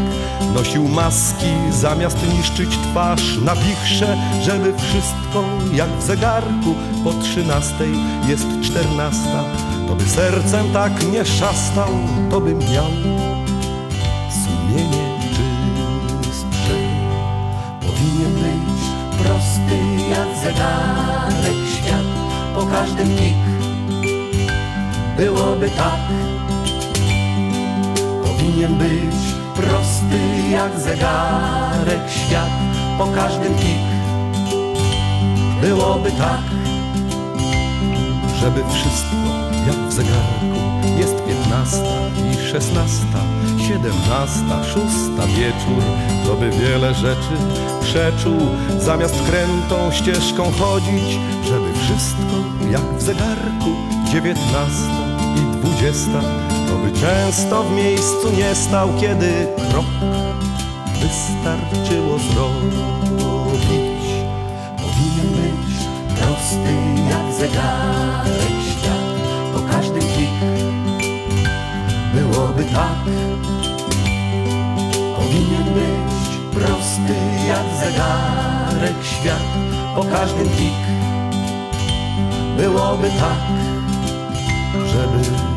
nosił 0.55 0.89
maski 0.89 1.47
Zamiast 1.71 2.19
niszczyć 2.37 2.71
twarz 2.79 3.39
na 3.39 3.55
wichrze 3.55 4.17
Żeby 4.43 4.75
wszystko 4.79 5.45
jak 5.73 5.91
w 5.91 6.03
zegarku. 6.03 6.75
Po 7.05 7.13
trzynastej 7.13 7.91
jest 8.29 8.47
czternasta. 8.63 9.45
To 9.89 9.95
by 9.95 10.05
sercem 10.05 10.73
tak 10.73 11.13
nie 11.13 11.25
szastał 11.25 11.89
To 12.31 12.41
by 12.41 12.55
miał 12.55 12.91
sumienie 14.31 15.19
czystsze 16.23 16.77
Powinien 17.81 18.35
być 18.35 18.83
prosty 19.23 19.79
jak 20.11 20.29
zegarek 20.45 21.69
świat. 21.77 22.07
Po 22.55 22.67
każdym 22.67 23.09
pik 23.09 23.37
byłoby 25.17 25.71
tak 25.71 26.36
Powinien 28.37 28.75
być 28.75 29.35
prosty 29.55 30.51
jak 30.51 30.81
zegarek 30.81 32.11
świat. 32.11 32.51
Po 32.99 33.07
każdym 33.07 33.55
pik 33.55 33.97
byłoby 35.61 36.11
tak 36.11 36.41
Żeby 38.41 38.61
wszystko 38.73 39.17
jak 39.67 39.77
w 39.89 39.93
zegarku 39.93 40.61
Jest 40.99 41.15
piętnasta 41.27 41.95
i 42.33 42.51
szesnasta 42.51 43.19
Siedemnasta, 43.69 44.65
szósta 44.65 45.27
wieczór. 45.27 45.83
To 46.27 46.35
by 46.35 46.51
wiele 46.51 46.95
rzeczy 46.95 47.37
przeczuł 47.83 48.41
Zamiast 48.81 49.15
krętą 49.27 49.93
ścieżką 49.93 50.53
chodzić 50.59 51.19
Żeby 51.45 51.73
wszystko 51.83 52.37
jak 52.71 52.99
w 52.99 53.03
zegarku 53.03 53.71
Dziewiętnasta 54.13 55.07
i 55.37 55.57
dwudziesta 55.57 56.46
by 56.87 57.01
często 57.01 57.63
w 57.63 57.73
miejscu 57.73 58.31
nie 58.37 58.55
stał 58.55 58.89
Kiedy 59.01 59.47
krok 59.71 59.87
wystarczyło 61.01 62.19
zrobić. 62.19 64.07
Powinien 64.77 65.33
być 65.37 65.77
prosty 66.19 66.75
jak 67.11 67.35
zegarek 67.35 68.57
świat 68.71 69.07
Po 69.55 69.61
każdym 69.73 70.03
pik 70.03 70.37
byłoby 72.15 72.65
tak. 72.65 73.05
Powinien 75.17 75.65
być 75.75 76.61
prosty 76.61 77.15
jak 77.49 77.67
zegarek 77.85 79.05
świat 79.05 79.47
Po 79.95 80.05
każdym 80.05 80.49
pik 80.49 80.83
byłoby 82.57 83.09
tak 83.11 83.41
Żeby 84.87 85.56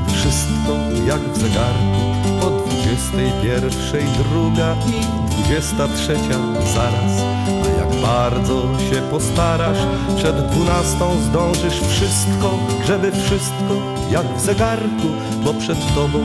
jak 1.08 1.22
w 1.22 1.38
zegarku. 1.38 2.00
Po 2.41 2.50
dwudziestej 2.50 3.32
pierwszej 3.43 4.04
druga 4.04 4.76
i 4.88 5.30
dwudziesta 5.30 5.88
trzecia 5.88 6.39
zaraz. 6.74 7.22
A 7.66 7.80
jak 7.80 8.02
bardzo 8.02 8.62
się 8.89 9.02
postarasz 9.02 9.78
Przed 10.18 10.47
dwunastą 10.47 11.22
zdążysz 11.22 11.80
wszystko 11.89 12.60
Żeby 12.88 13.12
wszystko 13.12 13.74
jak 14.12 14.38
w 14.38 14.41
zegarku. 14.41 15.08
Bo 15.43 15.54
przed 15.54 15.95
tobą 15.95 16.20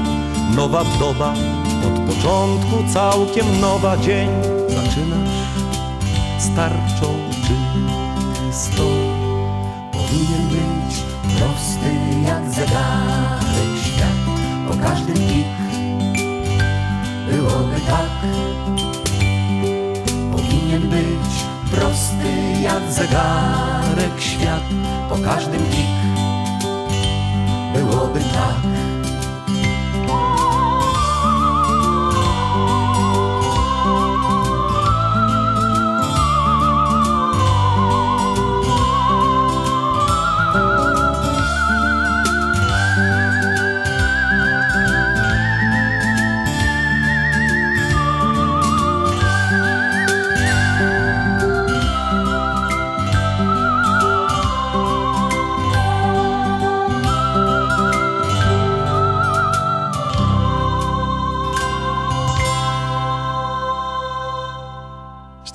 nowa 0.57 0.85
doba 0.99 1.35
Od 1.87 2.15
początku 2.15 2.93
całkiem 2.93 3.61
nowa 3.61 3.97
dzień. 3.97 4.29
Zaczynasz 4.69 5.45
starczą 6.39 7.15
czystą 7.47 8.83
Powinien 9.93 10.49
być 10.49 11.03
prosty 11.39 11.91
jak 12.27 12.51
zegarek 12.51 13.14
każdym 14.85 15.15
pik 15.15 15.47
byłoby 17.31 17.81
tak. 17.87 18.11
Powinien 20.33 20.83
być 20.89 21.35
prosty 21.71 22.31
jak 22.63 22.93
zegarek 22.93 24.21
świat 24.21 24.63
Po 25.09 25.17
każdym 25.17 25.63
pik 25.63 25.95
byłoby 27.75 28.21
tak 28.21 28.84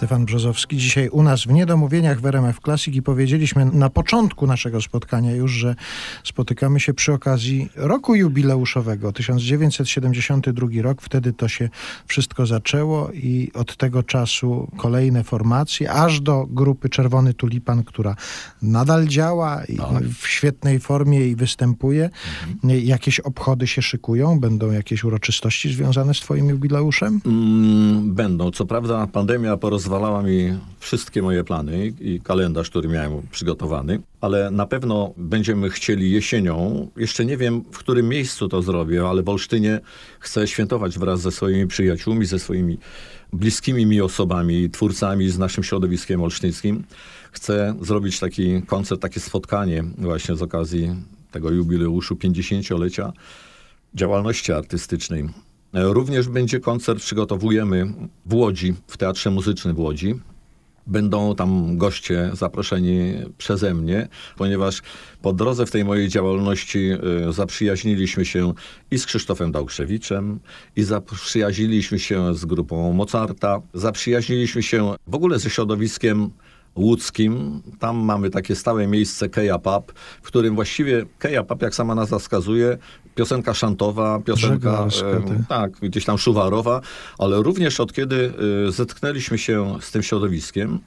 Stefan 0.09 0.25
Brzozowski. 0.25 0.77
Dzisiaj 0.77 1.09
u 1.09 1.23
nas 1.23 1.43
w 1.43 1.51
Niedomówieniach 1.51 2.21
w 2.21 2.25
RMF 2.25 2.59
Classic 2.59 2.95
i 2.95 3.01
powiedzieliśmy 3.01 3.65
na 3.65 3.89
początku 3.89 4.47
naszego 4.47 4.81
spotkania 4.81 5.35
już, 5.35 5.51
że 5.51 5.75
spotykamy 6.23 6.79
się 6.79 6.93
przy 6.93 7.13
okazji 7.13 7.69
roku 7.75 8.15
jubileuszowego, 8.15 9.11
1972 9.11 10.67
rok. 10.81 11.01
Wtedy 11.01 11.33
to 11.33 11.47
się 11.47 11.69
wszystko 12.07 12.45
zaczęło 12.45 13.11
i 13.11 13.51
od 13.53 13.77
tego 13.77 14.03
czasu 14.03 14.71
kolejne 14.77 15.23
formacje, 15.23 15.91
aż 15.91 16.21
do 16.21 16.47
grupy 16.49 16.89
Czerwony 16.89 17.33
Tulipan, 17.33 17.83
która 17.83 18.15
nadal 18.61 19.07
działa 19.07 19.65
i 19.65 19.77
w 20.13 20.27
świetnej 20.27 20.79
formie 20.79 21.27
i 21.27 21.35
występuje. 21.35 22.09
Jakieś 22.63 23.19
obchody 23.19 23.67
się 23.67 23.81
szykują? 23.81 24.39
Będą 24.39 24.71
jakieś 24.71 25.03
uroczystości 25.03 25.73
związane 25.73 26.13
z 26.13 26.19
twoim 26.19 26.49
jubileuszem? 26.49 27.21
Mm, 27.25 28.13
będą. 28.13 28.51
Co 28.51 28.65
prawda 28.65 29.07
pandemia 29.07 29.57
porozwalała 29.99 30.29
mi 30.29 30.59
wszystkie 30.79 31.21
moje 31.21 31.43
plany 31.43 31.93
i 31.99 32.21
kalendarz, 32.21 32.69
który 32.69 32.89
miałem 32.89 33.27
przygotowany, 33.31 33.99
ale 34.21 34.51
na 34.51 34.65
pewno 34.65 35.13
będziemy 35.17 35.69
chcieli 35.69 36.11
jesienią, 36.11 36.87
jeszcze 36.97 37.25
nie 37.25 37.37
wiem 37.37 37.63
w 37.71 37.77
którym 37.77 38.09
miejscu 38.09 38.49
to 38.49 38.61
zrobię, 38.61 39.07
ale 39.07 39.23
w 39.23 39.29
Olsztynie 39.29 39.79
chcę 40.19 40.47
świętować 40.47 40.99
wraz 40.99 41.21
ze 41.21 41.31
swoimi 41.31 41.67
przyjaciółmi, 41.67 42.25
ze 42.25 42.39
swoimi 42.39 42.77
bliskimi 43.33 43.85
mi 43.85 44.01
osobami, 44.01 44.69
twórcami 44.69 45.29
z 45.29 45.37
naszym 45.37 45.63
środowiskiem 45.63 46.21
olsztyńskim. 46.21 46.83
Chcę 47.31 47.75
zrobić 47.81 48.19
taki 48.19 48.61
koncert, 48.61 49.01
takie 49.01 49.19
spotkanie 49.19 49.83
właśnie 49.97 50.35
z 50.35 50.41
okazji 50.41 50.95
tego 51.31 51.51
jubileuszu 51.51 52.15
50-lecia 52.15 53.13
działalności 53.95 54.51
artystycznej. 54.51 55.29
Również 55.73 56.27
będzie 56.27 56.59
koncert, 56.59 56.99
przygotowujemy 56.99 57.93
w 58.25 58.33
Łodzi, 58.33 58.73
w 58.87 58.97
Teatrze 58.97 59.31
Muzycznym 59.31 59.75
w 59.75 59.79
Łodzi. 59.79 60.15
Będą 60.87 61.35
tam 61.35 61.77
goście 61.77 62.31
zaproszeni 62.33 63.13
przeze 63.37 63.73
mnie, 63.73 64.07
ponieważ 64.37 64.81
po 65.21 65.33
drodze 65.33 65.65
w 65.65 65.71
tej 65.71 65.85
mojej 65.85 66.07
działalności 66.07 66.91
y, 67.29 67.33
zaprzyjaźniliśmy 67.33 68.25
się 68.25 68.53
i 68.91 68.97
z 68.99 69.05
Krzysztofem 69.05 69.51
Dałkrzewiczem, 69.51 70.39
i 70.75 70.83
zaprzyjaźniliśmy 70.83 71.99
się 71.99 72.35
z 72.35 72.45
grupą 72.45 72.93
Mozarta, 72.93 73.61
zaprzyjaźniliśmy 73.73 74.63
się 74.63 74.95
w 75.07 75.15
ogóle 75.15 75.39
ze 75.39 75.49
środowiskiem 75.49 76.29
łódzkim. 76.75 77.61
Tam 77.79 77.97
mamy 77.97 78.29
takie 78.29 78.55
stałe 78.55 78.87
miejsce 78.87 79.29
Keja 79.29 79.59
Pub, 79.59 79.93
w 80.21 80.27
którym 80.27 80.55
właściwie 80.55 81.05
Keja 81.19 81.43
Pub, 81.43 81.61
jak 81.61 81.75
sama 81.75 81.95
nazwa 81.95 82.19
wskazuje, 82.19 82.77
piosenka 83.15 83.53
szantowa, 83.53 84.19
piosenka 84.19 84.87
e, 85.03 85.43
tak. 85.49 85.71
gdzieś 85.71 86.05
tam 86.05 86.17
szuwarowa, 86.17 86.81
ale 87.17 87.43
również 87.43 87.79
od 87.79 87.93
kiedy 87.93 88.33
y, 88.67 88.71
zetknęliśmy 88.71 89.37
się 89.37 89.77
z 89.81 89.91
tym 89.91 90.03
środowiskiem, 90.03 90.79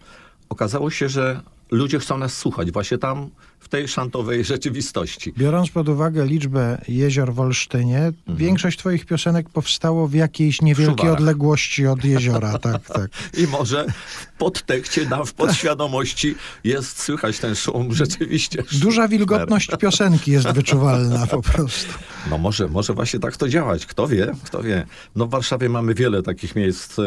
okazało 0.48 0.90
się, 0.90 1.08
że 1.08 1.40
ludzie 1.70 1.98
chcą 1.98 2.18
nas 2.18 2.38
słuchać 2.38 2.72
właśnie 2.72 2.98
tam, 2.98 3.30
w 3.62 3.68
tej 3.68 3.88
szantowej 3.88 4.44
rzeczywistości. 4.44 5.32
Biorąc 5.38 5.70
pod 5.70 5.88
uwagę 5.88 6.26
liczbę 6.26 6.82
jezior 6.88 7.34
w 7.34 7.40
Olsztynie, 7.40 8.12
większość 8.28 8.78
twoich 8.78 9.06
piosenek 9.06 9.50
powstało 9.50 10.08
w 10.08 10.14
jakiejś 10.14 10.62
niewielkiej 10.62 10.96
Szuwarach. 10.96 11.18
odległości 11.18 11.86
od 11.86 12.04
jeziora. 12.04 12.52
Tak, 12.62 12.86
tak. 12.86 13.10
I 13.38 13.46
może 13.46 13.86
w 14.34 14.38
podtekście, 14.38 15.06
w 15.26 15.32
podświadomości 15.32 16.34
jest 16.64 17.02
słychać 17.02 17.38
ten 17.38 17.54
szum 17.54 17.92
rzeczywiście. 18.02 18.62
Duża 18.72 19.08
wilgotność 19.08 19.68
piosenki 19.80 20.30
jest 20.30 20.48
wyczuwalna 20.48 21.26
po 21.26 21.42
prostu. 21.42 21.92
No 22.30 22.38
może, 22.38 22.68
może 22.68 22.94
właśnie 22.94 23.20
tak 23.20 23.36
to 23.36 23.48
działać. 23.48 23.86
Kto 23.86 24.08
wie, 24.08 24.32
kto 24.44 24.62
wie. 24.62 24.86
No 25.16 25.26
w 25.26 25.30
Warszawie 25.30 25.68
mamy 25.68 25.94
wiele 25.94 26.22
takich 26.22 26.56
miejsc, 26.56 26.98
y, 26.98 27.02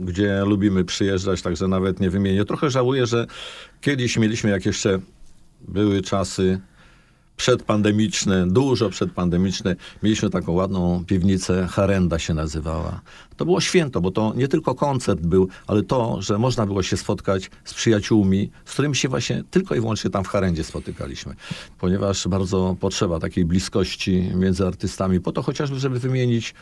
gdzie 0.00 0.42
lubimy 0.46 0.84
przyjeżdżać, 0.84 1.42
także 1.42 1.68
nawet 1.68 2.00
nie 2.00 2.10
wymienię. 2.10 2.44
Trochę 2.44 2.70
żałuję, 2.70 3.06
że 3.06 3.26
kiedyś 3.80 4.16
mieliśmy, 4.16 4.50
jak 4.50 4.66
jeszcze 4.66 4.98
były 5.60 6.02
czasy 6.02 6.60
przedpandemiczne, 7.38 8.46
dużo 8.46 8.90
przedpandemiczne, 8.90 9.76
mieliśmy 10.02 10.30
taką 10.30 10.52
ładną 10.52 11.04
piwnicę, 11.04 11.66
Harenda 11.70 12.18
się 12.18 12.34
nazywała. 12.34 13.00
To 13.36 13.44
było 13.44 13.60
święto, 13.60 14.00
bo 14.00 14.10
to 14.10 14.32
nie 14.36 14.48
tylko 14.48 14.74
koncert 14.74 15.20
był, 15.20 15.48
ale 15.66 15.82
to, 15.82 16.22
że 16.22 16.38
można 16.38 16.66
było 16.66 16.82
się 16.82 16.96
spotkać 16.96 17.50
z 17.64 17.74
przyjaciółmi, 17.74 18.50
z 18.64 18.72
którymi 18.72 18.96
się 18.96 19.08
właśnie 19.08 19.44
tylko 19.50 19.74
i 19.74 19.80
wyłącznie 19.80 20.10
tam 20.10 20.24
w 20.24 20.28
Harendzie 20.28 20.64
spotykaliśmy. 20.64 21.34
Ponieważ 21.78 22.28
bardzo 22.28 22.76
potrzeba 22.80 23.20
takiej 23.20 23.44
bliskości 23.44 24.30
między 24.34 24.66
artystami, 24.66 25.20
po 25.20 25.32
to 25.32 25.42
chociażby, 25.42 25.78
żeby 25.78 25.98
wymienić 25.98 26.54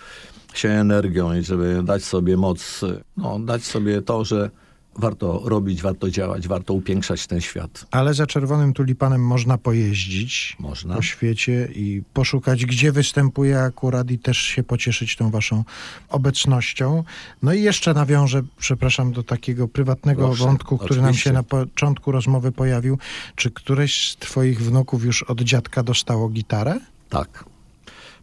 się 0.54 0.68
energią 0.68 1.34
i 1.34 1.42
żeby 1.42 1.82
dać 1.84 2.04
sobie 2.04 2.36
moc, 2.36 2.80
no, 3.16 3.38
dać 3.38 3.64
sobie 3.64 4.02
to, 4.02 4.24
że 4.24 4.50
warto 4.98 5.42
robić, 5.44 5.82
warto 5.82 6.10
działać, 6.10 6.48
warto 6.48 6.74
upiększać 6.74 7.26
ten 7.26 7.40
świat. 7.40 7.86
Ale 7.90 8.14
za 8.14 8.26
czerwonym 8.26 8.72
tulipanem 8.72 9.26
można 9.26 9.58
pojeździć 9.58 10.56
Można. 10.60 10.96
po 10.96 11.02
świecie 11.02 11.68
i 11.74 12.02
poszukać, 12.14 12.66
gdzie 12.66 12.92
występuje 12.92 13.60
akurat 13.60 14.10
i 14.10 14.18
też 14.18 14.38
się 14.38 14.62
pocieszyć 14.62 15.16
tą 15.16 15.30
waszą 15.30 15.64
obecnością. 16.08 17.04
No 17.42 17.52
i 17.52 17.62
jeszcze 17.62 17.94
nawiążę, 17.94 18.42
przepraszam, 18.58 19.12
do 19.12 19.22
takiego 19.22 19.68
prywatnego 19.68 20.26
Proszę, 20.26 20.44
wątku, 20.44 20.78
który 20.78 21.00
nam 21.00 21.04
oczywiście. 21.04 21.30
się 21.30 21.34
na 21.34 21.42
początku 21.42 22.12
rozmowy 22.12 22.52
pojawił. 22.52 22.98
Czy 23.36 23.50
któreś 23.50 24.10
z 24.10 24.16
twoich 24.16 24.62
wnuków 24.62 25.04
już 25.04 25.22
od 25.22 25.40
dziadka 25.40 25.82
dostało 25.82 26.28
gitarę? 26.28 26.80
Tak. 27.08 27.44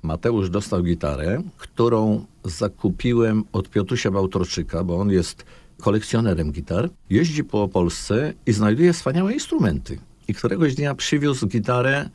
Mateusz 0.03 0.49
dostał 0.49 0.83
gitarę, 0.83 1.41
którą 1.57 2.25
zakupiłem 2.43 3.43
od 3.53 3.69
Piotrusia 3.69 4.11
Bałtorczyka, 4.11 4.83
bo 4.83 4.97
on 4.97 5.09
jest 5.09 5.45
kolekcjonerem 5.83 6.51
gitar. 6.51 6.89
Jeździ 7.09 7.43
po 7.43 7.67
Polsce 7.67 8.33
i 8.45 8.53
znajduje 8.53 8.93
wspaniałe 8.93 9.33
instrumenty. 9.33 9.99
I 10.27 10.33
któregoś 10.33 10.75
dnia 10.75 10.95
przywiózł 10.95 11.47
gitarę, 11.47 12.09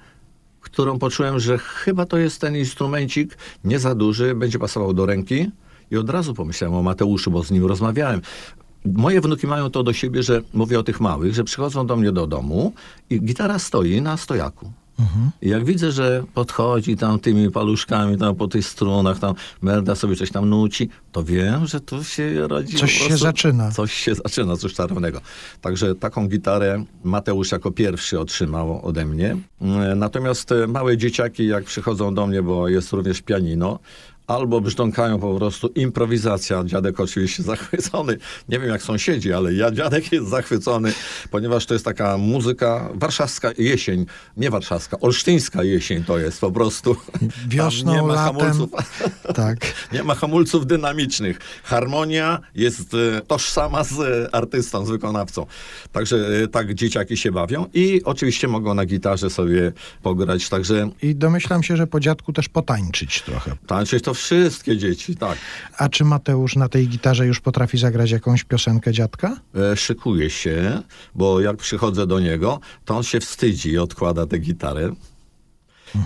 którą 0.60 0.98
poczułem, 0.98 1.40
że 1.40 1.58
chyba 1.58 2.06
to 2.06 2.18
jest 2.18 2.40
ten 2.40 2.56
instrumencik, 2.56 3.36
nie 3.64 3.78
za 3.78 3.94
duży, 3.94 4.34
będzie 4.34 4.58
pasował 4.58 4.92
do 4.92 5.06
ręki. 5.06 5.50
I 5.90 5.96
od 5.96 6.10
razu 6.10 6.34
pomyślałem 6.34 6.76
o 6.76 6.82
Mateuszu, 6.82 7.30
bo 7.30 7.44
z 7.44 7.50
nim 7.50 7.66
rozmawiałem. 7.66 8.20
Moje 8.84 9.20
wnuki 9.20 9.46
mają 9.46 9.70
to 9.70 9.82
do 9.82 9.92
siebie, 9.92 10.22
że 10.22 10.42
mówię 10.54 10.78
o 10.78 10.82
tych 10.82 11.00
małych, 11.00 11.34
że 11.34 11.44
przychodzą 11.44 11.86
do 11.86 11.96
mnie 11.96 12.12
do 12.12 12.26
domu 12.26 12.72
i 13.10 13.20
gitara 13.20 13.58
stoi 13.58 14.02
na 14.02 14.16
stojaku. 14.16 14.72
I 15.42 15.48
jak 15.48 15.64
widzę, 15.64 15.92
że 15.92 16.24
podchodzi 16.34 16.96
tam 16.96 17.20
tymi 17.20 17.50
paluszkami 17.50 18.18
tam 18.18 18.34
po 18.34 18.48
tych 18.48 18.66
strunach, 18.66 19.18
tam 19.18 19.34
merda 19.62 19.94
sobie 19.94 20.16
coś 20.16 20.30
tam 20.30 20.48
nuci, 20.48 20.88
to 21.12 21.24
wiem, 21.24 21.66
że 21.66 21.80
tu 21.80 22.04
się 22.04 22.48
rodzi 22.48 22.76
Coś 22.76 22.92
się 22.92 23.16
zaczyna. 23.16 23.70
Coś 23.70 23.92
się 23.92 24.14
zaczyna, 24.14 24.56
coś 24.56 24.74
czarnego. 24.74 25.20
Także 25.60 25.94
taką 25.94 26.28
gitarę 26.28 26.84
Mateusz 27.04 27.52
jako 27.52 27.70
pierwszy 27.70 28.20
otrzymał 28.20 28.86
ode 28.86 29.04
mnie. 29.04 29.36
Mm, 29.60 29.98
Natomiast 29.98 30.52
e, 30.52 30.66
małe 30.66 30.96
dzieciaki, 30.96 31.46
jak 31.46 31.64
przychodzą 31.64 32.14
do 32.14 32.26
mnie, 32.26 32.42
bo 32.42 32.68
jest 32.68 32.92
również 32.92 33.22
pianino, 33.22 33.78
albo 34.28 34.60
brzdąkają 34.60 35.18
po 35.20 35.34
prostu 35.36 35.68
improwizacja. 35.74 36.64
Dziadek 36.64 37.00
oczywiście 37.00 37.42
zachwycony. 37.42 38.16
Nie 38.48 38.58
wiem 38.58 38.68
jak 38.70 38.82
sąsiedzi, 38.82 39.32
ale 39.32 39.54
ja 39.54 39.70
dziadek 39.70 40.12
jest 40.12 40.28
zachwycony, 40.28 40.92
ponieważ 41.30 41.66
to 41.66 41.74
jest 41.74 41.84
taka 41.84 42.18
muzyka 42.18 42.88
warszawska 42.94 43.50
jesień, 43.58 44.06
nie 44.36 44.50
warszawska, 44.50 45.00
olsztyńska 45.00 45.62
jesień 45.62 46.04
to 46.04 46.18
jest 46.18 46.40
po 46.40 46.52
prostu. 46.52 46.94
Tam 46.94 47.28
Wiosną, 47.48 47.92
nie 47.92 48.02
ma 48.02 48.14
latem. 48.14 48.40
hamulców. 48.40 48.70
Tak. 49.34 49.56
Nie 49.92 50.02
ma 50.02 50.14
hamulców 50.14 50.66
dynamicznych. 50.66 51.38
Harmonia 51.64 52.38
jest 52.54 52.94
e, 52.94 53.20
tożsama 53.20 53.84
z 53.84 54.00
e, 54.00 54.34
artystą, 54.34 54.86
z 54.86 54.90
wykonawcą. 54.90 55.46
Także 55.92 56.16
e, 56.44 56.48
tak 56.48 56.74
dzieciaki 56.74 57.16
się 57.16 57.32
bawią 57.32 57.66
i 57.74 58.00
oczywiście 58.04 58.48
mogą 58.48 58.74
na 58.74 58.86
gitarze 58.86 59.30
sobie 59.30 59.72
pograć. 60.02 60.48
Także 60.48 60.90
I 61.02 61.14
domyślam 61.16 61.62
się, 61.62 61.76
że 61.76 61.86
po 61.86 62.00
dziadku 62.00 62.32
też 62.32 62.48
potańczyć 62.48 63.22
trochę. 63.22 63.56
tańczyć 63.66 64.04
to 64.04 64.14
wszystkie 64.18 64.76
dzieci, 64.76 65.16
tak. 65.16 65.38
A 65.78 65.88
czy 65.88 66.04
Mateusz 66.04 66.56
na 66.56 66.68
tej 66.68 66.88
gitarze 66.88 67.26
już 67.26 67.40
potrafi 67.40 67.78
zagrać 67.78 68.10
jakąś 68.10 68.44
piosenkę 68.44 68.92
dziadka? 68.92 69.36
E, 69.72 69.76
Szykuje 69.76 70.30
się, 70.30 70.82
bo 71.14 71.40
jak 71.40 71.56
przychodzę 71.56 72.06
do 72.06 72.20
niego, 72.20 72.60
to 72.84 72.96
on 72.96 73.02
się 73.02 73.20
wstydzi 73.20 73.70
i 73.70 73.78
odkłada 73.78 74.26
tę 74.26 74.38
gitarę. 74.38 74.92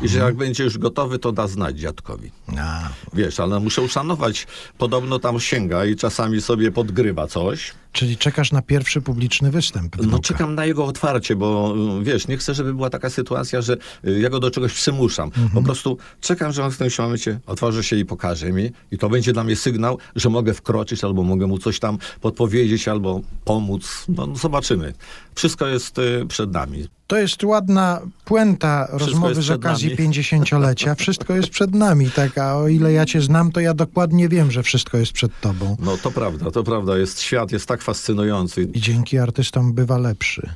I 0.02 0.08
że 0.08 0.18
jak 0.18 0.34
będzie 0.34 0.64
już 0.64 0.78
gotowy, 0.78 1.18
to 1.18 1.32
da 1.32 1.48
znać 1.48 1.78
dziadkowi. 1.78 2.30
A, 2.58 2.88
Wiesz, 3.14 3.40
ale 3.40 3.60
muszę 3.60 3.82
uszanować. 3.82 4.46
Podobno 4.78 5.18
tam 5.18 5.40
sięga 5.40 5.84
i 5.84 5.96
czasami 5.96 6.40
sobie 6.40 6.70
podgrywa 6.72 7.26
coś. 7.26 7.74
Czyli 7.93 8.16
czekasz 8.16 8.53
na 8.53 8.62
pierwszy 8.62 9.01
publiczny 9.01 9.51
występ. 9.51 9.97
No 9.97 10.03
wnuka. 10.03 10.22
czekam 10.22 10.55
na 10.55 10.66
jego 10.66 10.86
otwarcie, 10.86 11.36
bo 11.36 11.74
y, 12.01 12.05
wiesz, 12.05 12.28
nie 12.28 12.36
chcę, 12.36 12.55
żeby 12.55 12.74
była 12.74 12.90
taka 12.90 13.11
sytuacja, 13.11 13.61
że 13.61 13.76
y, 14.07 14.20
ja 14.20 14.30
go 14.30 14.40
do 14.40 14.51
czegoś 14.51 14.72
przymuszam. 14.72 15.30
Po 15.55 15.62
prostu 15.62 15.99
czekam, 16.20 16.53
że 16.53 16.64
on 16.64 16.70
w 16.70 16.78
tym 16.78 16.88
momencie 16.99 17.40
otworzy 17.47 17.84
się 17.84 17.97
i 17.97 18.05
pokaże 18.05 18.53
mi 18.53 18.70
i 18.90 18.99
to 18.99 19.09
będzie 19.09 19.32
dla 19.32 19.45
mnie 19.45 19.57
sygnał, 19.57 19.99
że 20.16 20.30
mogę 20.30 20.55
wkroczyć 20.55 21.05
albo 21.05 21.22
mogę 21.22 21.47
mu 21.47 21.59
coś 21.59 21.78
tam 21.78 21.99
podpowiedzieć 22.20 22.88
albo 22.88 23.20
pomóc. 23.45 24.05
No, 24.09 24.26
no 24.26 24.36
zobaczymy. 24.36 24.93
Wszystko 25.34 25.66
jest 25.66 25.99
y, 25.99 26.26
przed 26.28 26.53
nami. 26.53 26.88
To 27.07 27.16
jest 27.16 27.45
ładna 27.45 28.01
puenta 28.24 28.88
rozmowy 28.90 29.43
z 29.43 29.51
okazji 29.51 29.90
nami. 29.90 30.12
50-lecia. 30.12 30.95
Wszystko 30.95 31.34
jest 31.34 31.49
przed 31.49 31.74
nami, 31.74 32.11
tak, 32.11 32.38
a 32.38 32.57
o 32.57 32.68
ile 32.68 32.93
ja 32.93 33.07
cię 33.07 33.20
znam, 33.20 33.53
to 33.53 33.61
ja 33.61 33.74
dokładnie 33.74 34.28
wiem, 34.28 34.51
że 34.51 34.62
wszystko 34.62 34.99
jest 34.99 35.12
przed 35.12 35.40
tobą. 35.40 35.76
No 35.80 35.97
to 35.97 36.11
prawda, 36.11 36.51
to 36.51 36.64
prawda. 36.64 36.99
Jest, 36.99 37.20
świat 37.20 37.53
jest 37.53 37.66
tak 37.66 37.82
tak 37.83 37.87
fascynujący. 37.87 38.62
I 38.62 38.80
dzięki 38.80 39.18
artystom 39.18 39.72
bywa 39.72 39.99
lepszy. 39.99 40.51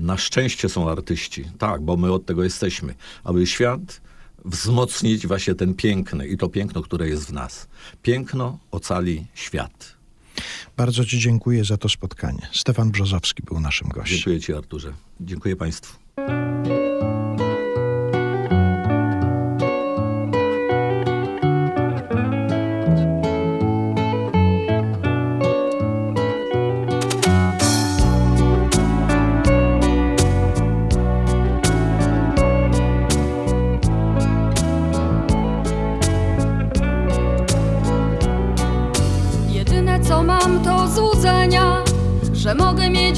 Na 0.00 0.16
szczęście 0.16 0.68
są 0.68 0.90
artyści, 0.90 1.44
tak, 1.58 1.82
bo 1.82 1.96
my 1.96 2.12
od 2.12 2.26
tego 2.26 2.44
jesteśmy, 2.44 2.94
aby 3.24 3.46
świat 3.46 4.00
wzmocnić 4.44 5.26
właśnie 5.26 5.54
ten 5.54 5.74
piękny 5.74 6.28
i 6.28 6.36
to 6.36 6.48
piękno, 6.48 6.82
które 6.82 7.08
jest 7.08 7.26
w 7.26 7.32
nas. 7.32 7.66
Piękno 8.02 8.58
ocali 8.70 9.26
świat. 9.34 9.96
Bardzo 10.76 11.04
Ci 11.04 11.18
dziękuję 11.18 11.64
za 11.64 11.76
to 11.76 11.88
spotkanie. 11.88 12.48
Stefan 12.52 12.90
Brzozowski 12.90 13.42
był 13.42 13.60
naszym 13.60 13.88
gościem. 13.88 14.16
Dziękuję 14.16 14.40
Ci, 14.40 14.54
Arturze. 14.54 14.92
Dziękuję 15.20 15.56
Państwu. 15.56 15.96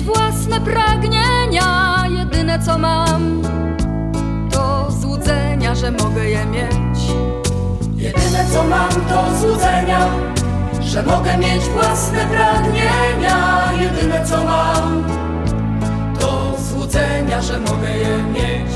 Własne 0.02 0.60
pragnienia. 0.60 2.04
Jedyne 2.10 2.58
co 2.58 2.78
mam 2.78 3.42
to 4.50 4.90
złudzenia, 4.90 5.74
że 5.74 5.90
mogę 5.90 6.28
je 6.30 6.46
mieć. 6.46 6.98
Jedyne 7.96 8.44
co 8.52 8.64
mam 8.64 8.90
to 8.90 9.24
złudzenia, 9.40 10.06
że 10.80 11.02
mogę 11.02 11.38
mieć 11.38 11.62
własne 11.62 12.26
pragnienia. 12.26 13.72
Jedyne 13.80 14.26
co 14.26 14.44
mam 14.44 15.04
to 16.20 16.56
złudzenia, 16.70 17.42
że 17.42 17.60
mogę 17.60 17.90
je 17.98 18.22
mieć. 18.22 18.72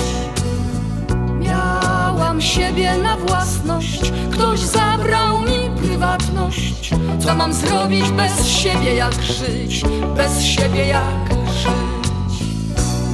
Miałam 1.41 2.41
siebie 2.41 2.99
na 3.03 3.17
własność, 3.17 4.13
Co 7.21 7.35
mam 7.35 7.53
zrobić 7.53 8.11
bez 8.11 8.47
siebie, 8.49 8.95
jak 8.95 9.13
żyć? 9.15 9.83
Bez 10.17 10.43
siebie, 10.43 10.87
jak 10.87 11.39
żyć? 11.53 12.47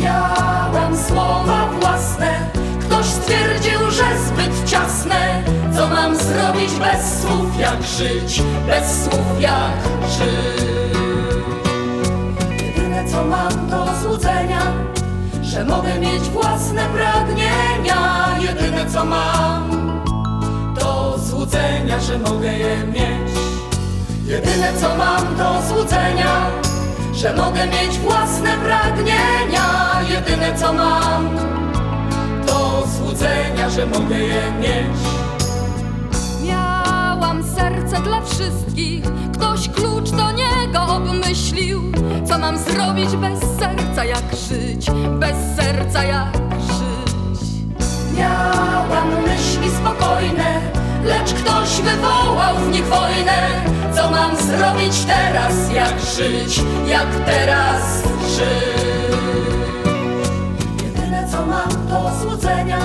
Miałam 0.00 0.96
słowa 1.08 1.70
własne, 1.80 2.50
ktoś 2.80 3.06
stwierdził, 3.06 3.90
że 3.90 4.04
zbyt 4.26 4.70
ciasne. 4.70 5.42
Co 5.76 5.88
mam 5.88 6.16
zrobić 6.16 6.70
bez 6.70 7.22
słów, 7.22 7.58
jak 7.58 7.82
żyć? 7.82 8.42
Bez 8.66 9.04
słów, 9.04 9.40
jak 9.40 10.08
żyć? 10.08 10.66
Jedyne 12.62 13.04
co 13.10 13.24
mam 13.24 13.70
to 13.70 13.86
złudzenia, 14.02 14.62
że 15.42 15.64
mogę 15.64 15.98
mieć 15.98 16.22
własne 16.22 16.86
pragnienia. 16.86 18.28
Jedyne 18.40 18.90
co 18.90 19.04
mam 19.04 19.82
złudzenia, 21.52 22.00
że 22.00 22.18
mogę 22.18 22.52
je 22.52 22.86
mieć. 22.86 23.32
Jedyne 24.26 24.72
co 24.80 24.96
mam 24.96 25.36
to 25.36 25.62
złudzenia, 25.68 26.50
że 27.14 27.36
mogę 27.36 27.66
mieć 27.66 27.98
własne 27.98 28.56
pragnienia. 28.56 29.66
Jedyne 30.10 30.58
co 30.58 30.72
mam 30.72 31.28
to 32.46 32.86
złudzenia, 32.98 33.70
że 33.70 33.86
mogę 33.86 34.18
je 34.18 34.52
mieć. 34.60 34.98
Miałam 36.44 37.44
serce 37.56 38.02
dla 38.02 38.20
wszystkich, 38.20 39.04
ktoś 39.32 39.68
klucz 39.68 40.10
do 40.10 40.30
niego 40.30 40.82
obmyślił. 40.88 41.82
Co 42.28 42.38
mam 42.38 42.58
zrobić 42.58 43.16
bez 43.16 43.40
serca, 43.58 44.04
jak 44.04 44.24
żyć? 44.48 44.90
Bez 45.18 45.36
serca, 45.56 46.04
jak 46.04 46.36
żyć? 46.60 47.48
Miałam 48.18 49.08
myśli 49.26 49.70
spokojne, 49.70 50.60
lecz 51.04 51.32
ktoś 51.32 51.80
wywołał 51.80 52.56
w 52.56 52.70
nich 52.70 52.86
wojnę. 52.86 53.48
Co 53.94 54.10
mam 54.10 54.36
zrobić 54.36 55.04
teraz, 55.04 55.72
jak 55.74 56.00
żyć, 56.00 56.60
jak 56.86 57.06
teraz 57.26 58.02
żyć? 58.36 59.16
Jedyne 60.84 61.28
co 61.32 61.46
mam 61.46 61.70
to 61.88 62.10
złudzenia, 62.22 62.78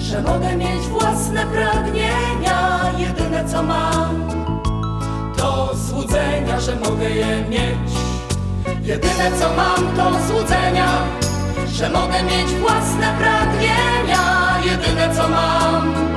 że 0.00 0.22
mogę 0.22 0.56
mieć 0.56 0.86
własne 0.86 1.46
pragnienia. 1.46 2.80
Jedyne 2.98 3.44
co 3.48 3.62
mam 3.62 4.28
to 5.36 5.70
złudzenia, 5.74 6.60
że 6.60 6.76
mogę 6.76 7.10
je 7.10 7.44
mieć. 7.48 7.90
Jedyne 8.82 9.30
co 9.40 9.48
mam 9.56 9.96
to 9.96 10.26
złudzenia, 10.28 10.88
że 11.72 11.90
mogę 11.90 12.22
mieć 12.22 12.46
własne 12.60 13.14
pragnienia. 13.18 14.20
Jedyne 14.64 15.14
co 15.16 15.28
mam 15.28 16.09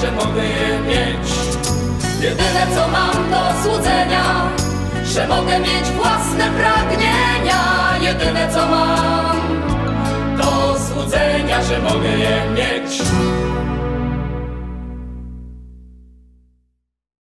że 0.00 0.12
mogę 0.12 0.44
je 0.44 0.80
mieć. 0.80 1.28
Jedyne 2.20 2.66
co 2.74 2.88
mam 2.88 3.14
to 3.30 3.62
złudzenia, 3.62 4.50
że 5.04 5.28
mogę 5.28 5.58
mieć 5.58 5.84
własne 5.96 6.50
pragnienia. 6.50 7.60
Jedyne 8.00 8.48
co 8.54 8.66
mam 8.66 9.36
to 10.40 10.78
złudzenia, 10.78 11.62
że 11.62 11.78
mogę 11.78 12.08
je 12.08 12.50
mieć. 12.54 13.02